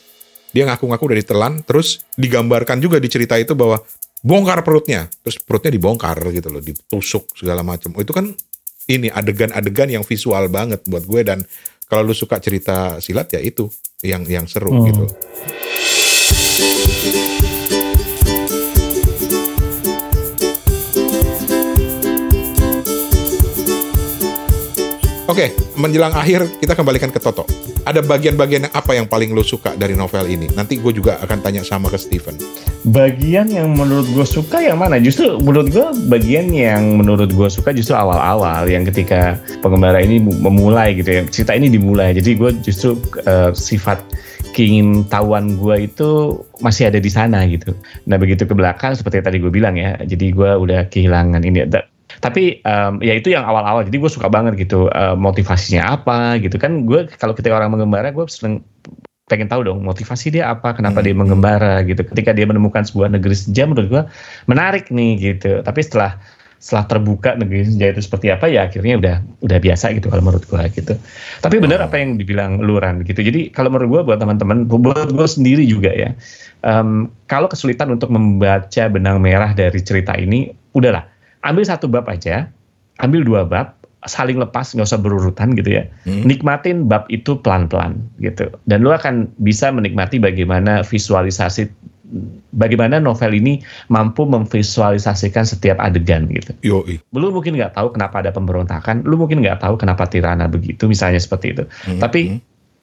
Dia 0.51 0.67
ngaku-ngaku 0.67 1.03
udah 1.13 1.17
ditelan 1.23 1.53
terus 1.63 2.03
digambarkan 2.19 2.84
juga 2.84 2.99
di 2.99 3.07
cerita 3.07 3.39
itu 3.39 3.55
bahwa 3.55 3.80
bongkar 4.21 4.61
perutnya. 4.67 5.07
Terus 5.23 5.39
perutnya 5.39 5.71
dibongkar 5.71 6.19
gitu 6.36 6.51
loh 6.51 6.59
ditusuk 6.59 7.32
segala 7.34 7.63
macam. 7.63 7.95
Oh, 7.95 8.03
itu 8.03 8.11
kan 8.11 8.30
ini 8.89 9.07
adegan-adegan 9.07 9.88
yang 9.88 10.03
visual 10.03 10.51
banget 10.51 10.84
buat 10.84 11.07
gue. 11.07 11.21
Dan 11.23 11.39
kalau 11.89 12.05
lu 12.05 12.13
suka 12.13 12.38
cerita 12.38 13.01
silat 13.01 13.34
ya 13.34 13.41
itu 13.41 13.65
yang 14.05 14.23
yang 14.30 14.45
seru 14.45 14.71
hmm. 14.71 14.86
gitu 14.93 15.05
Oke, 25.30 25.53
menjelang 25.77 26.09
akhir 26.17 26.57
kita 26.57 26.73
kembalikan 26.73 27.13
ke 27.13 27.21
Toto. 27.21 27.45
Ada 27.86 28.01
bagian-bagian 28.01 28.65
apa 28.73 28.97
yang 28.97 29.05
paling 29.05 29.30
lo 29.30 29.45
suka 29.45 29.77
dari 29.77 29.93
novel 29.93 30.25
ini? 30.25 30.49
Nanti 30.57 30.82
gue 30.82 30.89
juga 30.89 31.21
akan 31.21 31.45
tanya 31.45 31.61
sama 31.61 31.86
ke 31.86 32.01
Steven. 32.01 32.34
Bagian 32.89 33.45
yang 33.45 33.77
menurut 33.77 34.09
gue 34.09 34.25
suka 34.25 34.57
yang 34.57 34.82
mana? 34.82 34.97
Justru 34.97 35.38
menurut 35.38 35.69
gue 35.69 35.86
bagian 36.09 36.49
yang 36.49 36.97
menurut 36.97 37.30
gue 37.30 37.45
suka 37.45 37.69
justru 37.77 37.93
awal-awal 37.93 38.65
yang 38.65 38.82
ketika 38.89 39.38
pengembara 39.61 40.01
ini 40.01 40.17
memulai 40.17 40.97
gitu 40.97 41.21
ya. 41.21 41.21
Cerita 41.30 41.53
ini 41.53 41.69
dimulai. 41.69 42.17
Jadi 42.17 42.34
gue 42.34 42.49
justru 42.65 42.97
uh, 43.30 43.53
sifat 43.53 44.01
keingin 44.57 45.05
tahuan 45.13 45.61
gue 45.61 45.86
itu 45.93 46.41
masih 46.57 46.89
ada 46.89 46.97
di 46.97 47.11
sana 47.13 47.45
gitu. 47.45 47.77
Nah 48.09 48.17
begitu 48.17 48.49
ke 48.49 48.57
belakang 48.57 48.97
seperti 48.97 49.21
tadi 49.21 49.38
gue 49.38 49.53
bilang 49.53 49.77
ya. 49.77 49.93
Jadi 50.01 50.34
gue 50.34 50.57
udah 50.57 50.89
kehilangan 50.89 51.45
ini 51.45 51.69
tapi 52.20 52.59
um, 52.63 52.99
ya 52.99 53.15
itu 53.15 53.32
yang 53.32 53.47
awal-awal. 53.47 53.84
Jadi 53.88 53.97
gue 53.99 54.11
suka 54.11 54.28
banget 54.28 54.59
gitu 54.59 54.91
uh, 54.91 55.15
motivasinya 55.15 55.99
apa 55.99 56.39
gitu. 56.43 56.59
Kan 56.59 56.86
gue 56.86 57.07
kalau 57.20 57.32
kita 57.36 57.51
orang 57.51 57.74
mengembara 57.74 58.11
gue 58.11 58.28
seneng 58.28 58.63
pengen 59.30 59.45
tahu 59.45 59.61
dong 59.61 59.86
motivasi 59.86 60.34
dia 60.34 60.49
apa 60.49 60.74
kenapa 60.74 60.99
hmm. 60.99 61.05
dia 61.05 61.15
mengembara 61.15 61.74
gitu. 61.88 62.01
Ketika 62.03 62.36
dia 62.36 62.45
menemukan 62.49 62.84
sebuah 62.84 63.13
negeri 63.15 63.36
senja 63.36 63.67
menurut 63.67 63.88
gue 63.88 64.03
menarik 64.47 64.91
nih 64.91 65.17
gitu. 65.17 65.63
Tapi 65.63 65.80
setelah 65.84 66.20
setelah 66.59 66.91
terbuka 66.91 67.39
negeri 67.39 67.72
senja 67.72 67.88
itu 67.88 68.03
seperti 68.03 68.36
apa 68.36 68.51
ya 68.51 68.67
akhirnya 68.67 68.99
udah 68.99 69.15
udah 69.47 69.59
biasa 69.63 69.95
gitu 69.95 70.11
kalau 70.11 70.24
menurut 70.28 70.43
gue 70.43 70.63
gitu. 70.76 70.93
Tapi 71.39 71.55
benar 71.63 71.80
apa 71.80 71.95
yang 71.95 72.20
dibilang 72.20 72.59
luran 72.59 73.07
gitu. 73.07 73.24
Jadi 73.24 73.47
kalau 73.55 73.72
menurut 73.72 73.89
gue 73.89 74.01
buat 74.11 74.20
teman-teman 74.20 74.67
buat 74.67 75.07
gue 75.15 75.28
sendiri 75.28 75.63
juga 75.63 75.95
ya 75.95 76.11
um, 76.63 77.07
kalau 77.30 77.47
kesulitan 77.47 77.91
untuk 77.93 78.11
membaca 78.11 78.84
benang 78.91 79.20
merah 79.24 79.51
dari 79.55 79.80
cerita 79.80 80.15
ini 80.15 80.51
udahlah 80.76 81.05
ambil 81.45 81.63
satu 81.63 81.87
bab 81.87 82.05
aja, 82.09 82.47
ambil 82.99 83.23
dua 83.23 83.41
bab, 83.47 83.79
saling 84.07 84.39
lepas 84.39 84.71
nggak 84.71 84.87
usah 84.87 85.01
berurutan 85.01 85.55
gitu 85.55 85.79
ya. 85.79 85.83
Hmm. 86.07 86.23
Nikmatin 86.23 86.87
bab 86.87 87.07
itu 87.11 87.35
pelan-pelan 87.39 87.99
gitu. 88.23 88.47
Dan 88.67 88.83
lu 88.83 88.95
akan 88.95 89.27
bisa 89.43 89.71
menikmati 89.71 90.19
bagaimana 90.19 90.83
visualisasi 90.87 91.67
bagaimana 92.57 92.97
novel 92.97 93.37
ini 93.37 93.61
mampu 93.93 94.25
memvisualisasikan 94.25 95.45
setiap 95.45 95.77
adegan 95.77 96.25
gitu. 96.31 96.51
Yoi. 96.65 96.97
Lu 97.13 97.29
mungkin 97.29 97.53
nggak 97.53 97.77
tahu 97.77 97.93
kenapa 97.93 98.25
ada 98.25 98.31
pemberontakan, 98.33 99.05
lu 99.05 99.19
mungkin 99.19 99.45
nggak 99.45 99.61
tahu 99.61 99.77
kenapa 99.77 100.09
Tirana 100.09 100.49
begitu, 100.49 100.89
misalnya 100.89 101.21
seperti 101.21 101.53
itu. 101.53 101.63
Hmm. 101.85 102.01
Tapi 102.01 102.19
hmm. 102.33 102.39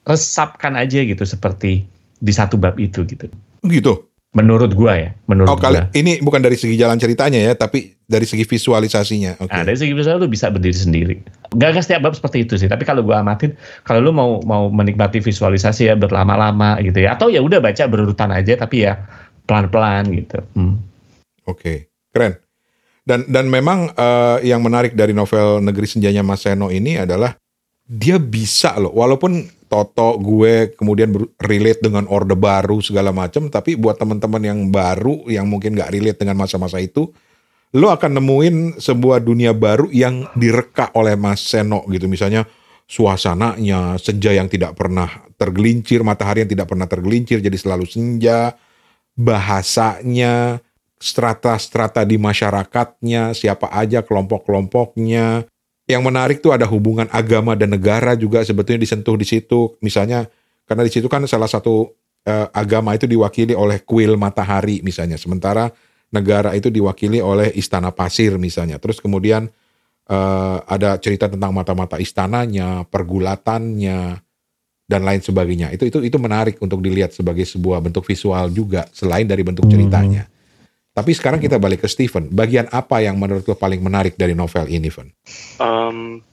resapkan 0.07 0.79
aja 0.79 1.03
gitu 1.03 1.27
seperti 1.27 1.83
di 2.17 2.31
satu 2.33 2.55
bab 2.55 2.79
itu 2.79 3.03
gitu. 3.03 3.27
Gitu. 3.67 3.93
Menurut 4.37 4.77
gua 4.77 4.93
ya, 4.93 5.09
menurut 5.25 5.49
oh, 5.49 5.57
kali, 5.57 5.81
gua. 5.81 5.89
Ini 5.97 6.21
bukan 6.21 6.45
dari 6.45 6.53
segi 6.53 6.77
jalan 6.77 7.01
ceritanya 7.01 7.41
ya, 7.41 7.57
tapi 7.57 7.97
dari 8.05 8.21
segi 8.21 8.45
visualisasinya. 8.45 9.41
Okay. 9.41 9.49
Nah, 9.49 9.65
dari 9.65 9.77
segi 9.81 9.97
visual 9.97 10.21
lu 10.21 10.29
bisa 10.29 10.53
berdiri 10.53 10.77
sendiri. 10.77 11.15
Gak, 11.57 11.73
gak 11.73 11.81
setiap 11.81 12.05
bab 12.05 12.13
seperti 12.13 12.45
itu 12.45 12.53
sih, 12.53 12.69
tapi 12.69 12.85
kalau 12.85 13.01
gua 13.01 13.25
amatin, 13.25 13.57
kalau 13.81 13.97
lu 14.05 14.13
mau 14.13 14.37
mau 14.45 14.69
menikmati 14.69 15.25
visualisasi 15.25 15.89
ya 15.89 15.97
berlama-lama 15.97 16.77
gitu 16.85 17.01
ya, 17.01 17.17
atau 17.17 17.33
ya 17.33 17.41
udah 17.41 17.57
baca 17.57 17.81
berurutan 17.89 18.29
aja, 18.29 18.53
tapi 18.53 18.85
ya 18.85 19.01
pelan-pelan 19.49 20.05
gitu. 20.13 20.37
Hmm. 20.53 20.85
Oke, 21.49 21.57
okay. 21.57 21.77
keren. 22.13 22.37
Dan 23.01 23.25
dan 23.25 23.49
memang 23.49 23.89
uh, 23.97 24.37
yang 24.45 24.61
menarik 24.61 24.93
dari 24.93 25.17
novel 25.17 25.65
Negeri 25.65 25.89
Senjanya 25.89 26.21
Mas 26.21 26.45
Seno 26.45 26.69
ini 26.69 27.01
adalah 27.01 27.33
dia 27.87 28.21
bisa 28.21 28.77
loh, 28.77 28.93
walaupun 28.93 29.47
Toto 29.67 30.15
gue 30.17 30.73
kemudian 30.73 31.11
relate 31.43 31.83
dengan 31.83 32.07
orde 32.07 32.33
baru 32.33 32.79
segala 32.79 33.11
macam 33.11 33.51
tapi 33.51 33.75
buat 33.75 33.99
teman-teman 33.99 34.41
yang 34.41 34.59
baru 34.71 35.27
yang 35.27 35.45
mungkin 35.47 35.75
nggak 35.75 35.91
relate 35.91 36.19
dengan 36.23 36.39
masa-masa 36.39 36.79
itu 36.79 37.11
lo 37.75 37.91
akan 37.91 38.17
nemuin 38.17 38.55
sebuah 38.79 39.19
dunia 39.19 39.51
baru 39.51 39.91
yang 39.91 40.31
direka 40.39 40.95
oleh 40.95 41.19
Mas 41.19 41.43
Seno 41.43 41.83
gitu. 41.91 42.07
Misalnya 42.07 42.47
suasananya 42.87 43.99
senja 43.99 44.31
yang 44.31 44.47
tidak 44.47 44.79
pernah 44.79 45.27
tergelincir 45.35 46.01
matahari 46.07 46.47
yang 46.47 46.51
tidak 46.51 46.71
pernah 46.71 46.87
tergelincir 46.87 47.43
jadi 47.43 47.57
selalu 47.59 47.83
senja 47.83 48.55
bahasanya 49.19 50.63
strata-strata 50.97 52.07
di 52.07 52.15
masyarakatnya 52.15 53.35
siapa 53.35 53.69
aja 53.69 54.01
kelompok-kelompoknya 54.01 55.45
yang 55.87 56.03
menarik 56.03 56.43
tuh 56.43 56.51
ada 56.51 56.67
hubungan 56.67 57.07
agama 57.15 57.55
dan 57.55 57.71
negara 57.71 58.13
juga 58.19 58.43
sebetulnya 58.43 58.83
disentuh 58.83 59.15
di 59.15 59.23
situ. 59.23 59.79
Misalnya 59.79 60.27
karena 60.67 60.83
di 60.83 60.91
situ 60.91 61.07
kan 61.07 61.23
salah 61.23 61.47
satu 61.47 61.95
uh, 62.27 62.47
agama 62.51 62.91
itu 62.91 63.07
diwakili 63.07 63.55
oleh 63.55 63.79
kuil 63.87 64.19
matahari 64.19 64.83
misalnya, 64.83 65.15
sementara 65.15 65.71
negara 66.11 66.51
itu 66.59 66.67
diwakili 66.67 67.23
oleh 67.23 67.55
istana 67.55 67.95
pasir 67.95 68.35
misalnya. 68.35 68.83
Terus 68.83 68.99
kemudian 68.99 69.47
uh, 70.11 70.59
ada 70.67 70.99
cerita 70.99 71.31
tentang 71.31 71.55
mata-mata 71.55 71.95
istananya, 72.03 72.83
pergulatannya 72.91 74.19
dan 74.87 75.01
lain 75.07 75.23
sebagainya. 75.23 75.71
Itu 75.71 75.87
itu 75.87 76.03
itu 76.03 76.19
menarik 76.19 76.59
untuk 76.59 76.83
dilihat 76.83 77.15
sebagai 77.15 77.47
sebuah 77.47 77.79
bentuk 77.79 78.03
visual 78.03 78.51
juga 78.51 78.91
selain 78.91 79.23
dari 79.23 79.43
bentuk 79.43 79.67
ceritanya. 79.71 80.27
Hmm. 80.27 80.35
Tapi 80.97 81.13
sekarang 81.13 81.37
kita 81.37 81.61
balik 81.61 81.85
ke 81.85 81.87
Steven. 81.89 82.33
Bagian 82.33 82.65
apa 82.73 83.05
yang 83.05 83.21
menurut 83.21 83.45
lo 83.45 83.53
paling 83.53 83.85
menarik 83.85 84.17
dari 84.17 84.33
novel 84.33 84.65
ini, 84.65 84.89
Van? 84.89 85.13
Um, 85.61 86.25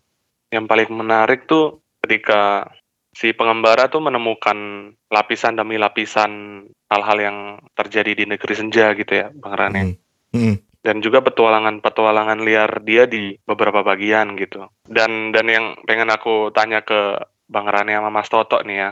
yang 0.49 0.65
paling 0.65 0.89
menarik 0.89 1.45
tuh 1.45 1.85
ketika 2.01 2.73
si 3.13 3.37
pengembara 3.37 3.93
tuh 3.93 4.01
menemukan 4.01 4.89
lapisan 5.13 5.61
demi 5.61 5.77
lapisan 5.77 6.65
hal-hal 6.89 7.19
yang 7.21 7.39
terjadi 7.77 8.17
di 8.17 8.25
negeri 8.25 8.55
senja 8.57 8.97
gitu 8.97 9.13
ya, 9.13 9.29
Bang 9.37 9.53
Rane. 9.53 9.81
Hmm. 9.85 9.97
Hmm. 10.35 10.59
dan 10.85 11.01
juga 11.01 11.25
petualangan-petualangan 11.25 12.45
liar 12.45 12.85
dia 12.85 13.09
di 13.09 13.33
beberapa 13.49 13.81
bagian 13.81 14.37
gitu. 14.37 14.69
Dan 14.85 15.33
dan 15.33 15.49
yang 15.49 15.79
pengen 15.89 16.13
aku 16.13 16.53
tanya 16.53 16.85
ke 16.85 17.25
Bang 17.49 17.65
Rani 17.65 17.97
sama 17.97 18.13
Mas 18.13 18.29
Toto 18.29 18.61
nih 18.61 18.77
ya. 18.77 18.91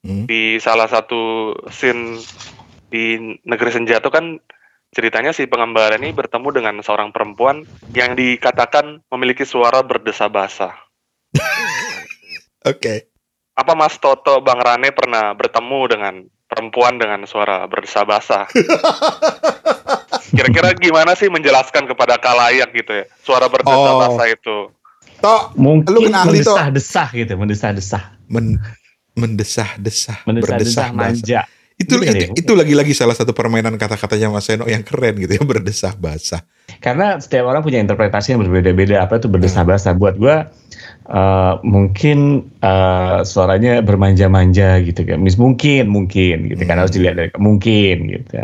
Hmm. 0.00 0.24
Di 0.24 0.56
salah 0.62 0.88
satu 0.88 1.52
scene 1.68 2.22
di 2.88 3.36
Negeri 3.44 3.70
Senja 3.74 4.00
itu 4.00 4.08
kan 4.08 4.40
ceritanya 4.96 5.36
si 5.36 5.44
pengembara 5.44 6.00
ini 6.00 6.08
bertemu 6.16 6.48
dengan 6.56 6.74
seorang 6.80 7.12
perempuan 7.12 7.68
yang 7.92 8.16
dikatakan 8.16 9.04
memiliki 9.12 9.44
suara 9.44 9.84
berdesa 9.84 10.32
basah. 10.32 10.72
Oke. 12.64 13.12
Apa 13.52 13.76
Mas 13.76 14.00
Toto 14.00 14.40
Bang 14.40 14.56
Rane 14.56 14.96
pernah 14.96 15.36
bertemu 15.36 15.80
dengan 15.92 16.14
perempuan 16.48 16.96
dengan 16.96 17.28
suara 17.28 17.68
berdesa 17.68 18.08
basah? 18.08 18.48
Kira-kira 20.36 20.72
gimana 20.72 21.12
sih 21.12 21.28
menjelaskan 21.28 21.84
kepada 21.92 22.16
kalayak 22.16 22.72
gitu 22.72 23.04
ya 23.04 23.04
suara 23.20 23.52
berdesa 23.52 23.76
Oh. 23.92 24.00
basah 24.00 24.26
itu? 24.32 24.58
Tok, 25.20 25.56
Mungkin 25.56 25.92
Lu 25.92 26.00
kena 26.08 26.24
ahli, 26.24 26.40
mendesah-desah 26.40 27.08
gitu, 27.16 27.32
mendesah-desah. 27.40 28.04
men 28.28 28.60
mendesah-desah, 29.16 30.28
Mendesah-desah 30.28 30.92
manja. 30.92 31.48
Itu 31.76 32.00
Iya 32.00 32.32
itu, 32.32 32.52
lagi-lagi 32.56 32.96
salah 32.96 33.12
satu 33.12 33.36
permainan 33.36 33.76
kata-katanya 33.76 34.32
Mas 34.32 34.48
Seno 34.48 34.64
yang 34.64 34.80
keren 34.80 35.12
gitu 35.20 35.36
ya, 35.36 35.42
berdesah-basah. 35.52 36.40
Karena 36.80 37.20
setiap 37.20 37.44
orang 37.46 37.60
punya 37.60 37.78
interpretasi 37.84 38.32
yang 38.32 38.40
berbeda-beda. 38.48 39.04
Apa 39.04 39.20
itu 39.20 39.28
berdesah-basah? 39.28 39.92
Buat 39.94 40.16
gua 40.16 40.48
eh, 41.06 41.54
mungkin 41.62 42.48
eh, 42.64 43.18
suaranya 43.22 43.84
bermanja-manja 43.84 44.80
gitu 44.88 45.04
kan. 45.04 45.20
Mis- 45.20 45.36
Mungkin, 45.36 45.86
mungkin 45.92 46.48
gitu 46.48 46.62
kan 46.64 46.80
Hmm. 46.80 46.82
harus 46.88 46.92
dilihat 46.96 47.16
dari 47.20 47.30
mungkin 47.36 47.96
gitu. 48.08 48.40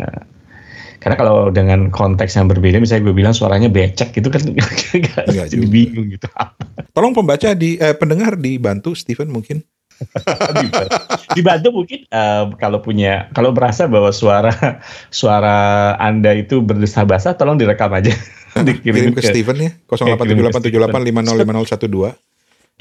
Karena 1.01 1.19
kalau 1.19 1.51
dengan 1.51 1.91
konteks 1.91 2.31
yang 2.39 2.47
berbeda, 2.47 2.79
misalnya 2.79 3.11
gue 3.11 3.15
bilang 3.17 3.35
suaranya 3.35 3.67
becek 3.67 4.15
gitu 4.15 4.31
kan 4.31 4.39
Enggak 4.39 4.71
nggak 5.35 5.47
jadi 5.51 5.67
bingung 5.67 6.07
gitu. 6.07 6.31
Tolong 6.95 7.11
pembaca 7.11 7.51
di 7.51 7.75
eh, 7.75 7.91
pendengar 7.91 8.39
dibantu 8.39 8.95
Steven 8.95 9.27
mungkin. 9.27 9.59
Dibantu 11.37 11.67
mungkin 11.83 12.05
eh, 12.07 12.43
kalau 12.57 12.79
punya 12.79 13.29
kalau 13.31 13.51
merasa 13.55 13.87
bahwa 13.87 14.11
suara 14.13 14.81
suara 15.09 15.93
anda 15.99 16.33
itu 16.35 16.61
berdesah 16.61 17.07
basah, 17.07 17.33
tolong 17.37 17.57
direkam 17.57 17.91
aja. 17.93 18.13
Kirim 18.85 19.17
ke 19.17 19.21
ke 19.21 19.33
Steven 19.33 19.57
ya 19.57 19.71
Kirim 19.89 20.17
ke 20.19 20.65
087878505012. 20.69 22.13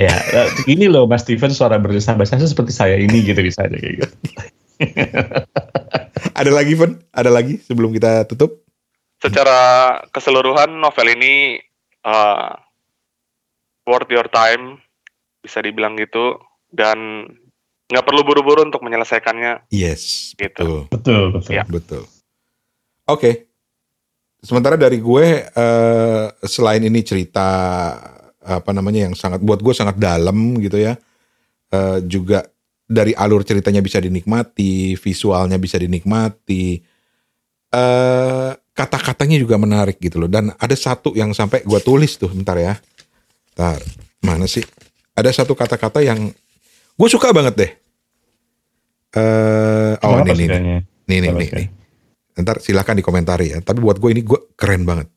Ya, 0.00 0.08
eh, 0.08 0.48
ini 0.72 0.88
loh 0.88 1.04
Mas 1.04 1.20
Steven 1.20 1.52
suara 1.52 1.76
berdesah 1.76 2.16
basah 2.16 2.40
seperti 2.40 2.72
saya 2.72 2.96
ini 2.96 3.28
gitu 3.28 3.44
bisa 3.44 3.68
aja 3.68 3.76
kayak 3.76 4.00
gitu. 4.00 4.14
Ada 6.32 6.48
lagi, 6.48 6.72
Ven? 6.72 6.96
Ada 7.12 7.28
lagi 7.28 7.60
sebelum 7.60 7.92
kita 7.92 8.24
tutup? 8.24 8.64
Secara 9.20 10.00
keseluruhan 10.08 10.80
novel 10.80 11.12
ini 11.12 11.60
uh, 12.08 12.56
worth 13.86 14.10
your 14.10 14.26
time 14.30 14.80
bisa 15.42 15.58
dibilang 15.62 15.98
gitu 15.98 16.38
dan 16.72 17.28
nggak 17.86 18.04
perlu 18.04 18.24
buru-buru 18.24 18.64
untuk 18.64 18.80
menyelesaikannya 18.80 19.68
Yes, 19.68 20.32
Gitu. 20.34 20.88
betul. 20.88 20.88
Betul, 20.88 21.22
betul. 21.30 21.52
Ya. 21.52 21.64
Betul. 21.68 22.04
Oke. 23.04 23.46
Sementara 24.40 24.74
dari 24.74 24.98
gue 24.98 25.26
eh, 25.46 26.26
selain 26.42 26.82
ini 26.82 27.04
cerita 27.04 27.46
apa 28.42 28.70
namanya 28.74 29.06
yang 29.06 29.14
sangat 29.14 29.38
buat 29.38 29.62
gue 29.62 29.70
sangat 29.70 30.00
dalam 30.00 30.56
gitu 30.58 30.80
ya. 30.80 30.96
eh, 31.70 31.98
juga 32.04 32.44
dari 32.84 33.16
alur 33.16 33.40
ceritanya 33.42 33.80
bisa 33.80 33.96
dinikmati, 33.96 34.92
visualnya 34.96 35.56
bisa 35.56 35.76
dinikmati. 35.78 36.80
eh 37.70 38.50
kata-katanya 38.72 39.36
juga 39.36 39.60
menarik 39.60 40.00
gitu 40.00 40.16
loh 40.16 40.28
dan 40.28 40.48
ada 40.56 40.72
satu 40.72 41.12
yang 41.12 41.36
sampai 41.36 41.60
gue 41.60 41.80
tulis 41.80 42.16
tuh 42.16 42.32
bentar 42.32 42.56
ya. 42.56 42.76
Bentar, 43.52 43.80
mana 44.20 44.48
sih? 44.48 44.64
Ada 45.12 45.44
satu 45.44 45.52
kata-kata 45.52 46.00
yang 46.00 46.32
gue 46.92 47.08
suka 47.08 47.32
banget 47.32 47.54
deh. 47.56 47.72
Eh 49.12 49.92
oh 49.98 50.16
Kenapa 50.18 50.24
ini 50.24 50.34
nih, 50.34 50.46
sukanya? 50.48 50.76
nih 50.78 51.18
nih 51.18 51.18
Kenapa 51.20 51.38
nih, 51.38 51.48
sukanya? 51.48 51.68
nih. 51.68 52.40
Ntar 52.40 52.56
silakan 52.58 52.96
dikomentari 52.96 53.46
ya. 53.52 53.58
Tapi 53.60 53.78
buat 53.78 53.96
gue 53.96 54.10
ini 54.10 54.22
gue 54.22 54.40
keren 54.54 54.82
banget. 54.82 55.08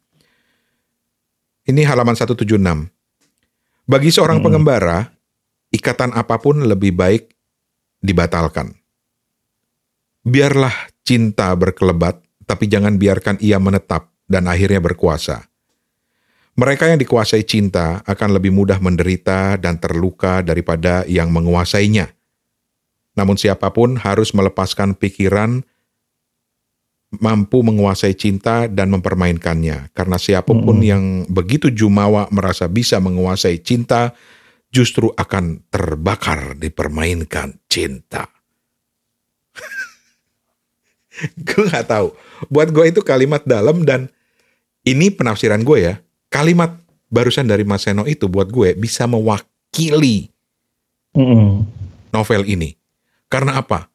Ini 1.65 1.81
halaman 1.83 2.13
176. 2.13 2.91
Bagi 3.85 4.09
seorang 4.09 4.37
Hmm. 4.37 4.45
pengembara, 4.45 5.15
ikatan 5.71 6.11
apa 6.11 6.37
pun 6.37 6.59
lebih 6.59 6.93
baik 6.93 7.31
dibatalkan. 7.99 8.75
Biarlah 10.21 10.73
cinta 11.01 11.53
berkelebat, 11.53 12.17
tapi 12.43 12.65
jangan 12.65 12.97
biarkan 12.97 13.37
ia 13.39 13.57
menetap 13.57 14.09
dan 14.25 14.45
akhirnya 14.45 14.81
berkuasa. 14.81 15.45
Mereka 16.55 16.87
yang 16.87 16.99
dikuasai 17.03 17.43
cinta 17.43 17.99
akan 18.07 18.39
lebih 18.39 18.55
mudah 18.55 18.79
menderita 18.79 19.59
dan 19.59 19.75
terluka 19.75 20.39
daripada 20.39 21.03
yang 21.03 21.27
menguasainya. 21.27 22.15
Namun 23.15 23.35
siapa 23.35 23.71
pun 23.75 23.99
harus 23.99 24.31
melepaskan 24.31 24.95
pikiran 24.95 25.63
mampu 27.19 27.63
menguasai 27.63 28.15
cinta 28.15 28.67
dan 28.67 28.91
mempermainkannya. 28.91 29.91
Karena 29.91 30.15
siapa 30.19 30.51
pun 30.51 30.79
Mm-mm. 30.79 30.87
yang 30.87 31.03
begitu 31.27 31.71
jumawa 31.71 32.27
merasa 32.31 32.67
bisa 32.67 32.99
menguasai 32.99 33.59
cinta, 33.63 34.15
justru 34.71 35.11
akan 35.15 35.63
terbakar 35.71 36.59
dipermainkan 36.59 37.55
cinta. 37.71 38.27
gue 41.47 41.63
nggak 41.71 41.87
tahu. 41.87 42.11
Buat 42.51 42.75
gue 42.75 42.85
itu 42.91 43.01
kalimat 43.03 43.43
dalam 43.47 43.87
dan 43.87 44.11
ini 44.83 45.11
penafsiran 45.11 45.63
gue 45.63 45.79
ya. 45.79 45.95
Kalimat 46.35 46.75
barusan 47.07 47.47
dari 47.47 47.63
Mas 47.63 47.87
Seno 47.87 48.03
itu 48.03 48.27
buat 48.27 48.51
gue 48.51 48.75
bisa 48.75 49.07
mewakili 49.07 50.27
Mm-mm. 51.15 51.63
novel 52.11 52.43
ini. 52.43 52.75
Karena 53.31 53.55
apa? 53.55 53.87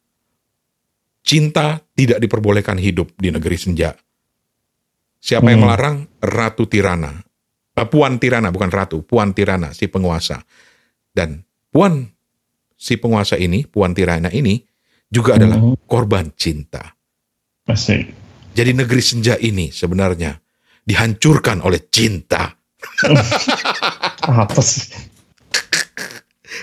Cinta 1.20 1.84
tidak 1.92 2.16
diperbolehkan 2.16 2.80
hidup 2.80 3.12
di 3.20 3.28
negeri 3.28 3.60
senja. 3.60 3.92
Siapa 5.20 5.52
yang 5.52 5.60
Hmm. 5.60 5.68
melarang? 5.68 5.96
Ratu 6.16 6.64
Tirana. 6.64 7.12
Eh, 7.76 7.84
Puan 7.84 8.16
Tirana, 8.16 8.48
bukan 8.48 8.72
ratu. 8.72 9.04
Puan 9.04 9.36
Tirana, 9.36 9.76
si 9.76 9.84
penguasa. 9.84 10.40
Dan 11.12 11.44
Puan, 11.68 12.08
si 12.72 12.96
penguasa 12.96 13.36
ini, 13.36 13.68
Puan 13.68 13.92
Tirana 13.92 14.32
ini, 14.32 14.64
juga 15.12 15.36
adalah 15.36 15.60
Mhm. 15.60 15.84
korban 15.84 16.32
cinta. 16.32 16.96
Asik. 17.68 18.16
Jadi 18.56 18.72
negeri 18.72 19.02
senja 19.04 19.36
ini 19.36 19.68
sebenarnya 19.70 20.40
dihancurkan 20.84 21.60
oleh 21.62 21.86
cinta. 21.88 22.50
Apa 24.26 24.60
sih? 24.60 25.10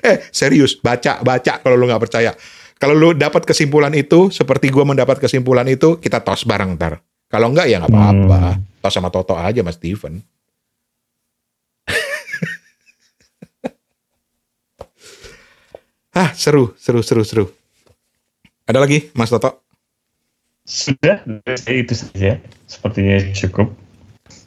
Eh, 0.04 0.18
serius, 0.30 0.78
baca, 0.78 1.24
baca 1.26 1.54
kalau 1.62 1.76
lu 1.76 1.90
nggak 1.90 2.04
percaya. 2.04 2.32
Kalau 2.78 2.94
lu 2.94 3.18
dapat 3.18 3.42
kesimpulan 3.42 3.90
itu, 3.98 4.30
seperti 4.30 4.70
gua 4.70 4.86
mendapat 4.86 5.18
kesimpulan 5.18 5.66
itu, 5.66 5.98
kita 5.98 6.22
tos 6.22 6.46
bareng 6.46 6.78
ntar. 6.78 7.02
Kalau 7.28 7.50
enggak 7.50 7.68
ya 7.68 7.82
nggak 7.82 7.90
apa-apa. 7.90 8.40
Hmm. 8.54 8.62
Tos 8.80 8.94
sama 8.94 9.10
Toto 9.10 9.34
aja 9.34 9.66
Mas 9.66 9.82
Steven. 9.82 10.22
Hah, 16.14 16.30
seru, 16.42 16.78
seru, 16.78 17.02
seru, 17.02 17.26
seru. 17.26 17.46
Ada 18.70 18.84
lagi, 18.84 19.10
Mas 19.18 19.34
Toto? 19.34 19.66
Sudah, 20.68 21.24
itu 21.72 21.94
saja. 21.96 22.44
Sepertinya 22.68 23.18
cukup. 23.32 23.87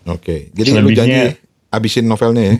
Oke, 0.08 0.48
jadi 0.56 0.80
lu 0.80 0.90
janji 0.94 1.36
abisin 1.68 2.08
novelnya 2.08 2.44
ya? 2.44 2.56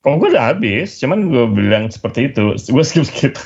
Oh, 0.00 0.16
gue 0.16 0.32
udah 0.32 0.56
habis. 0.56 0.96
Cuman 0.96 1.28
gue 1.28 1.44
bilang 1.52 1.92
seperti 1.92 2.32
itu. 2.32 2.56
Gue 2.56 2.84
skip-skip. 2.84 3.36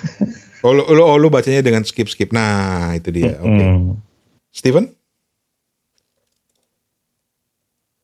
Oh, 0.62 0.70
lu, 0.70 0.86
lu, 0.86 1.02
oh, 1.02 1.18
lu 1.18 1.26
bacanya 1.26 1.66
dengan 1.66 1.82
skip-skip. 1.82 2.30
Nah, 2.30 2.94
itu 2.94 3.10
dia. 3.10 3.36
Oke. 3.42 3.50
Hmm. 3.50 3.98
Steven? 4.54 4.86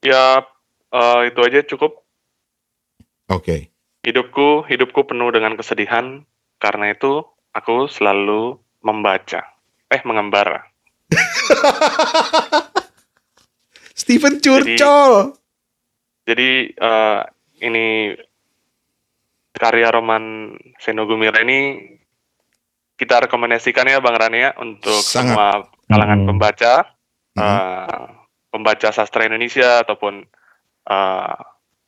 Ya 0.03 0.43
eh, 0.91 1.21
itu 1.31 1.41
aja 1.47 1.61
cukup. 1.63 2.03
Oke. 3.31 3.71
Hidupku 4.03 4.67
hidupku 4.67 5.07
penuh 5.07 5.31
dengan 5.31 5.55
kesedihan 5.55 6.25
karena 6.59 6.91
itu 6.91 7.23
aku 7.55 7.87
selalu 7.87 8.59
membaca. 8.83 9.47
Eh 9.93 10.03
mengembara. 10.03 10.67
Steven 14.01 14.41
Curcol. 14.41 15.37
Jadi 16.25 16.51
eh, 16.73 17.21
ini 17.61 18.17
karya 19.53 19.93
roman 19.93 20.55
Seno 20.81 21.05
Gumira 21.05 21.43
ini 21.43 21.77
kita 22.97 23.29
rekomendasikan 23.29 23.89
ya 23.89 24.01
Bang 24.01 24.17
Rania 24.17 24.57
untuk 24.57 25.01
Sangat. 25.01 25.37
semua 25.37 25.49
kalangan 25.85 26.21
Hmm. 26.25 26.29
pembaca, 26.29 26.73
Mhm. 27.37 27.41
eh, 27.41 28.07
pembaca 28.49 28.89
sastra 28.91 29.29
Indonesia 29.29 29.85
ataupun 29.85 30.25
eh, 30.81 31.37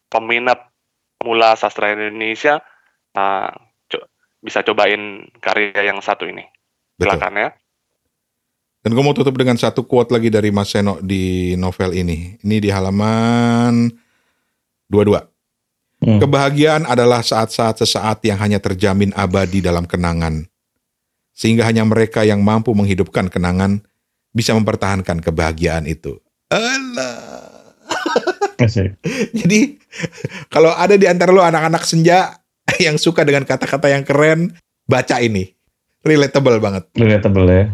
peminat 0.06 0.68
pemula 1.16 1.56
sastra 1.56 1.90
Indonesia 1.90 2.60
eh, 3.12 3.50
co- 3.88 4.08
bisa 4.38 4.60
cobain 4.62 5.02
karya 5.38 5.84
yang 5.84 6.00
satu 6.00 6.24
ini. 6.24 6.44
Silakan 6.96 7.34
ya. 7.34 7.48
Dan 8.82 8.98
gue 8.98 9.02
mau 9.06 9.14
tutup 9.14 9.38
dengan 9.38 9.54
satu 9.54 9.86
quote 9.86 10.10
lagi 10.10 10.26
dari 10.26 10.50
Mas 10.50 10.74
Seno 10.74 10.98
di 10.98 11.54
novel 11.54 11.94
ini. 11.94 12.34
Ini 12.42 12.56
di 12.58 12.66
halaman 12.66 13.86
22. 14.90 16.02
Hmm. 16.02 16.18
Kebahagiaan 16.18 16.82
adalah 16.90 17.22
saat-saat 17.22 17.78
sesaat 17.78 18.26
yang 18.26 18.42
hanya 18.42 18.58
terjamin 18.58 19.14
abadi 19.14 19.62
dalam 19.62 19.86
kenangan. 19.86 20.50
Sehingga 21.30 21.62
hanya 21.62 21.86
mereka 21.86 22.26
yang 22.26 22.42
mampu 22.42 22.74
menghidupkan 22.74 23.30
kenangan 23.30 23.86
bisa 24.34 24.50
mempertahankan 24.50 25.22
kebahagiaan 25.22 25.86
itu. 25.86 26.18
Asik. 28.66 28.98
Jadi 29.30 29.78
kalau 30.50 30.74
ada 30.74 30.98
di 30.98 31.06
antara 31.06 31.30
lo 31.30 31.46
anak-anak 31.46 31.86
senja 31.86 32.42
yang 32.82 32.98
suka 32.98 33.22
dengan 33.22 33.46
kata-kata 33.46 33.94
yang 33.94 34.02
keren, 34.02 34.58
baca 34.90 35.22
ini. 35.22 35.54
Relatable 36.02 36.58
banget. 36.58 36.84
Relatable 36.98 37.46
ya. 37.46 37.70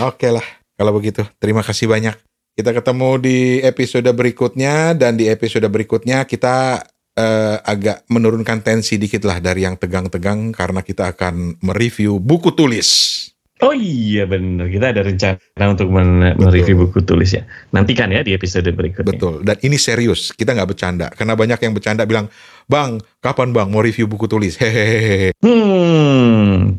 Oke 0.00 0.32
lah, 0.32 0.46
kalau 0.78 0.96
begitu. 0.96 1.20
Terima 1.36 1.60
kasih 1.60 1.90
banyak. 1.90 2.16
Kita 2.56 2.72
ketemu 2.72 3.20
di 3.20 3.38
episode 3.60 4.08
berikutnya 4.12 4.96
dan 4.96 5.16
di 5.16 5.28
episode 5.28 5.64
berikutnya 5.68 6.24
kita 6.24 6.84
eh, 7.16 7.56
agak 7.60 8.08
menurunkan 8.08 8.64
tensi 8.64 8.96
dikit 8.96 9.24
lah 9.28 9.40
dari 9.40 9.64
yang 9.68 9.76
tegang-tegang 9.76 10.52
karena 10.52 10.80
kita 10.80 11.12
akan 11.12 11.60
mereview 11.60 12.16
buku 12.20 12.52
tulis. 12.56 13.20
Oh 13.62 13.70
iya 13.70 14.26
benar, 14.26 14.66
kita 14.66 14.90
ada 14.90 15.06
rencana 15.06 15.64
untuk 15.70 15.86
men- 15.86 16.34
mereview 16.34 16.82
buku 16.82 17.06
tulis 17.06 17.30
ya. 17.30 17.46
Nantikan 17.70 18.10
ya 18.10 18.26
di 18.26 18.34
episode 18.34 18.66
berikutnya. 18.74 19.06
Betul. 19.06 19.46
Dan 19.46 19.54
ini 19.62 19.78
serius, 19.78 20.34
kita 20.34 20.50
nggak 20.50 20.74
bercanda. 20.74 21.06
Karena 21.14 21.38
banyak 21.38 21.62
yang 21.62 21.70
bercanda 21.70 22.02
bilang, 22.02 22.26
Bang, 22.66 22.98
kapan 23.22 23.54
bang 23.54 23.70
mau 23.70 23.78
review 23.78 24.10
buku 24.10 24.26
tulis? 24.26 24.58
Hehehe. 24.58 25.30
Hmm, 25.46 26.74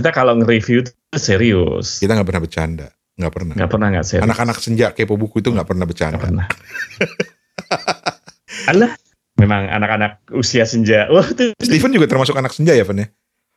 kita 0.00 0.10
kalau 0.16 0.32
nge-review 0.40 0.82
itu 0.82 0.90
serius. 1.20 2.00
Kita 2.00 2.16
nggak 2.16 2.28
pernah 2.28 2.42
bercanda. 2.42 2.86
Nggak 3.20 3.32
pernah. 3.36 3.54
Nggak 3.54 3.70
pernah 3.70 3.86
nggak 3.92 4.06
serius. 4.08 4.24
Anak-anak 4.24 4.56
senja 4.58 4.86
kepo 4.96 5.14
buku 5.20 5.44
itu 5.44 5.52
nggak 5.52 5.68
pernah 5.68 5.84
bercanda. 5.84 6.16
pernah. 6.16 6.46
Alah, 8.70 8.96
memang 9.36 9.68
anak-anak 9.68 10.24
usia 10.32 10.64
senja. 10.64 11.06
Wah, 11.12 11.28
itu 11.28 11.52
Steven 11.60 11.92
juga 11.92 12.08
termasuk 12.08 12.34
anak 12.34 12.56
senja 12.56 12.72
ya, 12.72 12.88
Fen 12.88 13.04
ya? 13.04 13.06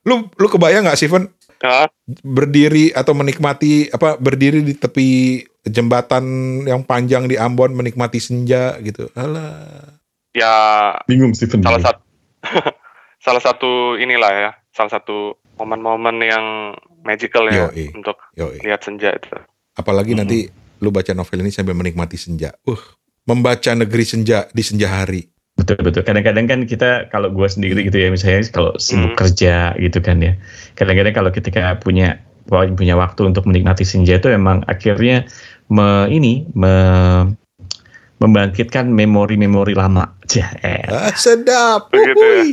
Lu 0.03 0.27
lu 0.35 0.47
kebayang 0.51 0.83
nggak 0.83 0.99
Steven 0.99 1.31
Ah, 1.63 1.87
berdiri 2.27 2.91
atau 2.91 3.15
menikmati 3.15 3.87
apa 3.87 4.19
berdiri 4.19 4.67
di 4.67 4.75
tepi 4.75 5.39
jembatan 5.63 6.27
yang 6.67 6.83
panjang 6.83 7.23
di 7.23 7.39
Ambon 7.39 7.71
menikmati 7.71 8.19
senja 8.19 8.75
gitu. 8.83 9.07
Alah. 9.15 9.95
ya 10.35 10.91
bingung 11.07 11.31
Steven. 11.31 11.63
salah 11.63 11.79
satu 11.79 12.03
salah 13.25 13.39
satu 13.39 13.95
inilah 13.95 14.31
ya, 14.35 14.51
salah 14.75 14.91
satu 14.91 15.39
momen-momen 15.55 16.15
yang 16.19 16.45
magical 17.01 17.45
ya 17.47 17.69
Yoi. 17.69 17.93
untuk 17.93 18.17
Yoi. 18.33 18.57
lihat 18.61 18.81
senja 18.81 19.11
itu. 19.11 19.29
Apalagi 19.73 20.13
Mhm. 20.13 20.19
nanti 20.19 20.37
lu 20.79 20.89
baca 20.89 21.11
novel 21.11 21.41
ini 21.41 21.49
sambil 21.49 21.73
menikmati 21.73 22.15
senja. 22.15 22.51
Uh, 22.63 22.79
membaca 23.23 23.71
negeri 23.71 24.03
senja 24.03 24.47
di 24.49 24.61
senja 24.61 24.91
hari. 24.91 25.23
Betul 25.53 25.79
betul. 25.79 26.01
Kadang-kadang 26.01 26.45
kan 26.45 26.59
kita 26.65 27.07
kalau 27.07 27.29
gua 27.29 27.45
sendiri 27.45 27.85
gitu 27.85 27.95
ya 27.95 28.09
misalnya 28.09 28.41
kalau 28.49 28.73
sibuk 28.75 29.13
Hmm. 29.13 29.19
kerja 29.19 29.55
gitu 29.77 30.01
kan 30.01 30.17
ya. 30.19 30.33
Kadang-kadang 30.73 31.13
kalau 31.13 31.29
ketika 31.29 31.77
punya 31.77 32.19
punya 32.49 32.97
waktu 32.97 33.21
untuk 33.23 33.45
menikmati 33.45 33.81
senja 33.81 34.17
itu 34.17 34.27
emang 34.27 34.65
akhirnya 34.65 35.23
me, 35.69 36.09
ini 36.09 36.43
me- 36.51 37.37
membangkitkan 38.19 38.87
memori-memori 38.87 39.73
lama. 39.73 40.15
Jah, 40.31 40.51
eh. 40.59 40.83
Ah, 40.87 41.11
sedap. 41.13 41.87
Begitu 41.89 42.23
ya. 42.23 42.43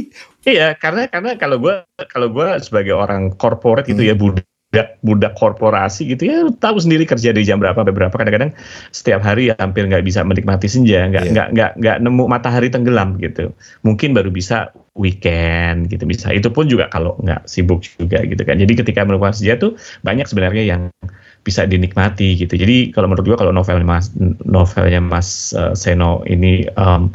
Iya, 0.44 0.72
karena 0.76 1.04
karena 1.06 1.36
kalau 1.36 1.60
gua 1.60 1.84
kalau 2.08 2.32
gua 2.32 2.56
sebagai 2.56 2.96
orang 2.96 3.36
korporat 3.36 3.84
gitu 3.84 4.00
Hmm. 4.00 4.10
ya 4.10 4.14
budak 4.16 4.88
budak 5.02 5.34
korporasi 5.34 6.14
gitu 6.14 6.22
ya 6.30 6.46
tahu 6.62 6.78
sendiri 6.78 7.02
kerja 7.02 7.34
dari 7.34 7.42
jam 7.44 7.58
berapa 7.60 7.74
sampai 7.76 7.92
berapa. 7.92 8.14
Kadang-kadang 8.14 8.54
setiap 8.94 9.20
hari 9.20 9.50
ya 9.50 9.54
hampir 9.58 9.84
nggak 9.84 10.06
bisa 10.06 10.22
menikmati 10.22 10.70
senja 10.70 11.10
nggak 11.10 11.24
Iya. 11.26 11.32
nggak 11.34 11.48
nggak 11.52 11.70
nggak 11.82 11.96
nemu 12.06 12.24
matahari 12.30 12.70
tenggelam 12.70 13.18
gitu. 13.20 13.52
Mungkin 13.84 14.14
baru 14.16 14.30
bisa 14.32 14.70
weekend 14.96 15.90
gitu 15.90 16.06
bisa. 16.06 16.30
Itu 16.32 16.48
pun 16.54 16.70
juga 16.70 16.86
kalau 16.88 17.18
nggak 17.20 17.44
sibuk 17.50 17.82
juga 17.98 18.22
gitu 18.24 18.40
kan. 18.46 18.56
Jadi 18.56 18.72
ketika 18.80 19.02
menemukan 19.04 19.34
senja 19.34 19.58
tuh 19.58 19.74
banyak 20.06 20.24
sebenarnya 20.24 20.64
yang 20.64 20.82
bisa 21.42 21.64
dinikmati 21.66 22.36
gitu. 22.38 22.52
Jadi 22.54 22.94
kalau 22.94 23.10
menurut 23.10 23.26
gua 23.34 23.38
kalau 23.42 23.52
novel 23.52 23.80
mas 23.82 24.12
novelnya 24.46 25.02
mas 25.02 25.50
eh, 25.52 25.74
Seno 25.74 26.22
ini 26.30 26.64
em, 26.78 27.10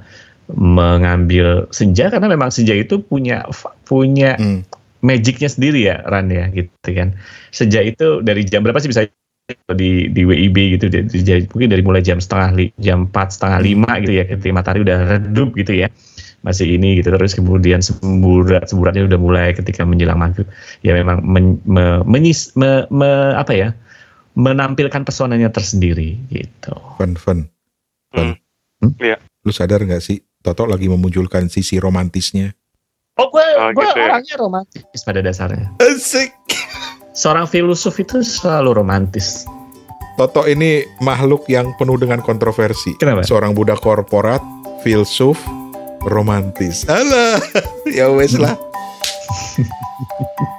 mengambil 0.53 1.65
senja 1.73 2.13
karena 2.13 2.29
memang 2.29 2.53
senja 2.53 2.77
itu 2.77 3.01
punya 3.01 3.41
punya 3.89 4.37
Hmm. 4.37 4.61
magicnya 5.01 5.49
sendiri 5.49 5.89
ya 5.89 6.05
Ran 6.05 6.29
ya 6.29 6.49
gitu 6.53 6.89
kan. 6.93 7.17
Senja 7.49 7.81
itu 7.81 8.21
dari 8.21 8.45
jam 8.45 8.61
berapa 8.61 8.77
sih 8.77 8.89
bisa 8.89 9.09
di 9.77 10.09
di 10.09 10.21
WIB 10.25 10.57
gitu 10.77 10.89
di- 10.89 11.05
di- 11.05 11.21
jadi 11.21 11.45
mungkin 11.53 11.69
dari 11.69 11.85
mulai 11.85 12.01
jam 12.01 12.17
setengah 12.17 12.49
li, 12.57 12.65
jam 12.81 13.05
empat 13.05 13.37
setengah 13.37 13.61
lima 13.61 14.01
gitu 14.01 14.17
ya 14.17 14.25
ketika 14.25 14.53
matahari 14.53 14.81
udah 14.81 14.97
redup 15.05 15.53
gitu 15.53 15.85
ya 15.85 15.87
masih 16.41 16.77
ini 16.77 16.97
gitu 17.01 17.13
terus 17.13 17.37
kemudian 17.37 17.81
semburat 17.81 18.65
semburatnya 18.69 19.05
udah 19.05 19.19
mulai 19.21 19.53
ketika 19.53 19.85
menjelang 19.85 20.17
maghrib 20.17 20.49
ya 20.81 20.97
memang 20.97 21.21
men, 21.21 21.61
me- 21.65 22.01
menyis- 22.05 22.53
me- 22.57 22.89
me- 22.89 23.37
apa 23.37 23.53
ya 23.53 23.69
menampilkan 24.35 25.05
pesonanya 25.05 25.47
tersendiri 25.53 26.17
gitu. 26.27 26.73
Fun, 26.97 27.13
fun. 27.15 27.39
Hmm. 28.11 28.33
Lu 29.45 29.53
sadar 29.53 29.77
nggak 29.79 30.01
sih, 30.01 30.17
Toto 30.41 30.65
lagi 30.65 30.89
memunculkan 30.89 31.47
sisi 31.47 31.77
romantisnya. 31.77 32.49
Oh 33.15 33.29
gue 33.29 33.45
Oh, 33.55 33.69
gue 33.71 33.79
gitu 33.79 33.95
ya. 33.95 34.11
orangnya 34.11 34.35
romantis 34.35 34.99
pada 35.05 35.21
dasarnya. 35.21 35.71
Asik. 35.79 36.33
Seorang 37.15 37.47
filosof 37.47 37.95
itu 37.95 38.19
selalu 38.19 38.75
romantis. 38.75 39.47
Toto 40.17 40.43
ini 40.43 40.83
makhluk 40.99 41.47
yang 41.47 41.71
penuh 41.77 41.95
dengan 41.95 42.19
kontroversi. 42.19 42.91
Kenapa? 42.99 43.23
Seorang 43.23 43.55
budak 43.55 43.79
korporat, 43.79 44.43
filsuf, 44.83 45.39
romantis. 46.03 46.83
Alah, 46.89 47.39
ya 47.97 48.11
wes 48.11 48.35
lah. 48.35 48.57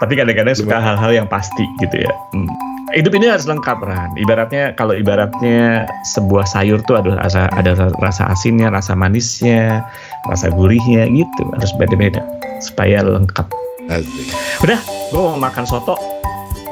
Tapi 0.00 0.12
kadang-kadang 0.16 0.56
suka 0.56 0.76
hal-hal 0.78 1.10
yang 1.12 1.28
pasti 1.28 1.64
gitu 1.80 1.96
ya. 2.04 2.12
Hmm. 2.34 2.48
Hidup 2.94 3.18
ini 3.18 3.26
harus 3.26 3.50
lengkap 3.50 3.82
Ran. 3.82 4.14
Ibaratnya 4.14 4.70
kalau 4.78 4.94
ibaratnya 4.94 5.90
sebuah 6.06 6.46
sayur 6.46 6.78
tuh 6.86 7.02
ada 7.02 7.18
rasa 7.18 7.50
ada 7.58 7.90
rasa 7.98 8.30
asinnya, 8.30 8.70
rasa 8.70 8.94
manisnya, 8.94 9.82
rasa 10.30 10.54
gurihnya 10.54 11.10
gitu. 11.10 11.42
Harus 11.50 11.74
beda-beda 11.76 12.22
supaya 12.62 13.02
lengkap. 13.02 13.50
Asik. 13.90 14.30
Udah, 14.62 14.78
gue 15.10 15.20
mau 15.20 15.38
makan 15.38 15.66
soto 15.66 15.98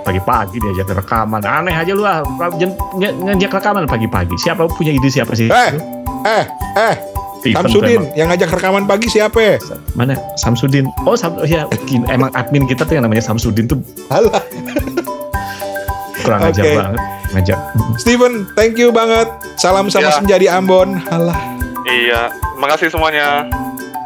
pagi-pagi 0.05 0.61
diajak 0.61 0.93
rekaman. 1.03 1.43
Aneh 1.43 1.75
aja 1.75 1.93
lu 1.97 2.05
ah, 2.05 2.23
ngajak 3.01 3.51
rekaman 3.51 3.89
pagi-pagi. 3.89 4.37
Siapa 4.39 4.69
punya 4.71 4.93
ide 4.95 5.09
siapa 5.09 5.33
sih? 5.35 5.49
Eh, 5.49 5.71
eh, 6.29 6.45
eh, 6.79 6.95
Samsudin 7.53 8.09
yang 8.15 8.27
ngajak 8.27 8.49
rekaman 8.49 8.85
pagi 8.85 9.05
siapa? 9.07 9.37
emang. 9.37 9.59
Mana? 9.93 10.17
Samsudin. 10.35 10.89
Oh, 11.03 11.13
Sam, 11.13 11.37
ya, 11.43 11.69
emang 12.09 12.33
admin 12.33 12.65
kita 12.65 12.83
tuh 12.83 12.95
yang 12.95 13.05
namanya 13.05 13.21
Samsudin 13.21 13.67
tuh 13.67 13.77
Alah, 14.09 14.41
kurang 16.19 16.41
ajar 16.43 16.63
Oke. 16.63 16.73
banget. 16.75 17.01
Ngajak. 17.35 17.59
Steven, 17.99 18.33
thank 18.55 18.75
you 18.75 18.89
banget. 18.89 19.27
Salam 19.57 19.91
sama 19.91 20.09
Ya. 20.09 20.15
senja 20.15 20.37
di 20.39 20.47
Ambon. 20.47 20.97
Alah, 21.07 21.37
Iya, 21.85 22.33
makasih 22.57 22.89
semuanya. 22.89 23.45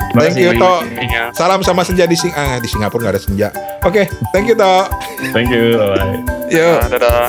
Terima 0.08 0.24
Thank 0.24 0.40
you, 0.40 0.50
Tok. 0.56 0.80
Ininya. 0.88 1.24
salam 1.30 1.60
sama 1.60 1.84
senja 1.84 2.02
di 2.02 2.16
Sing 2.16 2.32
ah, 2.32 2.56
di 2.56 2.64
Singapura 2.64 3.06
nggak 3.06 3.14
ada 3.14 3.22
senja. 3.22 3.48
Oke, 3.84 4.08
thank 4.32 4.48
you, 4.48 4.56
Tok. 4.56 4.88
Thank 5.30 5.52
you. 5.52 5.76
Bye. 5.76 6.16
Yuk. 6.48 6.80
Dadah. 6.90 7.28